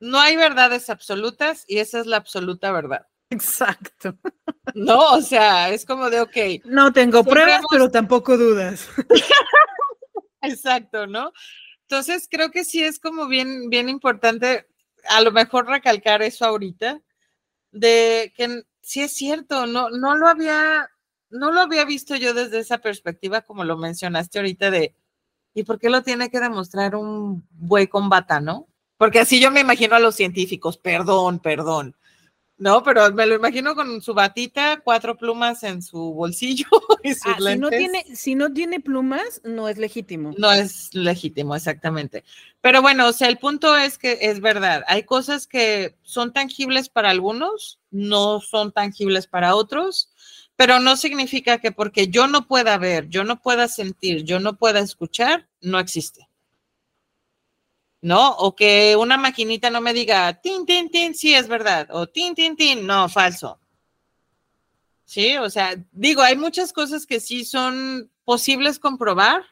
no 0.00 0.18
hay 0.18 0.36
verdades 0.36 0.90
absolutas 0.90 1.64
y 1.68 1.78
esa 1.78 2.00
es 2.00 2.06
la 2.06 2.16
absoluta 2.16 2.72
verdad. 2.72 3.06
Exacto. 3.30 4.16
No, 4.74 5.12
o 5.12 5.20
sea, 5.20 5.70
es 5.70 5.84
como 5.84 6.08
de, 6.10 6.20
ok. 6.20 6.64
No 6.64 6.92
tengo 6.92 7.22
pruebas, 7.24 7.62
pero 7.70 7.90
tampoco 7.90 8.36
dudas. 8.38 8.88
Exacto, 10.42 11.06
¿no? 11.06 11.32
Entonces 11.82 12.28
creo 12.30 12.50
que 12.50 12.64
sí 12.64 12.82
es 12.82 12.98
como 12.98 13.26
bien, 13.28 13.70
bien 13.70 13.88
importante 13.88 14.66
a 15.08 15.20
lo 15.20 15.32
mejor 15.32 15.66
recalcar 15.66 16.22
eso 16.22 16.44
ahorita, 16.44 17.00
de 17.72 18.32
que 18.36 18.62
sí 18.82 19.00
es 19.00 19.14
cierto, 19.14 19.66
no, 19.66 19.90
no 19.90 20.14
lo 20.14 20.28
había, 20.28 20.88
no 21.30 21.52
lo 21.52 21.60
había 21.60 21.84
visto 21.84 22.16
yo 22.16 22.34
desde 22.34 22.58
esa 22.58 22.78
perspectiva, 22.78 23.42
como 23.42 23.64
lo 23.64 23.76
mencionaste 23.76 24.38
ahorita, 24.38 24.70
de 24.70 24.94
¿y 25.54 25.64
por 25.64 25.78
qué 25.78 25.90
lo 25.90 26.02
tiene 26.02 26.30
que 26.30 26.40
demostrar 26.40 26.94
un 26.94 27.46
buey 27.50 27.86
con 27.86 28.08
bata, 28.08 28.40
no? 28.40 28.68
Porque 28.96 29.20
así 29.20 29.40
yo 29.40 29.50
me 29.50 29.60
imagino 29.60 29.94
a 29.94 30.00
los 30.00 30.14
científicos, 30.16 30.76
perdón, 30.76 31.38
perdón. 31.38 31.96
No, 32.58 32.82
pero 32.82 33.12
me 33.12 33.24
lo 33.24 33.36
imagino 33.36 33.76
con 33.76 34.02
su 34.02 34.14
batita, 34.14 34.80
cuatro 34.82 35.16
plumas 35.16 35.62
en 35.62 35.80
su 35.80 36.12
bolsillo 36.12 36.66
y 37.04 37.14
sus 37.14 37.26
ah, 37.26 37.36
Si 37.38 37.56
no, 37.56 37.70
tiene, 37.70 38.04
si 38.16 38.34
no 38.34 38.52
tiene 38.52 38.80
plumas, 38.80 39.40
no 39.44 39.68
es 39.68 39.78
legítimo. 39.78 40.32
No 40.36 40.50
es 40.50 40.92
legítimo, 40.92 41.54
exactamente. 41.54 42.24
Pero 42.60 42.82
bueno, 42.82 43.06
o 43.06 43.12
sea, 43.12 43.28
el 43.28 43.38
punto 43.38 43.76
es 43.76 43.96
que 43.96 44.18
es 44.22 44.40
verdad. 44.40 44.82
Hay 44.88 45.04
cosas 45.04 45.46
que 45.46 45.94
son 46.02 46.32
tangibles 46.32 46.88
para 46.88 47.10
algunos, 47.10 47.78
no 47.92 48.40
son 48.40 48.72
tangibles 48.72 49.28
para 49.28 49.54
otros, 49.54 50.10
pero 50.56 50.80
no 50.80 50.96
significa 50.96 51.58
que 51.58 51.70
porque 51.70 52.08
yo 52.08 52.26
no 52.26 52.48
pueda 52.48 52.76
ver, 52.76 53.08
yo 53.08 53.22
no 53.22 53.40
pueda 53.40 53.68
sentir, 53.68 54.24
yo 54.24 54.40
no 54.40 54.56
pueda 54.56 54.80
escuchar, 54.80 55.46
no 55.60 55.78
existe. 55.78 56.27
¿No? 58.00 58.30
O 58.30 58.54
que 58.54 58.96
una 58.96 59.16
maquinita 59.16 59.70
no 59.70 59.80
me 59.80 59.92
diga, 59.92 60.40
tin, 60.40 60.66
tin, 60.66 60.90
tin, 60.90 61.14
sí 61.14 61.34
es 61.34 61.48
verdad, 61.48 61.88
o 61.90 62.06
tin, 62.06 62.34
tin, 62.34 62.56
tin, 62.56 62.86
no, 62.86 63.08
falso. 63.08 63.58
Sí, 65.04 65.36
o 65.38 65.48
sea, 65.48 65.74
digo, 65.92 66.22
hay 66.22 66.36
muchas 66.36 66.72
cosas 66.72 67.06
que 67.06 67.18
sí 67.18 67.44
son 67.44 68.10
posibles 68.24 68.78
comprobar, 68.78 69.42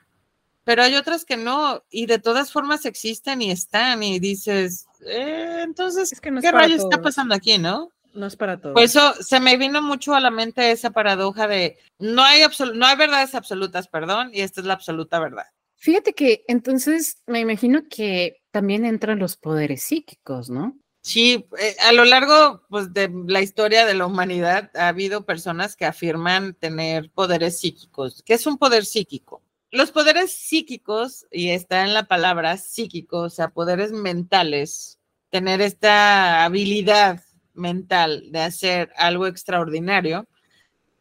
pero 0.64 0.82
hay 0.82 0.96
otras 0.96 1.24
que 1.24 1.36
no, 1.36 1.82
y 1.90 2.06
de 2.06 2.18
todas 2.18 2.52
formas 2.52 2.84
existen 2.84 3.40
y 3.40 3.50
están, 3.50 4.02
y 4.02 4.18
dices, 4.18 4.86
eh, 5.06 5.60
entonces, 5.62 6.20
¿qué 6.20 6.52
rayos 6.52 6.82
está 6.82 7.00
pasando 7.00 7.34
aquí, 7.34 7.56
no? 7.56 7.90
No 8.12 8.26
es 8.26 8.36
para 8.36 8.60
todo. 8.60 8.74
Por 8.74 8.82
eso 8.82 9.14
se 9.20 9.40
me 9.40 9.56
vino 9.56 9.80
mucho 9.80 10.14
a 10.14 10.20
la 10.20 10.30
mente 10.30 10.70
esa 10.70 10.90
paradoja 10.90 11.46
de 11.46 11.78
no 11.98 12.22
hay, 12.22 12.42
no 12.74 12.86
hay 12.86 12.96
verdades 12.96 13.34
absolutas, 13.34 13.88
perdón, 13.88 14.30
y 14.32 14.40
esta 14.40 14.60
es 14.60 14.66
la 14.66 14.74
absoluta 14.74 15.18
verdad. 15.20 15.46
Fíjate 15.76 16.12
que 16.14 16.44
entonces 16.48 17.22
me 17.26 17.40
imagino 17.40 17.82
que 17.88 18.42
también 18.50 18.84
entran 18.84 19.18
los 19.18 19.36
poderes 19.36 19.82
psíquicos, 19.82 20.50
¿no? 20.50 20.78
Sí, 21.02 21.46
eh, 21.58 21.76
a 21.86 21.92
lo 21.92 22.04
largo 22.04 22.62
pues, 22.68 22.92
de 22.92 23.08
la 23.26 23.40
historia 23.40 23.86
de 23.86 23.94
la 23.94 24.06
humanidad 24.06 24.70
ha 24.74 24.88
habido 24.88 25.24
personas 25.24 25.76
que 25.76 25.84
afirman 25.84 26.54
tener 26.54 27.10
poderes 27.12 27.60
psíquicos. 27.60 28.22
¿Qué 28.24 28.34
es 28.34 28.46
un 28.46 28.58
poder 28.58 28.84
psíquico? 28.84 29.42
los 29.76 29.92
poderes 29.92 30.32
psíquicos, 30.32 31.26
y 31.30 31.50
está 31.50 31.84
en 31.84 31.94
la 31.94 32.04
palabra 32.04 32.56
psíquico, 32.56 33.20
o 33.20 33.30
sea, 33.30 33.48
poderes 33.48 33.92
mentales, 33.92 34.98
tener 35.30 35.60
esta 35.60 36.44
habilidad 36.44 37.20
mental 37.52 38.30
de 38.32 38.40
hacer 38.40 38.90
algo 38.96 39.26
extraordinario, 39.26 40.26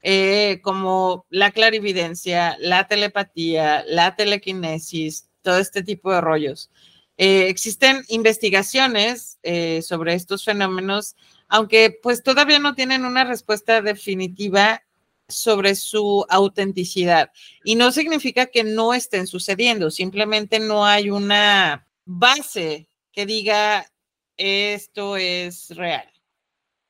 eh, 0.07 0.61
como 0.61 1.25
la 1.31 1.49
clarividencia, 1.49 2.57
la 2.59 2.87
telepatía, 2.87 3.83
la 3.87 4.15
telequinesis, 4.15 5.27
todo 5.41 5.57
este 5.57 5.81
tipo 5.81 6.11
de 6.13 6.21
rollos. 6.21 6.69
Eh, 7.17 7.47
existen 7.49 8.03
investigaciones 8.09 9.39
eh, 9.41 9.81
sobre 9.81 10.13
estos 10.13 10.45
fenómenos, 10.45 11.15
aunque 11.47 11.97
pues 12.03 12.21
todavía 12.21 12.59
no 12.59 12.75
tienen 12.75 13.03
una 13.03 13.23
respuesta 13.23 13.81
definitiva 13.81 14.83
sobre 15.27 15.73
su 15.73 16.23
autenticidad. 16.29 17.31
Y 17.63 17.73
no 17.73 17.91
significa 17.91 18.45
que 18.45 18.63
no 18.63 18.93
estén 18.93 19.25
sucediendo, 19.25 19.89
simplemente 19.89 20.59
no 20.59 20.85
hay 20.85 21.09
una 21.09 21.87
base 22.05 22.87
que 23.11 23.25
diga 23.25 23.91
esto 24.37 25.17
es 25.17 25.75
real. 25.75 26.14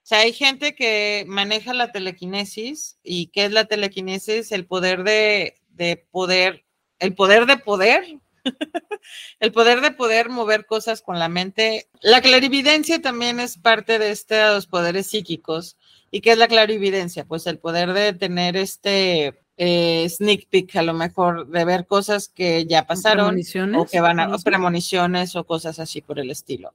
O 0.06 0.08
sea, 0.08 0.20
hay 0.20 0.34
gente 0.34 0.76
que 0.76 1.26
maneja 1.28 1.74
la 1.74 1.91
telequinesis 1.91 2.99
y 3.01 3.26
¿qué 3.30 3.45
es 3.45 3.51
la 3.51 3.66
telequinesis? 3.66 4.51
El 4.51 4.68
poder 4.68 5.03
de, 5.03 5.56
de 5.70 5.97
poder, 6.12 6.64
el 6.99 7.16
poder 7.16 7.47
de 7.47 7.58
poder, 7.58 8.20
el 9.39 9.51
poder 9.51 9.82
de 9.82 9.89
poder 9.89 10.30
mover 10.30 10.68
cosas 10.68 11.01
con 11.01 11.18
la 11.18 11.28
mente. 11.28 11.89
La 12.01 12.22
clarividencia 12.22 13.01
también 13.01 13.39
es 13.39 13.58
parte 13.58 13.97
de 13.97 14.12
estos 14.12 14.68
poderes 14.68 15.08
psíquicos. 15.08 15.76
¿Y 16.12 16.22
qué 16.22 16.34
es 16.34 16.38
la 16.38 16.47
clarividencia? 16.47 17.26
Pues 17.26 17.47
el 17.47 17.58
poder 17.58 17.93
de 17.93 18.14
tener 18.14 18.58
este 18.58 19.34
eh, 19.58 20.08
sneak 20.08 20.49
peek, 20.49 20.76
a 20.76 20.84
lo 20.84 20.93
mejor, 20.93 21.47
de 21.47 21.66
ver 21.66 21.88
cosas 21.88 22.28
que 22.28 22.66
ya 22.66 22.86
pasaron 22.86 23.39
o 23.76 23.86
que 23.86 24.01
van 24.01 24.20
a, 24.20 24.38
premoniciones 24.38 25.36
o 25.36 25.45
cosas 25.45 25.80
así 25.80 26.01
por 26.01 26.20
el 26.20 26.30
estilo. 26.30 26.74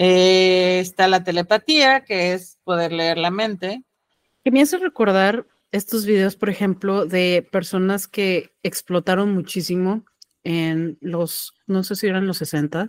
Eh, 0.00 0.78
está 0.78 1.08
la 1.08 1.24
telepatía, 1.24 2.04
que 2.04 2.32
es 2.32 2.60
poder 2.62 2.92
leer 2.92 3.18
la 3.18 3.32
mente. 3.32 3.82
Que 4.44 4.52
me 4.52 4.62
hace 4.62 4.78
recordar 4.78 5.44
estos 5.72 6.06
videos, 6.06 6.36
por 6.36 6.50
ejemplo, 6.50 7.04
de 7.04 7.44
personas 7.50 8.06
que 8.06 8.52
explotaron 8.62 9.34
muchísimo 9.34 10.04
en 10.44 10.98
los, 11.00 11.52
no 11.66 11.82
sé 11.82 11.96
si 11.96 12.06
eran 12.06 12.28
los 12.28 12.38
60 12.38 12.86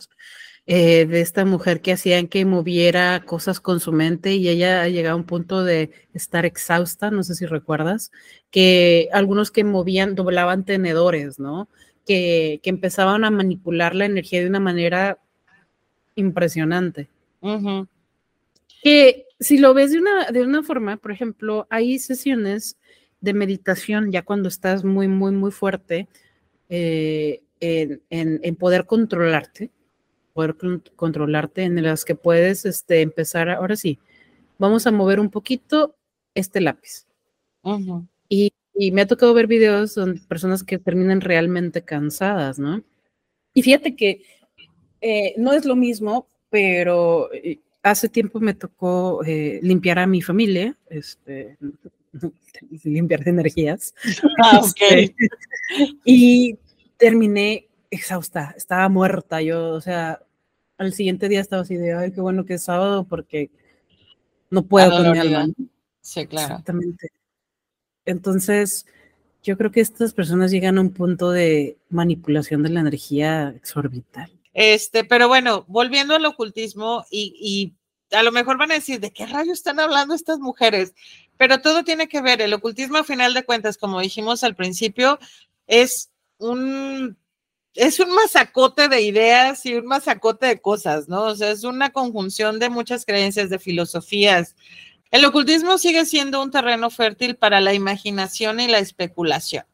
eh, 0.68 1.08
de 1.08 1.22
esta 1.22 1.46
mujer 1.46 1.82
que 1.82 1.94
hacían 1.94 2.28
que 2.28 2.46
moviera 2.46 3.24
cosas 3.26 3.60
con 3.60 3.80
su 3.80 3.92
mente 3.92 4.36
y 4.36 4.48
ella 4.48 4.84
ha 4.84 4.88
llegado 4.88 5.16
a 5.16 5.20
un 5.20 5.26
punto 5.26 5.64
de 5.64 5.90
estar 6.14 6.46
exhausta, 6.46 7.10
no 7.10 7.24
sé 7.24 7.34
si 7.34 7.48
recuerdas, 7.48 8.12
que 8.52 9.10
algunos 9.14 9.50
que 9.50 9.64
movían, 9.64 10.14
doblaban 10.14 10.64
tenedores, 10.64 11.40
¿no? 11.40 11.70
Que, 12.06 12.60
que 12.62 12.70
empezaban 12.70 13.24
a 13.24 13.32
manipular 13.32 13.96
la 13.96 14.06
energía 14.06 14.42
de 14.42 14.48
una 14.48 14.60
manera 14.60 15.18
impresionante. 16.20 17.08
Que 18.82 19.26
si 19.40 19.58
lo 19.58 19.74
ves 19.74 19.92
de 19.92 20.00
una, 20.00 20.32
de 20.32 20.42
una 20.42 20.64
forma, 20.64 20.98
por 20.98 21.12
ejemplo, 21.12 21.68
hay 21.70 22.00
sesiones 22.00 22.78
de 23.22 23.34
meditación 23.34 24.12
ya 24.12 24.24
cuando 24.24 24.48
estás 24.48 24.84
muy, 24.84 25.08
muy, 25.08 25.32
muy 25.32 25.52
fuerte 25.52 26.08
eh, 26.70 27.42
en, 27.60 28.02
en, 28.10 28.56
poder 28.56 28.86
controlarte, 28.86 29.72
poder 30.34 30.56
controlarte, 30.96 31.64
en 31.64 31.82
las 31.84 32.06
que 32.06 32.16
puedes 32.16 32.66
este, 32.66 33.02
empezar, 33.02 33.50
ahora 33.50 33.76
sí, 33.76 34.00
vamos 34.58 34.88
a 34.88 34.92
mover 34.92 35.20
un 35.20 35.30
poquito 35.30 35.96
este 36.36 36.62
lápiz. 36.62 37.08
y, 38.30 38.54
y, 38.74 38.92
me 38.92 39.02
ha 39.02 39.08
tocado 39.08 39.34
ver 39.34 39.48
videos 39.48 39.96
donde 39.96 40.22
personas 40.22 40.64
que 40.64 40.80
terminan 40.80 41.20
realmente 41.22 41.82
cansadas, 41.82 42.60
¿no? 42.60 42.84
Y 43.54 43.64
fíjate 43.64 43.96
que 43.96 44.22
eh, 45.02 45.34
no 45.38 45.54
es 45.54 45.66
lo 45.66 45.76
mismo, 45.76 46.28
pero 46.50 47.32
eh, 47.34 47.60
hace 47.84 48.10
tiempo 48.10 48.40
me 48.40 48.54
tocó 48.54 49.24
eh, 49.26 49.60
limpiar 49.62 50.00
a 50.00 50.08
mi 50.08 50.22
familia, 50.22 50.78
este, 50.90 51.58
limpiar 52.84 53.24
de 53.24 53.30
energías. 53.32 53.94
Ah, 54.44 54.62
okay. 54.64 55.06
Este, 55.06 55.30
y 56.04 56.58
terminé 56.98 57.68
exhausta, 57.92 58.54
estaba 58.58 58.90
muerta. 58.90 59.42
Yo, 59.42 59.74
o 59.74 59.82
sea, 59.82 60.22
al 60.78 60.94
siguiente 60.94 61.30
día 61.30 61.42
estaba 61.42 61.62
así 61.62 61.76
de, 61.76 61.94
ay, 61.94 62.12
qué 62.12 62.22
bueno 62.22 62.46
que 62.46 62.56
es 62.56 62.64
sábado 62.64 63.04
porque 63.04 63.52
no 64.50 64.64
puedo 64.64 64.92
con 64.92 65.12
mi 65.12 65.18
alma. 65.18 65.48
Sí, 66.02 66.26
claro. 66.26 66.54
Exactamente. 66.54 67.12
Entonces, 68.06 68.86
yo 69.44 69.58
creo 69.58 69.72
que 69.72 69.82
estas 69.82 70.14
personas 70.14 70.52
llegan 70.52 70.78
a 70.78 70.82
un 70.82 70.92
punto 70.92 71.32
de 71.32 71.78
manipulación 71.90 72.64
de 72.64 72.70
la 72.70 72.80
energía 72.80 73.50
exorbital. 73.56 74.39
Este, 74.54 75.04
pero 75.04 75.28
bueno, 75.28 75.66
volviendo 75.68 76.16
al 76.16 76.26
ocultismo 76.26 77.06
y, 77.10 77.74
a 78.12 78.24
lo 78.24 78.32
mejor 78.32 78.58
van 78.58 78.72
a 78.72 78.76
decir, 78.76 79.00
¿de 79.00 79.12
qué 79.12 79.28
rayos 79.28 79.60
están 79.60 79.80
hablando 79.80 80.16
estas 80.16 80.40
mujeres? 80.40 80.94
Pero 81.38 81.62
todo 81.62 81.84
tiene 81.84 82.08
que 82.08 82.22
ver, 82.22 82.42
el 82.42 82.54
ocultismo 82.54 82.98
a 82.98 83.04
final 83.04 83.34
de 83.34 83.44
cuentas, 83.44 83.78
como 83.78 84.02
dijimos 84.02 84.44
al 84.44 84.56
principio, 84.56 85.20
es 85.68 86.10
un, 86.40 87.18
es 87.76 88.00
un 88.00 88.10
masacote 88.14 88.88
de 88.88 89.02
ideas 89.02 89.66
y 89.66 89.76
un 89.76 89.86
masacote 89.86 90.48
de 90.48 90.60
cosas, 90.60 91.08
¿no? 91.08 91.24
O 91.26 91.36
sea, 91.36 91.52
es 91.52 91.64
una 91.64 91.92
conjunción 91.92 92.58
de 92.60 92.70
muchas 92.70 93.06
creencias, 93.06 93.50
de 93.50 93.60
filosofías. 93.60 94.56
El 95.12 95.26
ocultismo 95.26 95.78
sigue 95.78 96.06
siendo 96.06 96.42
un 96.42 96.52
terreno 96.52 96.90
fértil 96.90 97.36
para 97.36 97.62
la 97.62 97.74
imaginación 97.74 98.60
y 98.60 98.68
la 98.68 98.80
especulación. 98.80 99.66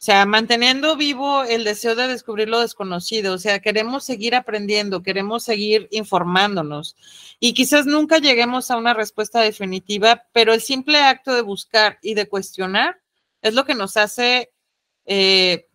O 0.00 0.02
sea, 0.02 0.24
manteniendo 0.24 0.96
vivo 0.96 1.44
el 1.44 1.62
deseo 1.62 1.94
de 1.94 2.08
descubrir 2.08 2.48
lo 2.48 2.60
desconocido, 2.60 3.34
o 3.34 3.38
sea, 3.38 3.60
queremos 3.60 4.02
seguir 4.02 4.34
aprendiendo, 4.34 5.02
queremos 5.02 5.42
seguir 5.42 5.88
informándonos. 5.90 6.96
Y 7.38 7.52
quizás 7.52 7.84
nunca 7.84 8.16
lleguemos 8.16 8.70
a 8.70 8.78
una 8.78 8.94
respuesta 8.94 9.42
definitiva, 9.42 10.24
pero 10.32 10.54
el 10.54 10.62
simple 10.62 10.96
acto 10.96 11.34
de 11.34 11.42
buscar 11.42 11.98
y 12.00 12.14
de 12.14 12.26
cuestionar 12.26 12.98
es 13.42 13.52
lo 13.52 13.66
que 13.66 13.74
nos 13.74 13.98
hace 13.98 14.50
eh, 15.04 15.68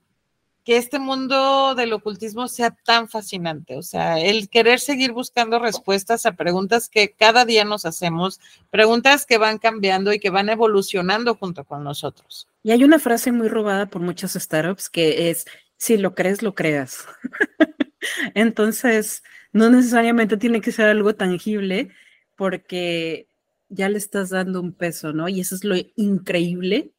que 0.66 0.78
este 0.78 0.98
mundo 0.98 1.76
del 1.76 1.94
ocultismo 1.94 2.48
sea 2.48 2.72
tan 2.72 3.08
fascinante. 3.08 3.78
O 3.78 3.84
sea, 3.84 4.20
el 4.20 4.50
querer 4.50 4.80
seguir 4.80 5.12
buscando 5.12 5.60
respuestas 5.60 6.26
a 6.26 6.36
preguntas 6.36 6.90
que 6.90 7.14
cada 7.14 7.46
día 7.46 7.64
nos 7.64 7.86
hacemos, 7.86 8.40
preguntas 8.72 9.28
que 9.28 9.38
van 9.38 9.60
cambiando 9.60 10.12
y 10.12 10.20
que 10.20 10.32
van 10.32 10.50
evolucionando 10.50 11.36
junto 11.36 11.66
con 11.66 11.84
nosotros. 11.84 12.48
Y 12.64 12.72
hay 12.72 12.84
una 12.84 12.98
frase 12.98 13.32
muy 13.32 13.48
robada 13.48 13.86
por 13.86 14.02
muchas 14.02 14.34
startups 14.34 14.90
que 14.90 15.30
es, 15.30 15.46
si 15.78 15.98
lo 15.98 16.16
crees, 16.16 16.42
lo 16.42 16.56
creas. 16.56 17.06
Entonces, 18.34 19.22
no 19.54 19.70
necesariamente 19.70 20.36
tiene 20.36 20.62
que 20.62 20.72
ser 20.72 20.88
algo 20.88 21.14
tangible 21.14 21.90
porque 22.36 23.28
ya 23.70 23.88
le 23.88 24.00
estás 24.00 24.32
dando 24.32 24.62
un 24.62 24.74
peso, 24.74 25.14
¿no? 25.14 25.30
Y 25.30 25.42
eso 25.42 25.54
es 25.54 25.64
lo 25.64 25.76
increíble 25.96 26.95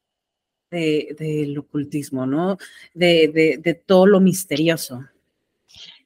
del 0.69 1.57
ocultismo, 1.57 2.25
¿no? 2.25 2.57
De, 2.93 3.59
de, 3.63 3.73
todo 3.73 4.05
lo 4.05 4.19
misterioso. 4.19 5.05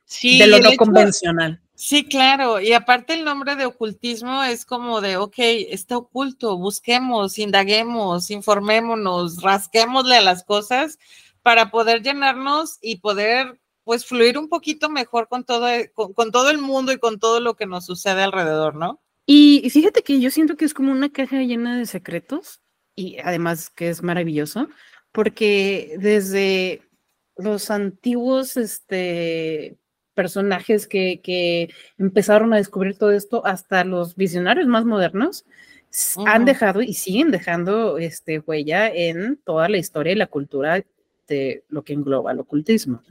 Sí, 0.05 0.39
de 0.39 0.47
lo 0.47 0.59
no 0.59 0.71
convencional. 0.77 1.61
Sí, 1.73 2.05
claro. 2.05 2.61
Y 2.61 2.73
aparte 2.73 3.13
el 3.13 3.23
nombre 3.23 3.55
de 3.55 3.65
ocultismo 3.65 4.43
es 4.43 4.65
como 4.65 5.01
de, 5.01 5.17
ok, 5.17 5.35
está 5.37 5.97
oculto, 5.97 6.57
busquemos, 6.57 7.39
indaguemos, 7.39 8.29
informémonos, 8.29 9.41
rasquémosle 9.41 10.17
a 10.17 10.21
las 10.21 10.43
cosas 10.43 10.99
para 11.41 11.71
poder 11.71 12.03
llenarnos 12.03 12.77
y 12.81 12.97
poder 12.97 13.59
pues 13.83 14.05
fluir 14.05 14.37
un 14.37 14.47
poquito 14.47 14.89
mejor 14.89 15.27
con 15.27 15.43
todo, 15.43 15.67
con, 15.93 16.13
con 16.13 16.31
todo 16.31 16.51
el 16.51 16.59
mundo 16.59 16.91
y 16.91 16.99
con 16.99 17.19
todo 17.19 17.39
lo 17.39 17.55
que 17.55 17.65
nos 17.65 17.85
sucede 17.85 18.21
alrededor, 18.21 18.75
¿no? 18.75 19.01
Y 19.25 19.67
fíjate 19.71 20.03
que 20.03 20.19
yo 20.19 20.29
siento 20.29 20.57
que 20.57 20.65
es 20.65 20.73
como 20.73 20.91
una 20.91 21.09
caja 21.09 21.41
llena 21.41 21.77
de 21.77 21.85
secretos 21.85 22.61
y 22.95 23.17
además 23.19 23.69
que 23.69 23.89
es 23.89 24.03
maravilloso, 24.03 24.67
porque 25.11 25.95
desde 25.99 26.81
los 27.37 27.71
antiguos 27.71 28.57
este, 28.57 29.77
personajes 30.13 30.87
que, 30.87 31.21
que, 31.21 31.73
empezaron 31.97 32.53
a 32.53 32.57
descubrir 32.57 32.97
todo 32.97 33.11
esto 33.11 33.45
hasta 33.45 33.83
los 33.83 34.15
visionarios 34.15 34.67
más 34.67 34.85
modernos 34.85 35.45
han 36.25 36.45
dejado 36.45 36.81
y 36.81 36.93
siguen 36.93 37.31
dejando 37.31 37.97
este, 37.97 38.39
huella 38.39 38.87
en 38.87 39.37
toda 39.43 39.67
la 39.67 39.77
historia 39.77 40.13
y 40.13 40.15
la 40.15 40.27
cultura 40.27 40.83
de 41.27 41.65
lo 41.67 41.83
que 41.83 41.93
engloba 41.93 42.31
el 42.31 42.39
ocultismo. 42.39 43.01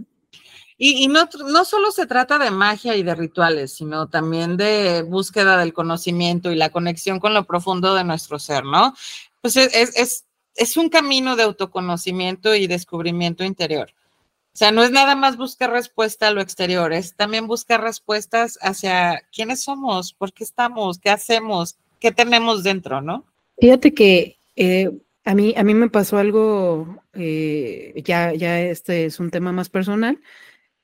Y, 0.79 1.05
y 1.05 1.09
no, 1.09 1.29
no, 1.47 1.67
solo 1.67 1.91
se 1.91 2.07
trata 2.07 2.39
de 2.39 2.51
magia 2.51 2.97
y 2.97 3.03
de 3.03 3.15
rituales, 3.15 3.75
sino 3.75 4.09
también 4.09 4.57
de 4.57 5.03
búsqueda 5.03 5.59
del 5.59 5.75
conocimiento 5.75 6.51
y 6.51 6.57
la 6.57 6.71
conexión 6.71 7.21
con 7.21 7.35
lo 7.35 7.45
profundo 7.45 7.95
de 7.95 8.05
nuestro 8.05 8.39
ser, 8.39 8.65
¿no? 8.65 8.95
Pues 9.41 9.57
es, 9.57 9.97
es, 9.97 10.27
es 10.55 10.77
un 10.77 10.89
camino 10.89 11.37
de 11.37 11.45
autoconocimiento 11.45 12.55
y 12.55 12.67
descubrimiento 12.67 13.45
interior. 13.45 13.93
O 14.53 14.57
sea, 14.57 14.73
no 14.73 14.83
es 14.83 14.91
nada 14.91 15.15
más 15.15 15.37
buscar 15.37 15.71
respuesta 15.71 16.29
a 16.29 16.33
lo 16.33 16.41
exterior, 16.41 16.93
es 16.93 17.15
también 17.15 17.47
buscar 17.47 17.81
respuestas 17.81 18.59
hacia 18.63 19.23
quiénes 19.33 19.63
somos, 19.63 20.13
por 20.13 20.33
qué 20.33 20.45
estamos, 20.45 20.99
qué 20.99 21.11
hacemos, 21.11 21.79
qué 22.01 22.11
tenemos 22.11 22.65
dentro, 22.65 23.01
¿no? 23.01 23.25
Fíjate 23.59 23.95
que 23.95 24.39
eh, 24.57 24.91
A 25.25 25.35
mí, 25.35 25.55
a 25.57 25.63
mí 25.63 25.75
me 25.75 25.89
pasó 25.89 26.17
algo, 26.19 27.03
eh, 27.13 27.93
ya, 28.05 28.33
ya 28.35 28.61
este 28.61 29.05
es 29.05 29.21
un 29.21 29.31
tema 29.31 29.53
más 29.53 29.69
personal. 29.69 30.19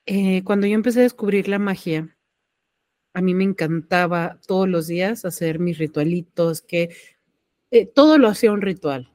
Eh, 0.06 0.42
cuando 0.44 0.66
yo 0.66 0.74
empecé 0.74 1.00
a 1.00 1.02
descubrir 1.02 1.48
la 1.48 1.58
magia, 1.58 2.16
a 3.14 3.20
mí 3.22 3.34
me 3.34 3.44
encantaba 3.44 4.38
todos 4.46 4.68
los 4.68 4.86
días 4.86 5.24
hacer 5.24 5.58
mis 5.58 5.78
ritualitos, 5.78 6.62
que 6.62 6.90
eh, 7.70 7.86
todo 7.86 8.18
lo 8.18 8.28
hacía 8.28 8.52
un 8.52 8.62
ritual. 8.62 9.10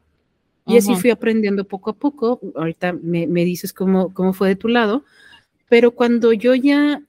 Y 0.67 0.77
así 0.77 0.95
fui 0.95 1.09
aprendiendo 1.09 1.65
poco 1.65 1.89
a 1.89 1.97
poco. 1.97 2.39
Ahorita 2.55 2.93
me, 2.93 3.27
me, 3.27 3.43
dices 3.43 3.73
cómo, 3.73 4.13
cómo 4.13 4.31
fue 4.31 4.47
de 4.47 4.55
tu 4.55 4.67
lado, 4.67 5.03
pero 5.67 5.91
cuando 5.91 6.31
yo 6.33 6.55
ya 6.55 7.01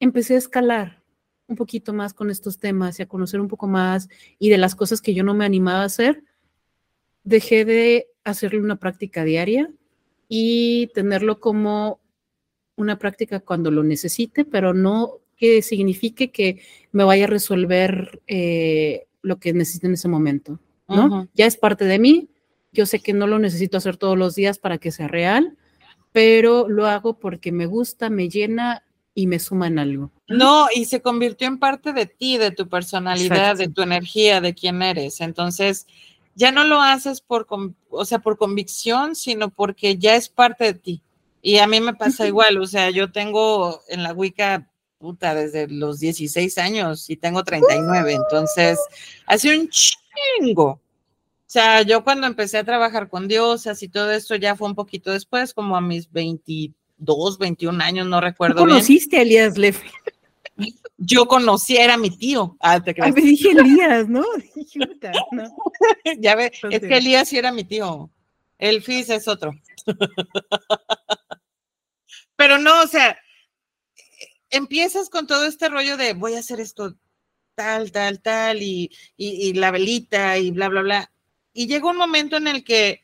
empecé 0.00 0.34
a 0.34 0.38
escalar 0.38 1.02
un 1.46 1.56
poquito 1.56 1.92
más 1.92 2.14
con 2.14 2.30
estos 2.30 2.58
temas 2.58 2.98
y 2.98 3.02
a 3.02 3.08
conocer 3.08 3.40
un 3.40 3.48
poco 3.48 3.66
más 3.66 4.08
y 4.38 4.50
de 4.50 4.58
las 4.58 4.74
cosas 4.74 5.00
que 5.00 5.14
yo 5.14 5.24
no 5.24 5.34
me 5.34 5.44
animaba 5.44 5.82
a 5.82 5.86
hacer, 5.86 6.24
dejé 7.24 7.64
de 7.64 8.06
hacerle 8.24 8.60
una 8.60 8.76
práctica 8.76 9.24
diaria 9.24 9.70
y 10.28 10.88
tenerlo 10.94 11.40
como 11.40 12.00
una 12.76 12.98
práctica 12.98 13.40
cuando 13.40 13.70
lo 13.70 13.82
necesite, 13.82 14.44
pero 14.44 14.74
no 14.74 15.18
que 15.36 15.62
signifique 15.62 16.30
que 16.30 16.62
me 16.92 17.04
vaya 17.04 17.24
a 17.24 17.28
resolver 17.28 18.22
eh, 18.26 19.06
lo 19.22 19.38
que 19.38 19.52
necesite 19.52 19.86
en 19.86 19.94
ese 19.94 20.08
momento, 20.08 20.60
¿no? 20.90 21.28
Ya 21.34 21.46
es 21.46 21.56
parte 21.56 21.84
de 21.84 21.98
mí, 21.98 22.28
yo 22.72 22.86
sé 22.86 23.00
que 23.00 23.12
no 23.12 23.26
lo 23.26 23.38
necesito 23.38 23.78
hacer 23.78 23.96
todos 23.96 24.18
los 24.18 24.34
días 24.34 24.58
para 24.58 24.78
que 24.78 24.90
sea 24.90 25.08
real, 25.08 25.56
pero 26.12 26.68
lo 26.68 26.86
hago 26.86 27.18
porque 27.18 27.52
me 27.52 27.66
gusta, 27.66 28.10
me 28.10 28.28
llena 28.28 28.84
y 29.14 29.26
me 29.26 29.38
suma 29.38 29.66
en 29.66 29.78
algo. 29.78 30.10
No, 30.28 30.68
y 30.74 30.84
se 30.84 31.02
convirtió 31.02 31.48
en 31.48 31.58
parte 31.58 31.92
de 31.92 32.06
ti, 32.06 32.38
de 32.38 32.50
tu 32.50 32.68
personalidad, 32.68 33.56
de 33.56 33.68
tu 33.68 33.82
energía, 33.82 34.40
de 34.40 34.54
quién 34.54 34.82
eres. 34.82 35.20
Entonces, 35.20 35.86
ya 36.34 36.52
no 36.52 36.64
lo 36.64 36.80
haces 36.80 37.20
por, 37.20 37.46
o 37.90 38.04
sea, 38.04 38.20
por 38.20 38.38
convicción, 38.38 39.14
sino 39.16 39.50
porque 39.50 39.98
ya 39.98 40.14
es 40.16 40.28
parte 40.28 40.64
de 40.64 40.74
ti. 40.74 41.02
Y 41.42 41.58
a 41.58 41.66
mí 41.66 41.80
me 41.80 41.94
pasa 41.94 42.26
igual, 42.26 42.58
o 42.58 42.66
sea, 42.66 42.90
yo 42.90 43.10
tengo 43.10 43.80
en 43.88 44.02
la 44.02 44.12
Wicca, 44.12 44.68
puta, 45.00 45.34
desde 45.34 45.66
los 45.66 45.98
16 45.98 46.58
años 46.58 47.08
y 47.08 47.16
tengo 47.16 47.42
39, 47.42 48.12
entonces, 48.12 48.78
hace 49.26 49.58
un 49.58 49.68
chingo. 49.68 50.68
O 50.68 50.80
sea, 51.52 51.82
yo 51.82 52.04
cuando 52.04 52.26
empecé 52.26 52.58
a 52.58 52.64
trabajar 52.64 53.08
con 53.08 53.26
diosas 53.26 53.82
y 53.82 53.88
todo 53.88 54.12
esto 54.12 54.36
ya 54.36 54.54
fue 54.54 54.68
un 54.68 54.74
poquito 54.74 55.10
después, 55.10 55.54
como 55.54 55.76
a 55.76 55.80
mis 55.80 56.12
22, 56.12 57.38
21 57.38 57.82
años, 57.82 58.06
no 58.06 58.20
recuerdo. 58.20 58.56
¿Tú 58.56 58.68
conociste 58.68 59.16
a 59.16 59.22
Elías 59.22 59.56
Leff? 59.56 59.82
yo 60.98 61.26
conocí, 61.26 61.78
era 61.78 61.96
mi 61.96 62.10
tío. 62.10 62.56
Ah, 62.60 62.78
te 62.78 62.94
me 62.94 63.12
dije 63.12 63.52
Elías, 63.52 64.06
¿no? 64.06 64.22
ya 66.18 66.34
ve, 66.36 66.52
es 66.70 66.80
que 66.80 66.96
Elías 66.98 67.28
sí 67.28 67.38
era 67.38 67.50
mi 67.52 67.64
tío. 67.64 68.10
El 68.58 68.82
Fis 68.82 69.08
es 69.08 69.26
otro. 69.26 69.52
Pero 72.36 72.58
no, 72.58 72.82
o 72.82 72.86
sea, 72.86 73.18
empiezas 74.50 75.10
con 75.10 75.26
todo 75.26 75.46
este 75.46 75.68
rollo 75.68 75.96
de 75.96 76.14
voy 76.14 76.34
a 76.34 76.40
hacer 76.40 76.60
esto 76.60 76.96
tal, 77.54 77.92
tal, 77.92 78.20
tal, 78.20 78.62
y, 78.62 78.90
y 79.16 79.52
la 79.54 79.70
velita 79.70 80.38
y 80.38 80.50
bla, 80.50 80.68
bla, 80.68 80.82
bla. 80.82 81.12
Y 81.52 81.66
llega 81.66 81.90
un 81.90 81.96
momento 81.96 82.36
en 82.36 82.48
el 82.48 82.64
que 82.64 83.02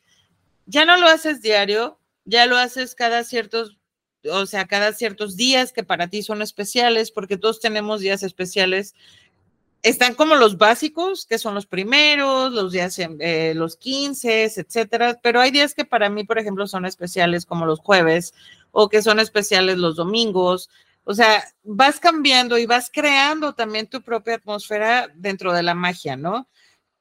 ya 0.66 0.84
no 0.84 0.96
lo 0.96 1.08
haces 1.08 1.42
diario, 1.42 1.98
ya 2.24 2.46
lo 2.46 2.56
haces 2.56 2.94
cada 2.94 3.24
ciertos 3.24 3.78
o 4.30 4.46
sea, 4.46 4.66
cada 4.66 4.92
ciertos 4.92 5.36
días 5.36 5.72
que 5.72 5.84
para 5.84 6.08
ti 6.08 6.22
son 6.22 6.42
especiales, 6.42 7.10
porque 7.10 7.36
todos 7.36 7.60
tenemos 7.60 8.00
días 8.00 8.22
especiales. 8.22 8.94
Están 9.82 10.14
como 10.14 10.34
los 10.34 10.58
básicos, 10.58 11.26
que 11.26 11.38
son 11.38 11.54
los 11.54 11.66
primeros, 11.66 12.52
los 12.52 12.72
días, 12.72 12.98
eh, 12.98 13.52
los 13.54 13.76
15, 13.76 14.44
etcétera, 14.44 15.18
pero 15.22 15.40
hay 15.40 15.50
días 15.50 15.74
que 15.74 15.84
para 15.84 16.08
mí, 16.08 16.24
por 16.24 16.38
ejemplo, 16.38 16.66
son 16.66 16.86
especiales 16.86 17.46
como 17.46 17.66
los 17.66 17.78
jueves 17.78 18.34
o 18.72 18.88
que 18.88 19.02
son 19.02 19.20
especiales 19.20 19.78
los 19.78 19.96
domingos. 19.96 20.70
O 21.08 21.14
sea, 21.14 21.42
vas 21.62 22.00
cambiando 22.00 22.58
y 22.58 22.66
vas 22.66 22.90
creando 22.92 23.54
también 23.54 23.86
tu 23.86 24.02
propia 24.02 24.34
atmósfera 24.34 25.08
dentro 25.14 25.52
de 25.52 25.62
la 25.62 25.74
magia, 25.74 26.16
¿no? 26.16 26.48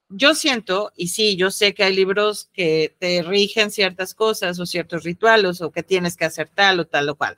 yo 0.10 0.36
siento, 0.36 0.91
y 0.95 1.08
sí, 1.08 1.36
yo 1.36 1.51
sé 1.51 1.74
que 1.74 1.84
hay 1.84 1.95
libros 1.95 2.49
que 2.53 2.95
te 2.99 3.24
rigen 3.24 3.72
ciertas 3.72 4.14
cosas 4.14 4.60
o 4.60 4.66
ciertos 4.66 5.03
rituales 5.03 5.62
o 5.62 5.72
que 5.72 5.84
tienes 5.84 6.16
que 6.16 6.26
hacer 6.26 6.49
tal 6.53 6.80
o 6.80 6.86
tal 6.86 7.10
o 7.10 7.16
cual. 7.16 7.38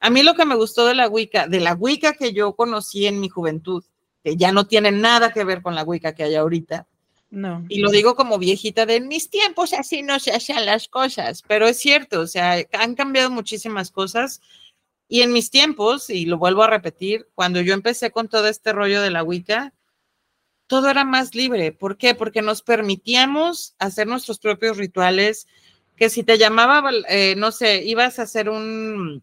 A 0.00 0.10
mí 0.10 0.22
lo 0.22 0.34
que 0.34 0.44
me 0.44 0.54
gustó 0.54 0.86
de 0.86 0.94
la 0.94 1.08
Wicca, 1.08 1.48
de 1.48 1.60
la 1.60 1.74
Wicca 1.74 2.12
que 2.12 2.32
yo 2.32 2.54
conocí 2.54 3.06
en 3.06 3.20
mi 3.20 3.28
juventud, 3.28 3.84
que 4.22 4.36
ya 4.36 4.52
no 4.52 4.66
tiene 4.66 4.92
nada 4.92 5.32
que 5.32 5.44
ver 5.44 5.62
con 5.62 5.74
la 5.74 5.82
Wicca 5.82 6.14
que 6.14 6.24
hay 6.24 6.34
ahorita. 6.34 6.86
No. 7.30 7.64
Y 7.68 7.80
lo 7.80 7.90
digo 7.90 8.14
como 8.14 8.38
viejita 8.38 8.86
de 8.86 8.96
en 8.96 9.08
mis 9.08 9.28
tiempos 9.28 9.72
así 9.72 10.02
no 10.02 10.20
se 10.20 10.32
hacían 10.32 10.66
las 10.66 10.88
cosas, 10.88 11.42
pero 11.48 11.66
es 11.66 11.78
cierto, 11.78 12.20
o 12.20 12.26
sea, 12.26 12.64
han 12.72 12.94
cambiado 12.94 13.30
muchísimas 13.30 13.90
cosas. 13.90 14.40
Y 15.08 15.22
en 15.22 15.32
mis 15.32 15.50
tiempos, 15.50 16.10
y 16.10 16.26
lo 16.26 16.38
vuelvo 16.38 16.62
a 16.62 16.70
repetir, 16.70 17.28
cuando 17.34 17.60
yo 17.60 17.74
empecé 17.74 18.10
con 18.10 18.28
todo 18.28 18.48
este 18.48 18.72
rollo 18.72 19.02
de 19.02 19.10
la 19.10 19.22
Wicca, 19.22 19.74
todo 20.66 20.88
era 20.88 21.04
más 21.04 21.34
libre. 21.34 21.72
¿Por 21.72 21.98
qué? 21.98 22.14
Porque 22.14 22.42
nos 22.42 22.62
permitíamos 22.62 23.74
hacer 23.78 24.06
nuestros 24.06 24.38
propios 24.38 24.76
rituales, 24.76 25.46
que 25.96 26.10
si 26.10 26.24
te 26.24 26.38
llamaba, 26.38 26.90
eh, 27.08 27.34
no 27.36 27.52
sé, 27.52 27.84
ibas 27.84 28.18
a 28.18 28.22
hacer 28.22 28.48
un, 28.48 29.22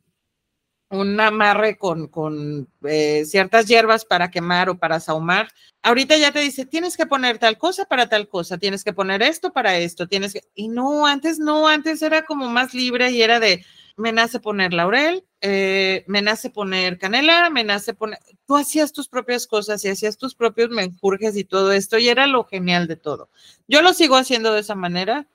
un 0.92 1.20
amarre 1.20 1.78
con, 1.78 2.08
con 2.08 2.68
eh, 2.84 3.24
ciertas 3.26 3.66
hierbas 3.66 4.06
para 4.06 4.30
quemar 4.30 4.70
o 4.70 4.78
para 4.78 5.00
sahumar, 5.00 5.50
ahorita 5.82 6.18
ya 6.18 6.32
te 6.32 6.40
dice, 6.40 6.66
tienes 6.66 6.98
que 6.98 7.06
poner 7.06 7.40
tal 7.40 7.58
cosa 7.58 7.86
para 7.86 8.08
tal 8.08 8.28
cosa, 8.28 8.58
tienes 8.58 8.84
que 8.84 8.94
poner 8.94 9.22
esto 9.22 9.52
para 9.52 9.78
esto, 9.78 10.08
tienes 10.08 10.34
que... 10.34 10.44
Y 10.54 10.68
no, 10.68 11.08
antes 11.08 11.40
no, 11.40 11.68
antes 11.68 12.02
era 12.02 12.24
como 12.24 12.50
más 12.50 12.74
libre 12.74 13.12
y 13.12 13.22
era 13.22 13.40
de, 13.40 13.66
me 13.96 14.12
nace 14.12 14.40
poner 14.40 14.74
laurel, 14.74 15.26
eh, 15.42 16.04
me 16.08 16.22
nace 16.22 16.52
poner 16.52 17.00
canela, 17.00 17.50
me 17.50 17.64
nace 17.64 17.94
poner, 17.96 18.20
tú 18.46 18.56
hacías 18.56 18.94
tus 18.94 19.08
propias 19.08 19.48
cosas 19.48 19.84
y 19.84 19.89
hacías 19.89 20.18
tus 20.18 20.36
propios 20.36 20.70
menjurjes 20.70 21.36
y 21.36 21.44
todo 21.44 21.72
esto 21.72 21.98
y 21.98 22.10
era 22.10 22.28
lo 22.28 22.46
genial 22.46 22.88
de 22.88 22.96
todo. 22.96 23.30
Yo 23.68 23.82
lo 23.82 23.94
sigo 23.94 24.16
haciendo 24.16 24.54
de 24.54 24.62
esa 24.62 24.76
manera. 24.76 25.28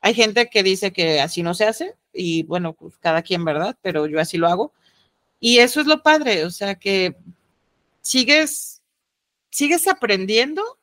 Hay 0.00 0.14
gente 0.14 0.48
que 0.48 0.62
dice 0.62 0.92
que 0.92 1.20
así 1.20 1.42
no 1.42 1.54
se 1.54 1.66
hace 1.66 1.96
y 2.12 2.44
bueno, 2.44 2.72
pues 2.72 2.96
cada 2.98 3.22
quien, 3.22 3.44
¿verdad? 3.44 3.76
Pero 3.82 4.06
yo 4.06 4.20
así 4.20 4.38
lo 4.38 4.48
hago. 4.48 4.72
Y 5.40 5.58
eso 5.58 5.80
es 5.80 5.86
lo 5.86 6.02
padre, 6.02 6.44
o 6.44 6.50
sea 6.50 6.76
que 6.76 7.16
sigues, 8.00 8.82
sigues 9.50 9.88
aprendiendo 9.88 10.78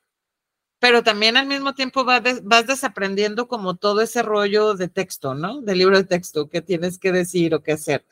pero 0.80 1.04
también 1.04 1.36
al 1.38 1.46
mismo 1.46 1.74
tiempo 1.74 2.06
vas, 2.06 2.24
vas, 2.44 2.66
desaprendiendo 2.66 3.48
como 3.48 3.76
todo 3.76 4.02
ese 4.02 4.24
rollo 4.24 4.76
de 4.76 4.88
texto, 4.88 5.36
¿no? 5.36 5.62
De 5.62 5.76
libro 5.76 5.98
de 5.98 6.06
texto, 6.06 6.50
qué 6.50 6.62
tienes 6.62 6.98
que 6.98 7.12
decir 7.12 7.54
o 7.54 7.62
qué 7.62 7.74
hacer. 7.74 8.06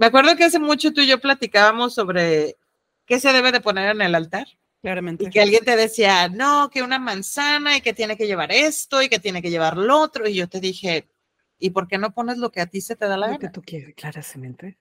Me 0.00 0.06
acuerdo 0.06 0.34
que 0.34 0.44
hace 0.44 0.58
mucho 0.58 0.94
tú 0.94 1.02
y 1.02 1.06
yo 1.06 1.20
platicábamos 1.20 1.92
sobre 1.92 2.56
qué 3.04 3.20
se 3.20 3.34
debe 3.34 3.52
de 3.52 3.60
poner 3.60 3.90
en 3.90 4.00
el 4.00 4.14
altar. 4.14 4.46
Claramente. 4.80 5.24
Y 5.24 5.28
que 5.28 5.42
alguien 5.42 5.62
te 5.62 5.76
decía, 5.76 6.30
no, 6.30 6.70
que 6.70 6.82
una 6.82 6.98
manzana 6.98 7.76
y 7.76 7.82
que 7.82 7.92
tiene 7.92 8.16
que 8.16 8.26
llevar 8.26 8.50
esto 8.50 9.02
y 9.02 9.10
que 9.10 9.18
tiene 9.18 9.42
que 9.42 9.50
llevar 9.50 9.76
lo 9.76 10.00
otro. 10.00 10.26
Y 10.26 10.32
yo 10.32 10.48
te 10.48 10.58
dije, 10.58 11.10
¿y 11.58 11.68
por 11.68 11.86
qué 11.86 11.98
no 11.98 12.14
pones 12.14 12.38
lo 12.38 12.50
que 12.50 12.62
a 12.62 12.66
ti 12.66 12.80
se 12.80 12.96
te 12.96 13.04
da 13.04 13.18
la 13.18 13.26
lo 13.26 13.32
gana? 13.34 13.38
que 13.40 13.50
tú 13.50 13.60
quieres, 13.60 13.94
claramente. 13.94 14.78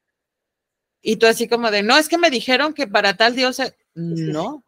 Y 1.02 1.18
tú 1.18 1.28
así 1.28 1.50
como 1.50 1.70
de, 1.70 1.84
no, 1.84 1.98
es 1.98 2.08
que 2.08 2.18
me 2.18 2.30
dijeron 2.30 2.74
que 2.74 2.88
para 2.88 3.18
tal 3.18 3.36
diosa, 3.36 3.76
no, 3.96 4.64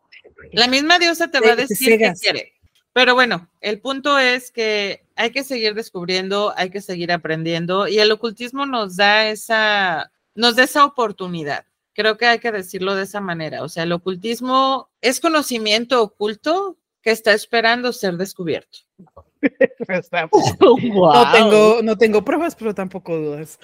la 0.52 0.68
misma 0.68 1.00
diosa 1.00 1.32
te 1.32 1.40
va 1.40 1.54
a 1.54 1.56
decir 1.56 1.98
que 1.98 2.12
quiere. 2.20 2.56
Pero 2.92 3.16
bueno, 3.16 3.50
el 3.62 3.80
punto 3.80 4.20
es 4.20 4.52
que 4.52 5.06
hay 5.16 5.32
que 5.32 5.46
seguir 5.46 5.76
descubriendo, 5.76 6.54
hay 6.58 6.70
que 6.70 6.82
seguir 6.82 7.14
aprendiendo 7.14 7.88
y 7.88 8.00
el 8.00 8.12
ocultismo 8.12 8.66
nos 8.66 8.98
da 8.98 9.30
esa, 9.30 10.12
nos 10.36 10.56
da 10.56 10.64
esa 10.64 10.86
oportunidad. 10.86 11.66
Creo 11.94 12.18
que 12.18 12.26
hay 12.26 12.40
que 12.40 12.52
decirlo 12.52 12.96
de 12.96 13.04
esa 13.04 13.20
manera. 13.20 13.64
O 13.64 13.70
sea, 13.70 13.84
el 13.84 13.92
ocultismo 13.92 14.90
es 15.02 15.20
conocimiento 15.20 16.02
oculto 16.02 16.78
que 17.02 17.12
está 17.12 17.34
esperando 17.34 17.92
ser 17.92 18.18
descubierto. 18.18 18.80
no, 20.62 21.32
tengo, 21.34 21.82
no 21.84 21.98
tengo 21.98 22.24
pruebas, 22.24 22.56
pero 22.56 22.74
tampoco 22.74 23.18
dudas. 23.18 23.60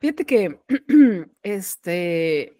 Fíjate 0.00 0.24
que 0.24 0.58
este 1.42 2.56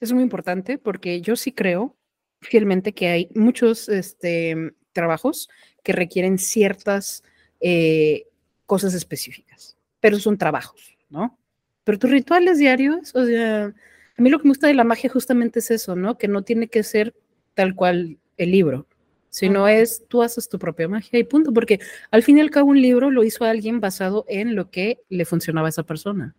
es 0.00 0.12
muy 0.12 0.22
importante 0.22 0.78
porque 0.78 1.20
yo 1.20 1.36
sí 1.36 1.52
creo 1.52 1.96
fielmente 2.40 2.92
que 2.92 3.08
hay 3.08 3.30
muchos 3.34 3.88
este, 3.88 4.74
trabajos 4.92 5.48
que 5.82 5.92
requieren 5.92 6.38
ciertas 6.38 7.22
eh, 7.60 8.28
cosas 8.66 8.94
específicas, 8.94 9.76
pero 10.00 10.18
son 10.18 10.38
trabajos, 10.38 10.96
¿no? 11.08 11.38
Pero 11.84 11.98
tus 11.98 12.10
rituales 12.10 12.58
diarios, 12.58 13.14
o 13.14 13.24
sea, 13.24 13.66
a 13.66 14.22
mí 14.22 14.30
lo 14.30 14.38
que 14.38 14.44
me 14.44 14.50
gusta 14.50 14.66
de 14.66 14.74
la 14.74 14.84
magia 14.84 15.10
justamente 15.10 15.58
es 15.58 15.70
eso, 15.70 15.96
¿no? 15.96 16.16
Que 16.16 16.28
no 16.28 16.42
tiene 16.42 16.68
que 16.68 16.82
ser 16.82 17.14
tal 17.54 17.74
cual 17.74 18.18
el 18.36 18.50
libro, 18.50 18.86
sino 19.28 19.68
es 19.68 20.06
tú 20.08 20.22
haces 20.22 20.48
tu 20.48 20.58
propia 20.58 20.88
magia 20.88 21.18
y 21.18 21.24
punto, 21.24 21.52
porque 21.52 21.80
al 22.10 22.22
fin 22.22 22.38
y 22.38 22.40
al 22.40 22.50
cabo 22.50 22.70
un 22.70 22.80
libro 22.80 23.10
lo 23.10 23.24
hizo 23.24 23.44
alguien 23.44 23.80
basado 23.80 24.24
en 24.28 24.54
lo 24.54 24.70
que 24.70 25.00
le 25.08 25.24
funcionaba 25.24 25.68
a 25.68 25.70
esa 25.70 25.82
persona. 25.82 26.34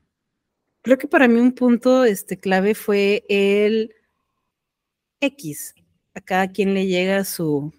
Creo 0.81 0.97
que 0.97 1.07
para 1.07 1.27
mí 1.27 1.39
un 1.39 1.53
punto 1.53 2.05
este, 2.05 2.37
clave 2.37 2.75
fue 2.75 3.23
el 3.29 3.93
X, 5.19 5.75
a 6.13 6.21
cada 6.21 6.47
quien 6.51 6.73
le 6.73 6.87
llega 6.87 7.23
su, 7.23 7.73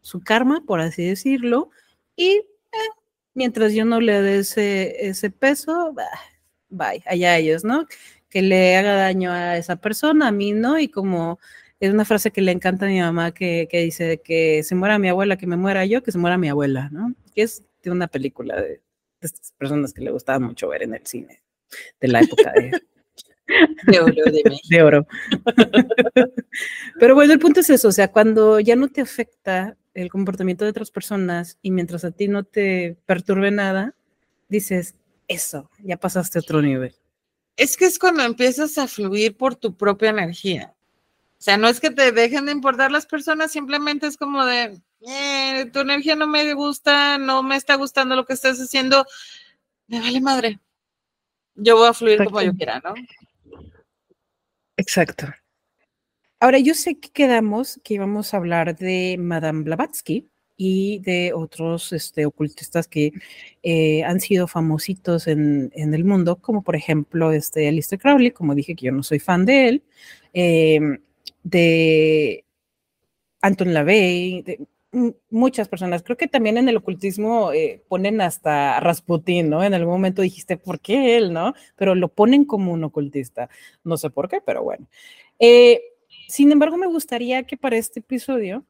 su 0.00 0.20
karma, 0.20 0.62
por 0.66 0.80
así 0.80 1.04
decirlo, 1.04 1.70
y 2.16 2.42
mientras 3.34 3.72
yo 3.72 3.84
no 3.84 4.00
le 4.00 4.22
dé 4.22 4.38
ese, 4.38 5.08
ese 5.08 5.30
peso, 5.30 5.92
bah, 5.94 6.04
bye, 6.74 7.02
allá 7.06 7.38
ellos, 7.38 7.64
¿no? 7.64 7.86
Que 8.28 8.42
le 8.42 8.76
haga 8.76 8.94
daño 8.94 9.32
a 9.32 9.56
esa 9.56 9.76
persona, 9.76 10.28
a 10.28 10.32
mí 10.32 10.52
no, 10.52 10.78
y 10.78 10.88
como 10.88 11.38
es 11.80 11.92
una 11.92 12.04
frase 12.04 12.30
que 12.30 12.40
le 12.40 12.52
encanta 12.52 12.86
a 12.86 12.88
mi 12.88 13.00
mamá 13.00 13.32
que, 13.32 13.68
que 13.70 13.80
dice 13.80 14.20
que 14.22 14.62
se 14.62 14.74
muera 14.74 14.98
mi 14.98 15.08
abuela, 15.08 15.36
que 15.36 15.46
me 15.46 15.56
muera 15.56 15.84
yo, 15.86 16.02
que 16.02 16.12
se 16.12 16.18
muera 16.18 16.38
mi 16.38 16.48
abuela, 16.48 16.88
¿no? 16.90 17.14
Que 17.34 17.42
es 17.42 17.64
de 17.82 17.90
una 17.90 18.08
película 18.08 18.56
de, 18.56 18.68
de 18.68 18.80
estas 19.20 19.52
personas 19.52 19.92
que 19.92 20.02
le 20.02 20.10
gustaba 20.10 20.38
mucho 20.38 20.68
ver 20.68 20.82
en 20.82 20.94
el 20.94 21.06
cine, 21.06 21.42
de 22.00 22.08
la 22.08 22.20
época 22.20 22.52
de, 22.52 22.72
De 23.86 24.00
oro 24.00 24.14
de 24.24 24.60
de 24.70 24.82
oro. 24.82 25.06
Pero 26.98 27.14
bueno, 27.14 27.32
el 27.32 27.38
punto 27.38 27.60
es 27.60 27.70
eso, 27.70 27.88
o 27.88 27.92
sea, 27.92 28.10
cuando 28.10 28.58
ya 28.60 28.76
no 28.76 28.88
te 28.88 29.00
afecta 29.00 29.76
el 29.92 30.08
comportamiento 30.10 30.64
de 30.64 30.70
otras 30.70 30.90
personas 30.90 31.58
y 31.62 31.70
mientras 31.70 32.04
a 32.04 32.10
ti 32.10 32.26
no 32.26 32.44
te 32.44 32.96
perturbe 33.06 33.50
nada, 33.50 33.94
dices, 34.48 34.94
eso, 35.28 35.70
ya 35.82 35.96
pasaste 35.96 36.38
a 36.38 36.42
otro 36.42 36.62
nivel. 36.62 36.94
Es 37.56 37.76
que 37.76 37.84
es 37.86 37.98
cuando 37.98 38.22
empiezas 38.22 38.78
a 38.78 38.88
fluir 38.88 39.36
por 39.36 39.54
tu 39.54 39.76
propia 39.76 40.10
energía. 40.10 40.74
O 41.38 41.42
sea, 41.44 41.56
no 41.56 41.68
es 41.68 41.78
que 41.80 41.90
te 41.90 42.10
dejen 42.10 42.46
de 42.46 42.52
importar 42.52 42.90
las 42.90 43.06
personas, 43.06 43.52
simplemente 43.52 44.06
es 44.06 44.16
como 44.16 44.44
de, 44.44 44.80
"Eh, 45.00 45.70
tu 45.72 45.80
energía 45.80 46.16
no 46.16 46.26
me 46.26 46.54
gusta, 46.54 47.18
no 47.18 47.42
me 47.42 47.56
está 47.56 47.74
gustando 47.74 48.16
lo 48.16 48.24
que 48.24 48.32
estás 48.32 48.58
haciendo, 48.58 49.04
me 49.86 50.00
vale 50.00 50.20
madre. 50.20 50.60
Yo 51.54 51.76
voy 51.76 51.88
a 51.88 51.92
fluir 51.94 52.24
como 52.24 52.40
yo 52.42 52.54
quiera, 52.54 52.80
¿no? 52.80 52.94
Exacto. 54.76 55.26
Ahora, 56.40 56.58
yo 56.58 56.74
sé 56.74 56.98
que 56.98 57.10
quedamos 57.10 57.80
que 57.84 57.94
íbamos 57.94 58.34
a 58.34 58.38
hablar 58.38 58.76
de 58.76 59.16
Madame 59.18 59.62
Blavatsky 59.62 60.28
y 60.56 61.00
de 61.00 61.32
otros 61.34 61.92
este, 61.92 62.26
ocultistas 62.26 62.88
que 62.88 63.12
eh, 63.62 64.04
han 64.04 64.20
sido 64.20 64.46
famositos 64.46 65.26
en, 65.26 65.70
en 65.74 65.94
el 65.94 66.04
mundo, 66.04 66.36
como 66.36 66.62
por 66.62 66.76
ejemplo 66.76 67.32
este 67.32 67.68
Aleister 67.68 67.98
Crowley, 67.98 68.30
como 68.30 68.54
dije 68.54 68.74
que 68.74 68.86
yo 68.86 68.92
no 68.92 69.02
soy 69.02 69.18
fan 69.18 69.46
de 69.46 69.68
él, 69.68 69.82
em, 70.32 70.98
de 71.42 72.44
Anton 73.40 73.74
LaVey, 73.74 74.42
de 74.42 74.66
muchas 75.30 75.68
personas. 75.68 76.02
Creo 76.02 76.16
que 76.16 76.28
también 76.28 76.56
en 76.56 76.68
el 76.68 76.76
ocultismo 76.76 77.52
eh, 77.52 77.82
ponen 77.88 78.20
hasta 78.20 78.76
a 78.76 78.80
Rasputín, 78.80 79.50
¿no? 79.50 79.64
En 79.64 79.74
algún 79.74 79.94
momento 79.94 80.22
dijiste, 80.22 80.56
¿por 80.56 80.80
qué 80.80 81.16
él, 81.16 81.32
no? 81.32 81.54
Pero 81.76 81.94
lo 81.94 82.08
ponen 82.08 82.44
como 82.44 82.72
un 82.72 82.84
ocultista. 82.84 83.48
No 83.82 83.96
sé 83.96 84.10
por 84.10 84.28
qué, 84.28 84.40
pero 84.40 84.62
bueno. 84.62 84.86
Eh, 85.38 85.82
sin 86.28 86.52
embargo, 86.52 86.76
me 86.76 86.86
gustaría 86.86 87.42
que 87.42 87.56
para 87.56 87.76
este 87.76 88.00
episodio 88.00 88.64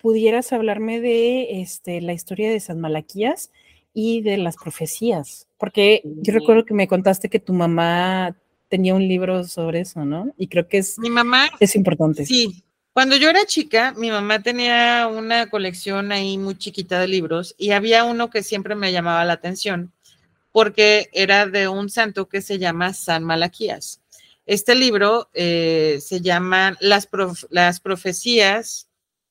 pudieras 0.00 0.52
hablarme 0.52 1.00
de 1.00 1.60
este, 1.60 2.00
la 2.00 2.12
historia 2.12 2.50
de 2.50 2.60
San 2.60 2.80
Malaquías 2.80 3.50
y 3.92 4.22
de 4.22 4.38
las 4.38 4.56
profecías, 4.56 5.46
porque 5.58 6.02
yo 6.04 6.32
recuerdo 6.32 6.64
que 6.64 6.74
me 6.74 6.88
contaste 6.88 7.28
que 7.28 7.40
tu 7.40 7.52
mamá 7.52 8.36
tenía 8.68 8.94
un 8.94 9.08
libro 9.08 9.44
sobre 9.44 9.80
eso, 9.80 10.04
¿no? 10.04 10.32
Y 10.36 10.48
creo 10.48 10.68
que 10.68 10.78
es, 10.78 10.98
Mi 10.98 11.10
mamá 11.10 11.48
es 11.58 11.74
importante. 11.74 12.24
Sí, 12.26 12.62
cuando 12.92 13.16
yo 13.16 13.30
era 13.30 13.44
chica, 13.46 13.94
mi 13.96 14.10
mamá 14.10 14.42
tenía 14.42 15.08
una 15.08 15.48
colección 15.50 16.12
ahí 16.12 16.38
muy 16.38 16.56
chiquita 16.56 17.00
de 17.00 17.08
libros 17.08 17.54
y 17.58 17.70
había 17.70 18.04
uno 18.04 18.30
que 18.30 18.42
siempre 18.42 18.74
me 18.74 18.92
llamaba 18.92 19.24
la 19.24 19.34
atención 19.34 19.92
porque 20.52 21.08
era 21.12 21.46
de 21.46 21.68
un 21.68 21.88
santo 21.90 22.28
que 22.28 22.40
se 22.40 22.58
llama 22.58 22.94
San 22.94 23.22
Malaquías. 23.24 24.00
Este 24.46 24.74
libro 24.74 25.28
eh, 25.34 25.98
se 26.00 26.20
llama 26.20 26.76
las, 26.80 27.06
prof- 27.06 27.44
las 27.50 27.80
profecías, 27.80 28.87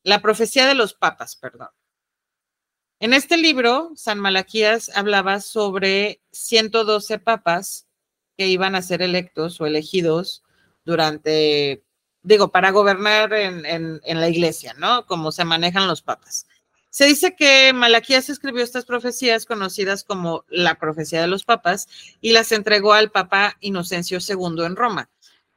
la 0.08 0.22
profecía 0.22 0.66
de 0.66 0.74
los 0.74 0.94
papas, 0.94 1.36
perdón. 1.36 1.68
En 3.02 3.14
este 3.14 3.36
libro, 3.36 3.92
San 3.96 4.20
Malaquías 4.20 4.90
hablaba 4.96 5.42
sobre 5.42 6.22
112 6.32 7.20
papas 7.20 7.88
que 8.38 8.48
iban 8.48 8.74
a 8.76 8.82
ser 8.82 9.02
electos 9.02 9.60
o 9.60 9.66
elegidos 9.66 10.44
durante 10.86 11.84
digo, 12.24 12.54
para 12.54 12.72
gobernar 12.72 13.34
en, 13.34 13.66
en, 13.66 14.00
en, 14.04 14.22
la 14.22 14.30
iglesia, 14.30 14.74
¿no? 14.78 15.06
Como 15.06 15.34
se 15.34 15.44
manejan 15.44 15.88
los 15.88 16.02
papas. 16.02 16.48
Se 16.90 17.06
dice 17.06 17.36
que 17.36 17.74
Malaquías 17.74 18.30
escribió 18.30 18.64
estas 18.64 18.86
profecías 18.86 19.46
conocidas 19.46 20.06
como 20.06 20.46
la 20.48 20.76
profecía 20.76 21.22
de 21.22 21.28
los 21.28 21.44
papas 21.44 21.90
y 22.22 22.32
las 22.32 22.54
entregó 22.54 22.94
al 22.94 23.12
Papa 23.12 23.58
Inocencio 23.60 24.20
II 24.26 24.64
en 24.66 24.78
Roma. 24.78 25.10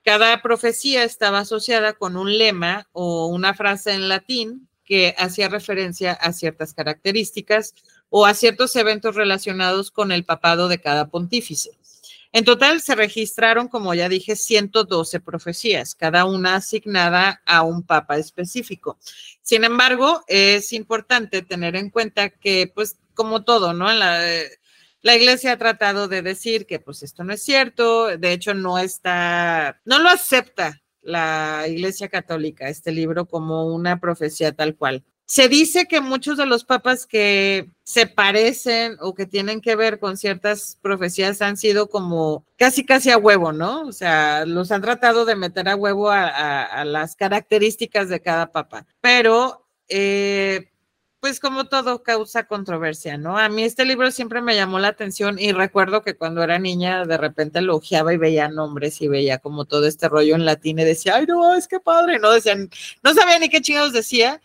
Cada 0.05 0.41
profecía 0.41 1.05
estaba 1.05 1.41
asociada 1.41 1.93
con 1.93 2.17
un 2.17 2.39
lema 2.39 2.89
o 2.93 3.27
una 3.27 3.55
frase 3.55 3.93
en 3.93 4.09
latín 4.09 4.69
que 4.85 5.15
hacía 5.19 5.49
referencia 5.49 6.13
a 6.13 6.33
ciertas 6.33 6.75
características 6.75 7.75
o 8.09 8.27
a 8.27 8.35
ciertos 8.35 8.75
eventos 8.77 9.15
relacionados 9.15 9.91
con 9.91 10.11
el 10.11 10.25
papado 10.25 10.69
de 10.69 10.81
cada 10.81 11.09
pontífice. 11.09 11.71
En 12.33 12.45
total 12.45 12.81
se 12.81 12.95
registraron, 12.95 13.69
como 13.69 13.93
ya 13.93 14.09
dije, 14.09 14.37
112 14.37 15.21
profecías, 15.21 15.95
cada 15.97 16.25
una 16.25 16.57
asignada 16.57 17.43
a 17.45 17.63
un 17.63 17.83
papa 17.83 18.19
específico. 18.19 18.99
Sin 19.43 19.65
embargo, 19.65 20.23
es 20.29 20.73
importante 20.73 21.43
tener 21.43 21.75
en 21.75 21.91
cuenta 21.91 22.31
que, 22.31 22.71
pues, 22.73 22.99
como 23.15 23.43
todo, 23.43 23.73
¿no? 23.75 23.93
La, 23.93 24.25
la 25.03 25.17
iglesia 25.17 25.53
ha 25.53 25.59
tratado 25.59 26.09
de 26.09 26.23
decir 26.23 26.67
que, 26.67 26.79
pues, 26.79 27.03
esto 27.03 27.25
no 27.25 27.33
es 27.33 27.43
cierto, 27.43 28.17
de 28.19 28.33
hecho, 28.33 28.55
no 28.55 28.79
está, 28.79 29.81
no 29.85 29.99
lo 29.99 30.09
acepta 30.09 30.83
la 31.03 31.65
iglesia 31.69 32.09
católica, 32.09 32.69
este 32.69 32.93
libro, 32.93 33.27
como 33.27 33.67
una 33.67 34.01
profecía 34.01 34.53
tal 34.53 34.77
cual. 34.77 35.05
Se 35.25 35.49
dice 35.49 35.87
que 35.87 36.01
muchos 36.01 36.37
de 36.39 36.45
los 36.45 36.65
papas 36.65 37.07
que 37.07 37.71
se 37.85 38.07
parecen 38.07 38.97
o 39.01 39.15
que 39.15 39.27
tienen 39.27 39.61
que 39.61 39.77
ver 39.77 40.01
con 40.01 40.17
ciertas 40.17 40.77
profecías 40.83 41.41
han 41.41 41.57
sido 41.57 41.89
como 41.89 42.45
casi 42.59 42.85
casi 42.85 43.11
a 43.11 43.17
huevo, 43.17 43.53
¿no? 43.53 43.83
O 43.83 43.93
sea, 43.93 44.45
los 44.45 44.73
han 44.73 44.83
tratado 44.83 45.25
de 45.25 45.37
meter 45.37 45.69
a 45.69 45.77
huevo 45.77 46.11
a, 46.11 46.85
las 46.85 47.15
características 47.15 48.09
de 48.09 48.21
cada 48.21 48.51
papa. 48.51 48.87
Pero, 49.01 49.69
eh, 49.89 50.73
pues 51.21 51.41
como 51.41 51.67
todo 51.67 52.03
causa 52.03 52.47
controversia, 52.47 53.19
¿no? 53.19 53.39
A 53.39 53.49
mí 53.49 53.63
este 53.63 53.85
libro 53.85 54.11
siempre 54.11 54.41
me 54.43 54.57
llamó 54.57 54.79
la 54.79 54.89
atención 54.89 55.39
y 55.39 55.53
recuerdo 55.53 56.03
que 56.03 56.17
cuando 56.17 56.43
era 56.43 56.59
niña 56.59 57.05
de 57.05 57.19
repente 57.19 57.61
lo 57.61 57.81
y 57.83 58.17
veía 58.17 58.49
nombres 58.49 59.01
y 59.03 59.09
veía 59.09 59.39
como 59.39 59.67
todo 59.67 59.87
este 59.87 60.09
rollo 60.09 60.35
en 60.35 60.45
latín 60.47 60.79
y 60.79 60.85
decía, 60.85 61.17
ay, 61.17 61.27
no, 61.27 61.55
es 61.55 61.69
que 61.69 61.81
padre, 61.81 62.19
no 62.19 62.31
decían, 62.31 62.71
no 63.03 63.15
sabía 63.15 63.39
ni 63.39 63.49
qué 63.49 63.61
chingados 63.61 63.93
decía 63.93 64.41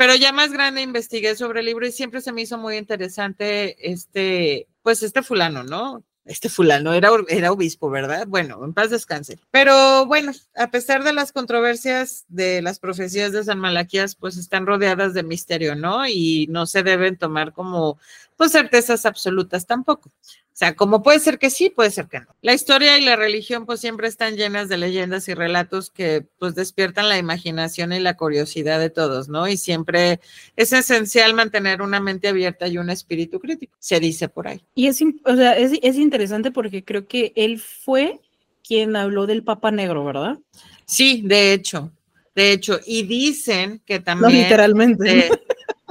pero 0.00 0.14
ya 0.14 0.32
más 0.32 0.50
grande 0.50 0.80
investigué 0.80 1.36
sobre 1.36 1.60
el 1.60 1.66
libro 1.66 1.86
y 1.86 1.92
siempre 1.92 2.22
se 2.22 2.32
me 2.32 2.40
hizo 2.40 2.56
muy 2.56 2.78
interesante 2.78 3.92
este, 3.92 4.66
pues 4.80 5.02
este 5.02 5.22
fulano, 5.22 5.62
¿no? 5.62 6.02
Este 6.30 6.48
fulano 6.48 6.92
era, 6.94 7.10
era 7.28 7.50
obispo, 7.50 7.90
¿verdad? 7.90 8.24
Bueno, 8.28 8.64
en 8.64 8.72
paz 8.72 8.90
descanse. 8.90 9.36
Pero 9.50 10.06
bueno, 10.06 10.30
a 10.54 10.70
pesar 10.70 11.02
de 11.02 11.12
las 11.12 11.32
controversias 11.32 12.24
de 12.28 12.62
las 12.62 12.78
profecías 12.78 13.32
de 13.32 13.42
San 13.42 13.58
Malaquías, 13.58 14.14
pues 14.14 14.36
están 14.36 14.64
rodeadas 14.64 15.12
de 15.12 15.24
misterio, 15.24 15.74
¿no? 15.74 16.06
Y 16.06 16.46
no 16.48 16.66
se 16.66 16.84
deben 16.84 17.16
tomar 17.16 17.52
como, 17.52 17.98
pues, 18.36 18.52
certezas 18.52 19.06
absolutas 19.06 19.66
tampoco. 19.66 20.12
O 20.60 20.62
sea, 20.62 20.76
como 20.76 21.02
puede 21.02 21.20
ser 21.20 21.38
que 21.38 21.48
sí, 21.48 21.70
puede 21.70 21.90
ser 21.90 22.06
que 22.06 22.20
no. 22.20 22.26
La 22.42 22.52
historia 22.52 22.98
y 22.98 23.00
la 23.00 23.16
religión 23.16 23.64
pues 23.64 23.80
siempre 23.80 24.08
están 24.08 24.36
llenas 24.36 24.68
de 24.68 24.76
leyendas 24.76 25.26
y 25.28 25.32
relatos 25.32 25.88
que 25.88 26.26
pues 26.38 26.54
despiertan 26.54 27.08
la 27.08 27.16
imaginación 27.16 27.94
y 27.94 27.98
la 27.98 28.18
curiosidad 28.18 28.78
de 28.78 28.90
todos, 28.90 29.30
¿no? 29.30 29.48
Y 29.48 29.56
siempre 29.56 30.20
es 30.56 30.74
esencial 30.74 31.32
mantener 31.32 31.80
una 31.80 31.98
mente 31.98 32.28
abierta 32.28 32.68
y 32.68 32.76
un 32.76 32.90
espíritu 32.90 33.40
crítico, 33.40 33.74
se 33.78 34.00
dice 34.00 34.28
por 34.28 34.48
ahí. 34.48 34.62
Y 34.74 34.88
es, 34.88 35.00
o 35.24 35.34
sea, 35.34 35.56
es, 35.56 35.72
es 35.80 35.96
interesante 35.96 36.50
porque 36.50 36.84
creo 36.84 37.08
que 37.08 37.32
él 37.36 37.58
fue 37.58 38.20
quien 38.62 38.96
habló 38.96 39.26
del 39.26 39.42
Papa 39.42 39.70
Negro, 39.70 40.04
¿verdad? 40.04 40.40
Sí, 40.84 41.22
de 41.24 41.54
hecho, 41.54 41.90
de 42.34 42.52
hecho, 42.52 42.80
y 42.84 43.04
dicen 43.04 43.80
que 43.86 44.00
también... 44.00 44.30
No, 44.30 44.38
literalmente. 44.38 45.20
Eh, 45.20 45.30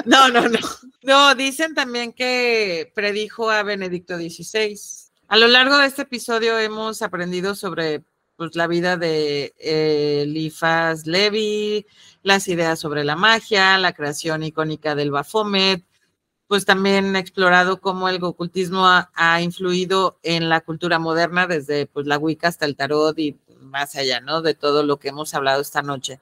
no, 0.06 0.28
no, 0.28 0.48
no. 0.48 0.60
No, 1.02 1.34
dicen 1.34 1.76
también 1.76 2.12
que 2.12 2.92
predijo 2.94 3.50
a 3.50 3.64
Benedicto 3.64 4.18
XVI. 4.18 4.78
A 5.30 5.38
lo 5.38 5.48
largo 5.48 5.78
de 5.78 5.88
este 5.88 6.02
episodio 6.02 6.60
hemos 6.60 7.02
aprendido 7.02 7.56
sobre 7.56 8.04
pues, 8.36 8.56
la 8.56 8.68
vida 8.68 8.98
de 8.98 9.54
eh, 9.60 10.24
Eliphas 10.24 11.08
Levi, 11.08 11.86
las 12.22 12.50
ideas 12.50 12.80
sobre 12.80 13.06
la 13.06 13.16
magia, 13.16 13.78
la 13.78 13.94
creación 13.94 14.44
icónica 14.44 14.94
del 14.94 15.12
Baphomet, 15.12 15.86
pues 16.48 16.66
también 16.66 17.16
explorado 17.16 17.80
cómo 17.80 18.10
el 18.10 18.22
ocultismo 18.22 18.86
ha, 18.88 19.10
ha, 19.14 19.42
influido 19.42 20.20
en 20.24 20.50
la 20.50 20.60
cultura 20.62 21.00
moderna, 21.00 21.48
desde 21.48 21.86
pues, 21.86 22.08
la 22.08 22.18
Wicca 22.18 22.50
hasta 22.50 22.66
el 22.66 22.76
tarot 22.76 23.18
y 23.20 23.38
más 23.60 23.96
allá, 23.96 24.22
¿no? 24.22 24.42
De 24.42 24.54
todo 24.54 24.84
lo 24.84 24.98
que 24.98 25.10
hemos 25.10 25.34
hablado 25.34 25.62
esta 25.62 25.82
noche. 25.82 26.20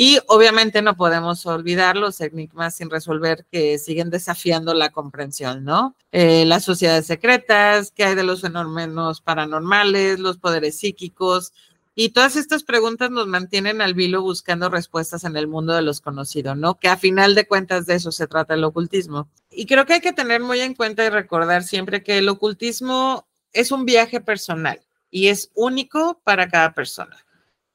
Y 0.00 0.20
obviamente 0.28 0.80
no 0.80 0.96
podemos 0.96 1.44
olvidar 1.46 1.96
los 1.96 2.20
enigmas 2.20 2.76
sin 2.76 2.88
resolver 2.88 3.44
que 3.50 3.78
siguen 3.78 4.10
desafiando 4.10 4.72
la 4.72 4.90
comprensión, 4.90 5.64
¿no? 5.64 5.96
Eh, 6.12 6.44
las 6.46 6.62
sociedades 6.62 7.06
secretas, 7.06 7.90
qué 7.90 8.04
hay 8.04 8.14
de 8.14 8.22
los 8.22 8.42
fenómenos 8.42 9.20
paranormales, 9.20 10.20
los 10.20 10.38
poderes 10.38 10.78
psíquicos 10.78 11.52
Y 11.96 12.10
todas 12.10 12.36
estas 12.36 12.62
preguntas 12.62 13.10
nos 13.10 13.26
mantienen 13.26 13.80
al 13.82 13.94
vilo 13.94 14.22
buscando 14.22 14.68
respuestas 14.70 15.24
en 15.24 15.36
el 15.36 15.48
mundo 15.48 15.72
de 15.74 15.82
los 15.82 16.00
conocidos, 16.00 16.56
¿no? 16.56 16.78
Que 16.78 16.88
a 16.88 16.96
final 16.96 17.34
de 17.34 17.48
cuentas 17.48 17.86
de 17.86 17.96
eso 17.96 18.12
se 18.12 18.28
trata 18.28 18.54
el 18.54 18.62
ocultismo. 18.62 19.28
Y 19.50 19.66
creo 19.66 19.84
que 19.84 19.94
hay 19.94 20.00
que 20.00 20.12
tener 20.12 20.40
muy 20.40 20.60
en 20.60 20.74
cuenta 20.74 21.04
y 21.04 21.08
recordar 21.10 21.64
siempre 21.64 22.04
que 22.04 22.18
el 22.18 22.28
ocultismo 22.28 23.26
es 23.52 23.72
un 23.72 23.84
viaje 23.84 24.20
personal 24.20 24.80
y 25.10 25.28
es 25.28 25.50
único 25.54 26.20
para 26.24 26.48
cada 26.48 26.74
persona. 26.74 27.16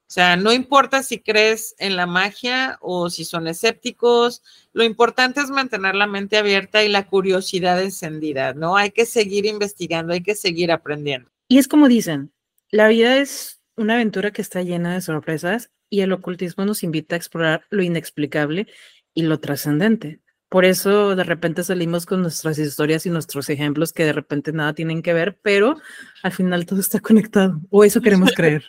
O 0.07 0.13
sea, 0.13 0.37
no 0.37 0.53
importa 0.53 1.01
si 1.01 1.19
crees 1.19 1.73
en 1.79 1.95
la 1.95 2.05
magia 2.05 2.77
o 2.81 3.09
si 3.09 3.25
son 3.25 3.47
escépticos, 3.47 4.43
lo 4.71 4.83
importante 4.83 5.41
es 5.41 5.49
mantener 5.49 5.95
la 5.95 6.05
mente 6.05 6.37
abierta 6.37 6.83
y 6.83 6.89
la 6.89 7.07
curiosidad 7.07 7.81
encendida, 7.81 8.53
¿no? 8.53 8.77
Hay 8.77 8.91
que 8.91 9.07
seguir 9.07 9.47
investigando, 9.47 10.13
hay 10.13 10.21
que 10.21 10.35
seguir 10.35 10.71
aprendiendo. 10.71 11.31
Y 11.47 11.57
es 11.57 11.67
como 11.67 11.87
dicen, 11.87 12.31
la 12.69 12.89
vida 12.89 13.17
es 13.17 13.59
una 13.75 13.95
aventura 13.95 14.31
que 14.31 14.43
está 14.43 14.61
llena 14.61 14.93
de 14.93 15.01
sorpresas 15.01 15.71
y 15.89 16.01
el 16.01 16.11
ocultismo 16.11 16.65
nos 16.65 16.83
invita 16.83 17.15
a 17.15 17.17
explorar 17.17 17.65
lo 17.69 17.81
inexplicable 17.81 18.67
y 19.13 19.23
lo 19.23 19.39
trascendente. 19.39 20.22
Por 20.53 20.65
eso 20.65 21.15
de 21.15 21.23
repente 21.23 21.63
salimos 21.63 22.05
con 22.05 22.21
nuestras 22.21 22.59
historias 22.59 23.07
y 23.07 23.09
nuestros 23.09 23.49
ejemplos 23.49 23.91
que 23.91 24.05
de 24.05 24.13
repente 24.13 24.53
nada 24.53 24.73
tienen 24.73 25.01
que 25.01 25.11
ver, 25.11 25.35
pero 25.41 25.77
al 26.21 26.31
final 26.31 26.67
todo 26.67 26.79
está 26.79 26.99
conectado. 26.99 27.59
O 27.71 27.83
eso 27.83 28.01
queremos 28.01 28.33
creer. 28.35 28.63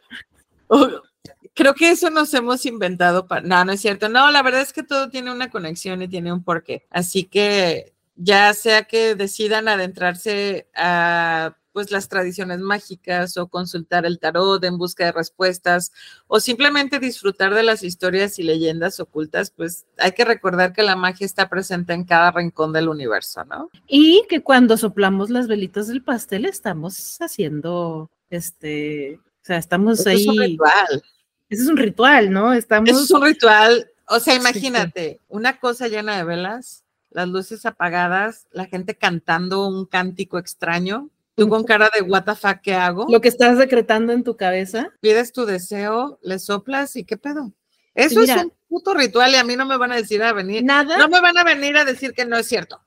Creo 1.55 1.75
que 1.75 1.91
eso 1.91 2.09
nos 2.09 2.33
hemos 2.33 2.65
inventado. 2.65 3.27
Para... 3.27 3.43
No, 3.43 3.63
no 3.67 3.73
es 3.73 3.83
cierto. 3.83 4.09
No, 4.09 4.31
la 4.31 4.43
verdad 4.43 4.63
es 4.63 4.73
que 4.73 4.83
todo 4.83 5.11
tiene 5.11 5.31
una 5.31 5.51
conexión 5.51 6.01
y 6.01 6.09
tiene 6.09 6.33
un 6.33 6.43
porqué. 6.43 6.87
Así 6.89 7.25
que 7.25 7.93
ya 8.17 8.55
sea 8.55 8.85
que 8.85 9.15
decidan 9.15 9.69
adentrarse 9.69 10.69
a 10.75 11.55
pues 11.75 11.91
las 11.91 12.09
tradiciones 12.09 12.61
mágicas 12.61 13.37
o 13.37 13.49
consultar 13.49 14.07
el 14.07 14.21
tarot 14.21 14.63
en 14.63 14.79
busca 14.79 15.07
de 15.07 15.13
respuestas 15.13 15.93
o 16.29 16.39
simplemente 16.39 17.01
disfrutar 17.01 17.53
de 17.53 17.65
las 17.65 17.83
historias 17.83 18.39
y 18.39 18.45
leyendas 18.45 19.01
ocultas, 19.01 19.51
pues 19.51 19.85
hay 19.99 20.13
que 20.13 20.25
recordar 20.25 20.73
que 20.73 20.85
la 20.85 20.95
magia 20.95 21.27
está 21.27 21.49
presente 21.49 21.93
en 21.93 22.05
cada 22.05 22.31
rincón 22.31 22.73
del 22.73 22.89
universo, 22.89 23.45
¿no? 23.45 23.71
Y 23.89 24.23
que 24.29 24.41
cuando 24.41 24.77
soplamos 24.77 25.31
las 25.31 25.49
velitas 25.49 25.89
del 25.89 26.05
pastel 26.05 26.45
estamos 26.45 27.21
haciendo 27.21 28.09
este, 28.31 29.17
o 29.17 29.45
sea, 29.45 29.57
estamos 29.59 30.07
ahí. 30.07 30.23
Es 30.23 30.29
un 30.29 30.39
ritual. 30.39 31.03
Ese 31.49 31.63
es 31.65 31.69
un 31.69 31.77
ritual, 31.77 32.31
¿no? 32.31 32.53
Estamos. 32.53 32.89
Eso 32.89 33.03
es 33.03 33.11
un 33.11 33.23
ritual. 33.23 33.91
O 34.09 34.21
sea, 34.21 34.37
imagínate, 34.37 35.21
una 35.29 35.59
cosa 35.59 35.89
llena 35.89 36.17
de 36.17 36.25
velas, 36.25 36.85
las 37.11 37.29
luces 37.29 37.67
apagadas, 37.67 38.47
la 38.53 38.67
gente 38.67 38.95
cantando 38.95 39.67
un 39.67 39.87
cántico 39.87 40.39
extraño 40.39 41.11
Tú 41.37 41.49
con 41.49 41.65
cara 41.65 41.91
de 41.93 42.03
what 42.03 42.25
the 42.25 42.35
fuck, 42.35 42.61
¿qué 42.63 42.75
hago? 42.75 43.07
Lo 43.09 43.21
que 43.21 43.29
estás 43.29 43.59
decretando 43.59 44.13
en 44.13 44.23
tu 44.23 44.37
cabeza. 44.37 44.93
Pides 45.01 45.33
tu 45.33 45.47
deseo, 45.47 46.19
le 46.23 46.39
soplas 46.39 46.95
y 46.95 47.05
qué 47.05 47.17
pedo. 47.17 47.53
Eso 47.95 48.21
es 48.23 48.31
un 48.31 48.53
puto 48.69 48.95
ritual 48.95 49.33
y 49.33 49.37
a 49.37 49.45
mí 49.45 49.57
no 49.57 49.67
me 49.67 49.77
van 49.77 49.93
a 49.93 49.97
decir 49.97 50.23
a 50.23 50.33
venir. 50.33 50.65
Nada. 50.65 50.99
No 50.99 51.09
me 51.09 51.21
van 51.21 51.37
a 51.39 51.45
venir 51.45 51.77
a 51.77 51.85
decir 51.85 52.13
que 52.13 52.25
no 52.25 52.37
es 52.37 52.47
cierto. 52.47 52.81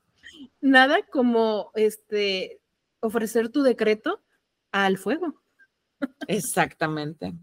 Nada 0.60 0.98
como 1.10 1.70
este 1.74 2.60
ofrecer 3.00 3.48
tu 3.50 3.62
decreto 3.62 4.22
al 4.72 4.98
fuego. 4.98 5.42
Exactamente. 6.26 7.34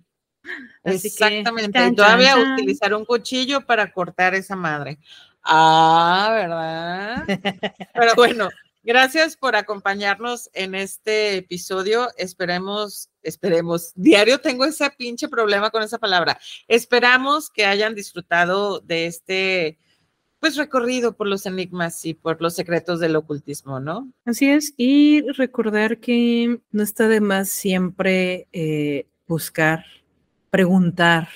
Exactamente. 0.84 1.88
y 1.88 1.96
todavía 1.96 2.36
utilizar 2.38 2.94
un 2.94 3.06
cuchillo 3.06 3.66
para 3.66 3.92
cortar 3.92 4.36
esa 4.36 4.56
madre. 4.56 5.00
Ah, 5.44 6.30
¿verdad? 6.32 7.24
Pero 7.94 8.16
bueno, 8.16 8.50
Gracias 8.86 9.36
por 9.36 9.56
acompañarnos 9.56 10.52
en 10.54 10.76
este 10.76 11.38
episodio. 11.38 12.08
Esperemos, 12.20 13.10
esperemos. 13.24 13.92
Diario 13.96 14.40
tengo 14.40 14.64
ese 14.64 14.88
pinche 14.92 15.28
problema 15.28 15.72
con 15.72 15.82
esa 15.82 15.98
palabra. 15.98 16.38
Esperamos 16.68 17.50
que 17.50 17.66
hayan 17.66 17.96
disfrutado 17.96 18.82
de 18.82 19.08
este 19.08 19.80
pues 20.40 20.56
recorrido 20.56 21.18
por 21.18 21.26
los 21.26 21.48
enigmas 21.48 22.06
y 22.06 22.14
por 22.14 22.40
los 22.44 22.54
secretos 22.54 23.00
del 23.00 23.16
ocultismo, 23.16 23.80
¿no? 23.80 24.08
Así 24.24 24.48
es, 24.48 24.76
y 24.78 25.24
recordar 25.32 26.00
que 26.00 26.60
no 26.70 26.84
está 26.84 27.08
de 27.08 27.22
más 27.22 27.50
siempre 27.50 28.48
eh, 28.54 29.08
buscar, 29.26 29.84
preguntar, 30.52 31.30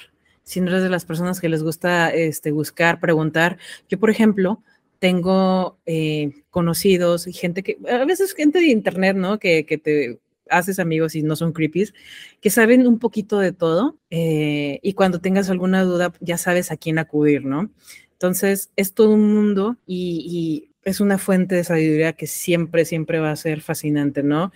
si 0.44 0.62
no 0.62 0.80
de 0.80 0.90
las 0.90 1.06
personas 1.06 1.42
que 1.42 1.50
les 1.50 1.64
gusta 1.64 2.14
este, 2.14 2.52
buscar, 2.52 3.00
preguntar. 3.00 3.58
Yo, 3.88 4.00
por 4.00 4.12
ejemplo, 4.12 4.62
tengo 5.00 5.80
eh, 5.86 6.44
conocidos 6.50 7.28
y 7.28 7.34
gente 7.34 7.64
que, 7.64 7.78
a 7.90 8.06
veces 8.06 8.34
gente 8.34 8.60
de 8.60 8.68
internet, 8.68 9.16
¿no? 9.16 9.40
Que, 9.40 9.66
que, 9.66 9.78
te 9.78 10.20
haces 10.50 10.80
amigos 10.80 11.16
y 11.16 11.22
no 11.22 11.36
son 11.36 11.54
creepies, 11.54 11.94
que 12.42 12.50
saben 12.50 12.88
un 12.88 13.00
poquito 13.00 13.40
de 13.40 13.54
todo 13.54 13.98
eh, 14.10 14.80
y 14.82 14.94
cuando 14.94 15.22
tengas 15.22 15.50
alguna 15.50 15.84
duda 15.84 16.12
ya 16.22 16.38
sabes 16.38 16.72
a 16.72 16.78
quién 16.78 16.98
acudir, 16.98 17.46
¿no? 17.46 17.70
Entonces 18.14 18.72
es 18.76 18.94
todo 18.94 19.12
un 19.12 19.34
mundo 19.34 19.78
y, 19.86 20.26
y 20.28 20.90
es 20.90 21.00
una 21.00 21.20
fuente 21.20 21.56
de 21.56 21.64
sabiduría 21.64 22.14
que 22.14 22.26
siempre, 22.26 22.84
siempre 22.86 23.20
va 23.20 23.32
a 23.32 23.36
ser 23.36 23.62
fascinante, 23.62 24.24
¿no? 24.24 24.52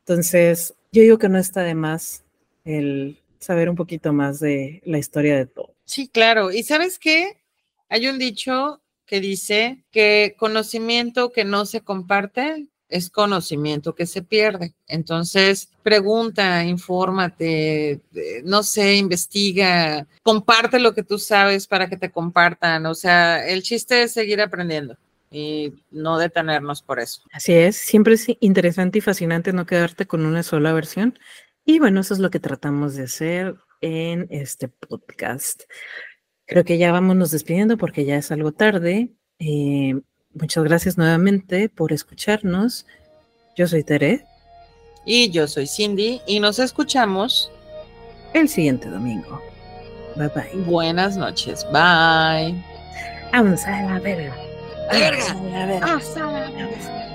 Entonces 0.00 0.74
yo 0.90 1.02
digo 1.02 1.18
que 1.18 1.28
no 1.28 1.38
está 1.38 1.62
de 1.62 1.74
más 1.74 2.24
el 2.64 3.18
saber 3.38 3.68
un 3.68 3.76
poquito 3.76 4.12
más 4.12 4.40
de 4.40 4.82
la 4.86 4.98
historia 4.98 5.36
de 5.36 5.46
todo. 5.46 5.74
Sí, 5.84 6.08
claro. 6.08 6.50
¿Y 6.50 6.62
sabes 6.62 6.98
qué? 6.98 7.36
Hay 7.88 8.08
un 8.08 8.18
dicho 8.18 8.80
que 9.06 9.20
dice 9.20 9.84
que 9.90 10.34
conocimiento 10.38 11.32
que 11.32 11.44
no 11.44 11.64
se 11.64 11.80
comparte 11.80 12.66
es 12.88 13.10
conocimiento 13.10 13.94
que 13.94 14.06
se 14.06 14.22
pierde. 14.22 14.74
Entonces, 14.86 15.70
pregunta, 15.82 16.64
infórmate, 16.64 18.00
no 18.44 18.62
sé, 18.62 18.96
investiga, 18.96 20.06
comparte 20.22 20.78
lo 20.78 20.94
que 20.94 21.02
tú 21.02 21.18
sabes 21.18 21.66
para 21.66 21.88
que 21.88 21.96
te 21.96 22.10
compartan. 22.10 22.86
O 22.86 22.94
sea, 22.94 23.46
el 23.46 23.62
chiste 23.62 24.02
es 24.02 24.12
seguir 24.12 24.40
aprendiendo 24.40 24.96
y 25.30 25.74
no 25.90 26.18
detenernos 26.18 26.82
por 26.82 27.00
eso. 27.00 27.22
Así 27.32 27.52
es, 27.52 27.76
siempre 27.76 28.14
es 28.14 28.26
interesante 28.40 28.98
y 28.98 29.02
fascinante 29.02 29.52
no 29.52 29.66
quedarte 29.66 30.06
con 30.06 30.24
una 30.24 30.42
sola 30.42 30.72
versión. 30.72 31.18
Y 31.64 31.80
bueno, 31.80 32.00
eso 32.00 32.14
es 32.14 32.20
lo 32.20 32.30
que 32.30 32.38
tratamos 32.38 32.94
de 32.94 33.04
hacer 33.04 33.56
en 33.80 34.28
este 34.30 34.68
podcast. 34.68 35.64
Creo 36.46 36.64
que 36.64 36.78
ya 36.78 36.92
vámonos 36.92 37.30
despidiendo 37.32 37.76
porque 37.76 38.04
ya 38.04 38.16
es 38.16 38.30
algo 38.30 38.52
tarde. 38.52 39.10
Eh, 39.38 40.00
muchas 40.32 40.64
gracias 40.64 40.96
nuevamente 40.96 41.68
por 41.68 41.92
escucharnos. 41.92 42.86
Yo 43.56 43.66
soy 43.66 43.82
Tere. 43.82 44.24
Y 45.04 45.30
yo 45.30 45.46
soy 45.48 45.66
Cindy 45.66 46.20
y 46.26 46.40
nos 46.40 46.58
escuchamos 46.58 47.50
el 48.32 48.48
siguiente 48.48 48.88
domingo. 48.88 49.40
Bye 50.16 50.28
bye. 50.28 50.62
Buenas 50.64 51.16
noches. 51.16 51.64
Bye. 51.72 52.62
Vamos 53.32 53.64
a 53.64 53.82
la 53.82 54.00
verga. 54.00 54.34
Verga. 54.90 55.24
Vamos 55.34 55.52
a 55.52 55.58
la 55.58 55.66
verga. 55.66 55.86
Vamos 55.86 56.16
a 56.16 56.20
la 56.20 56.50
verga. 56.50 57.05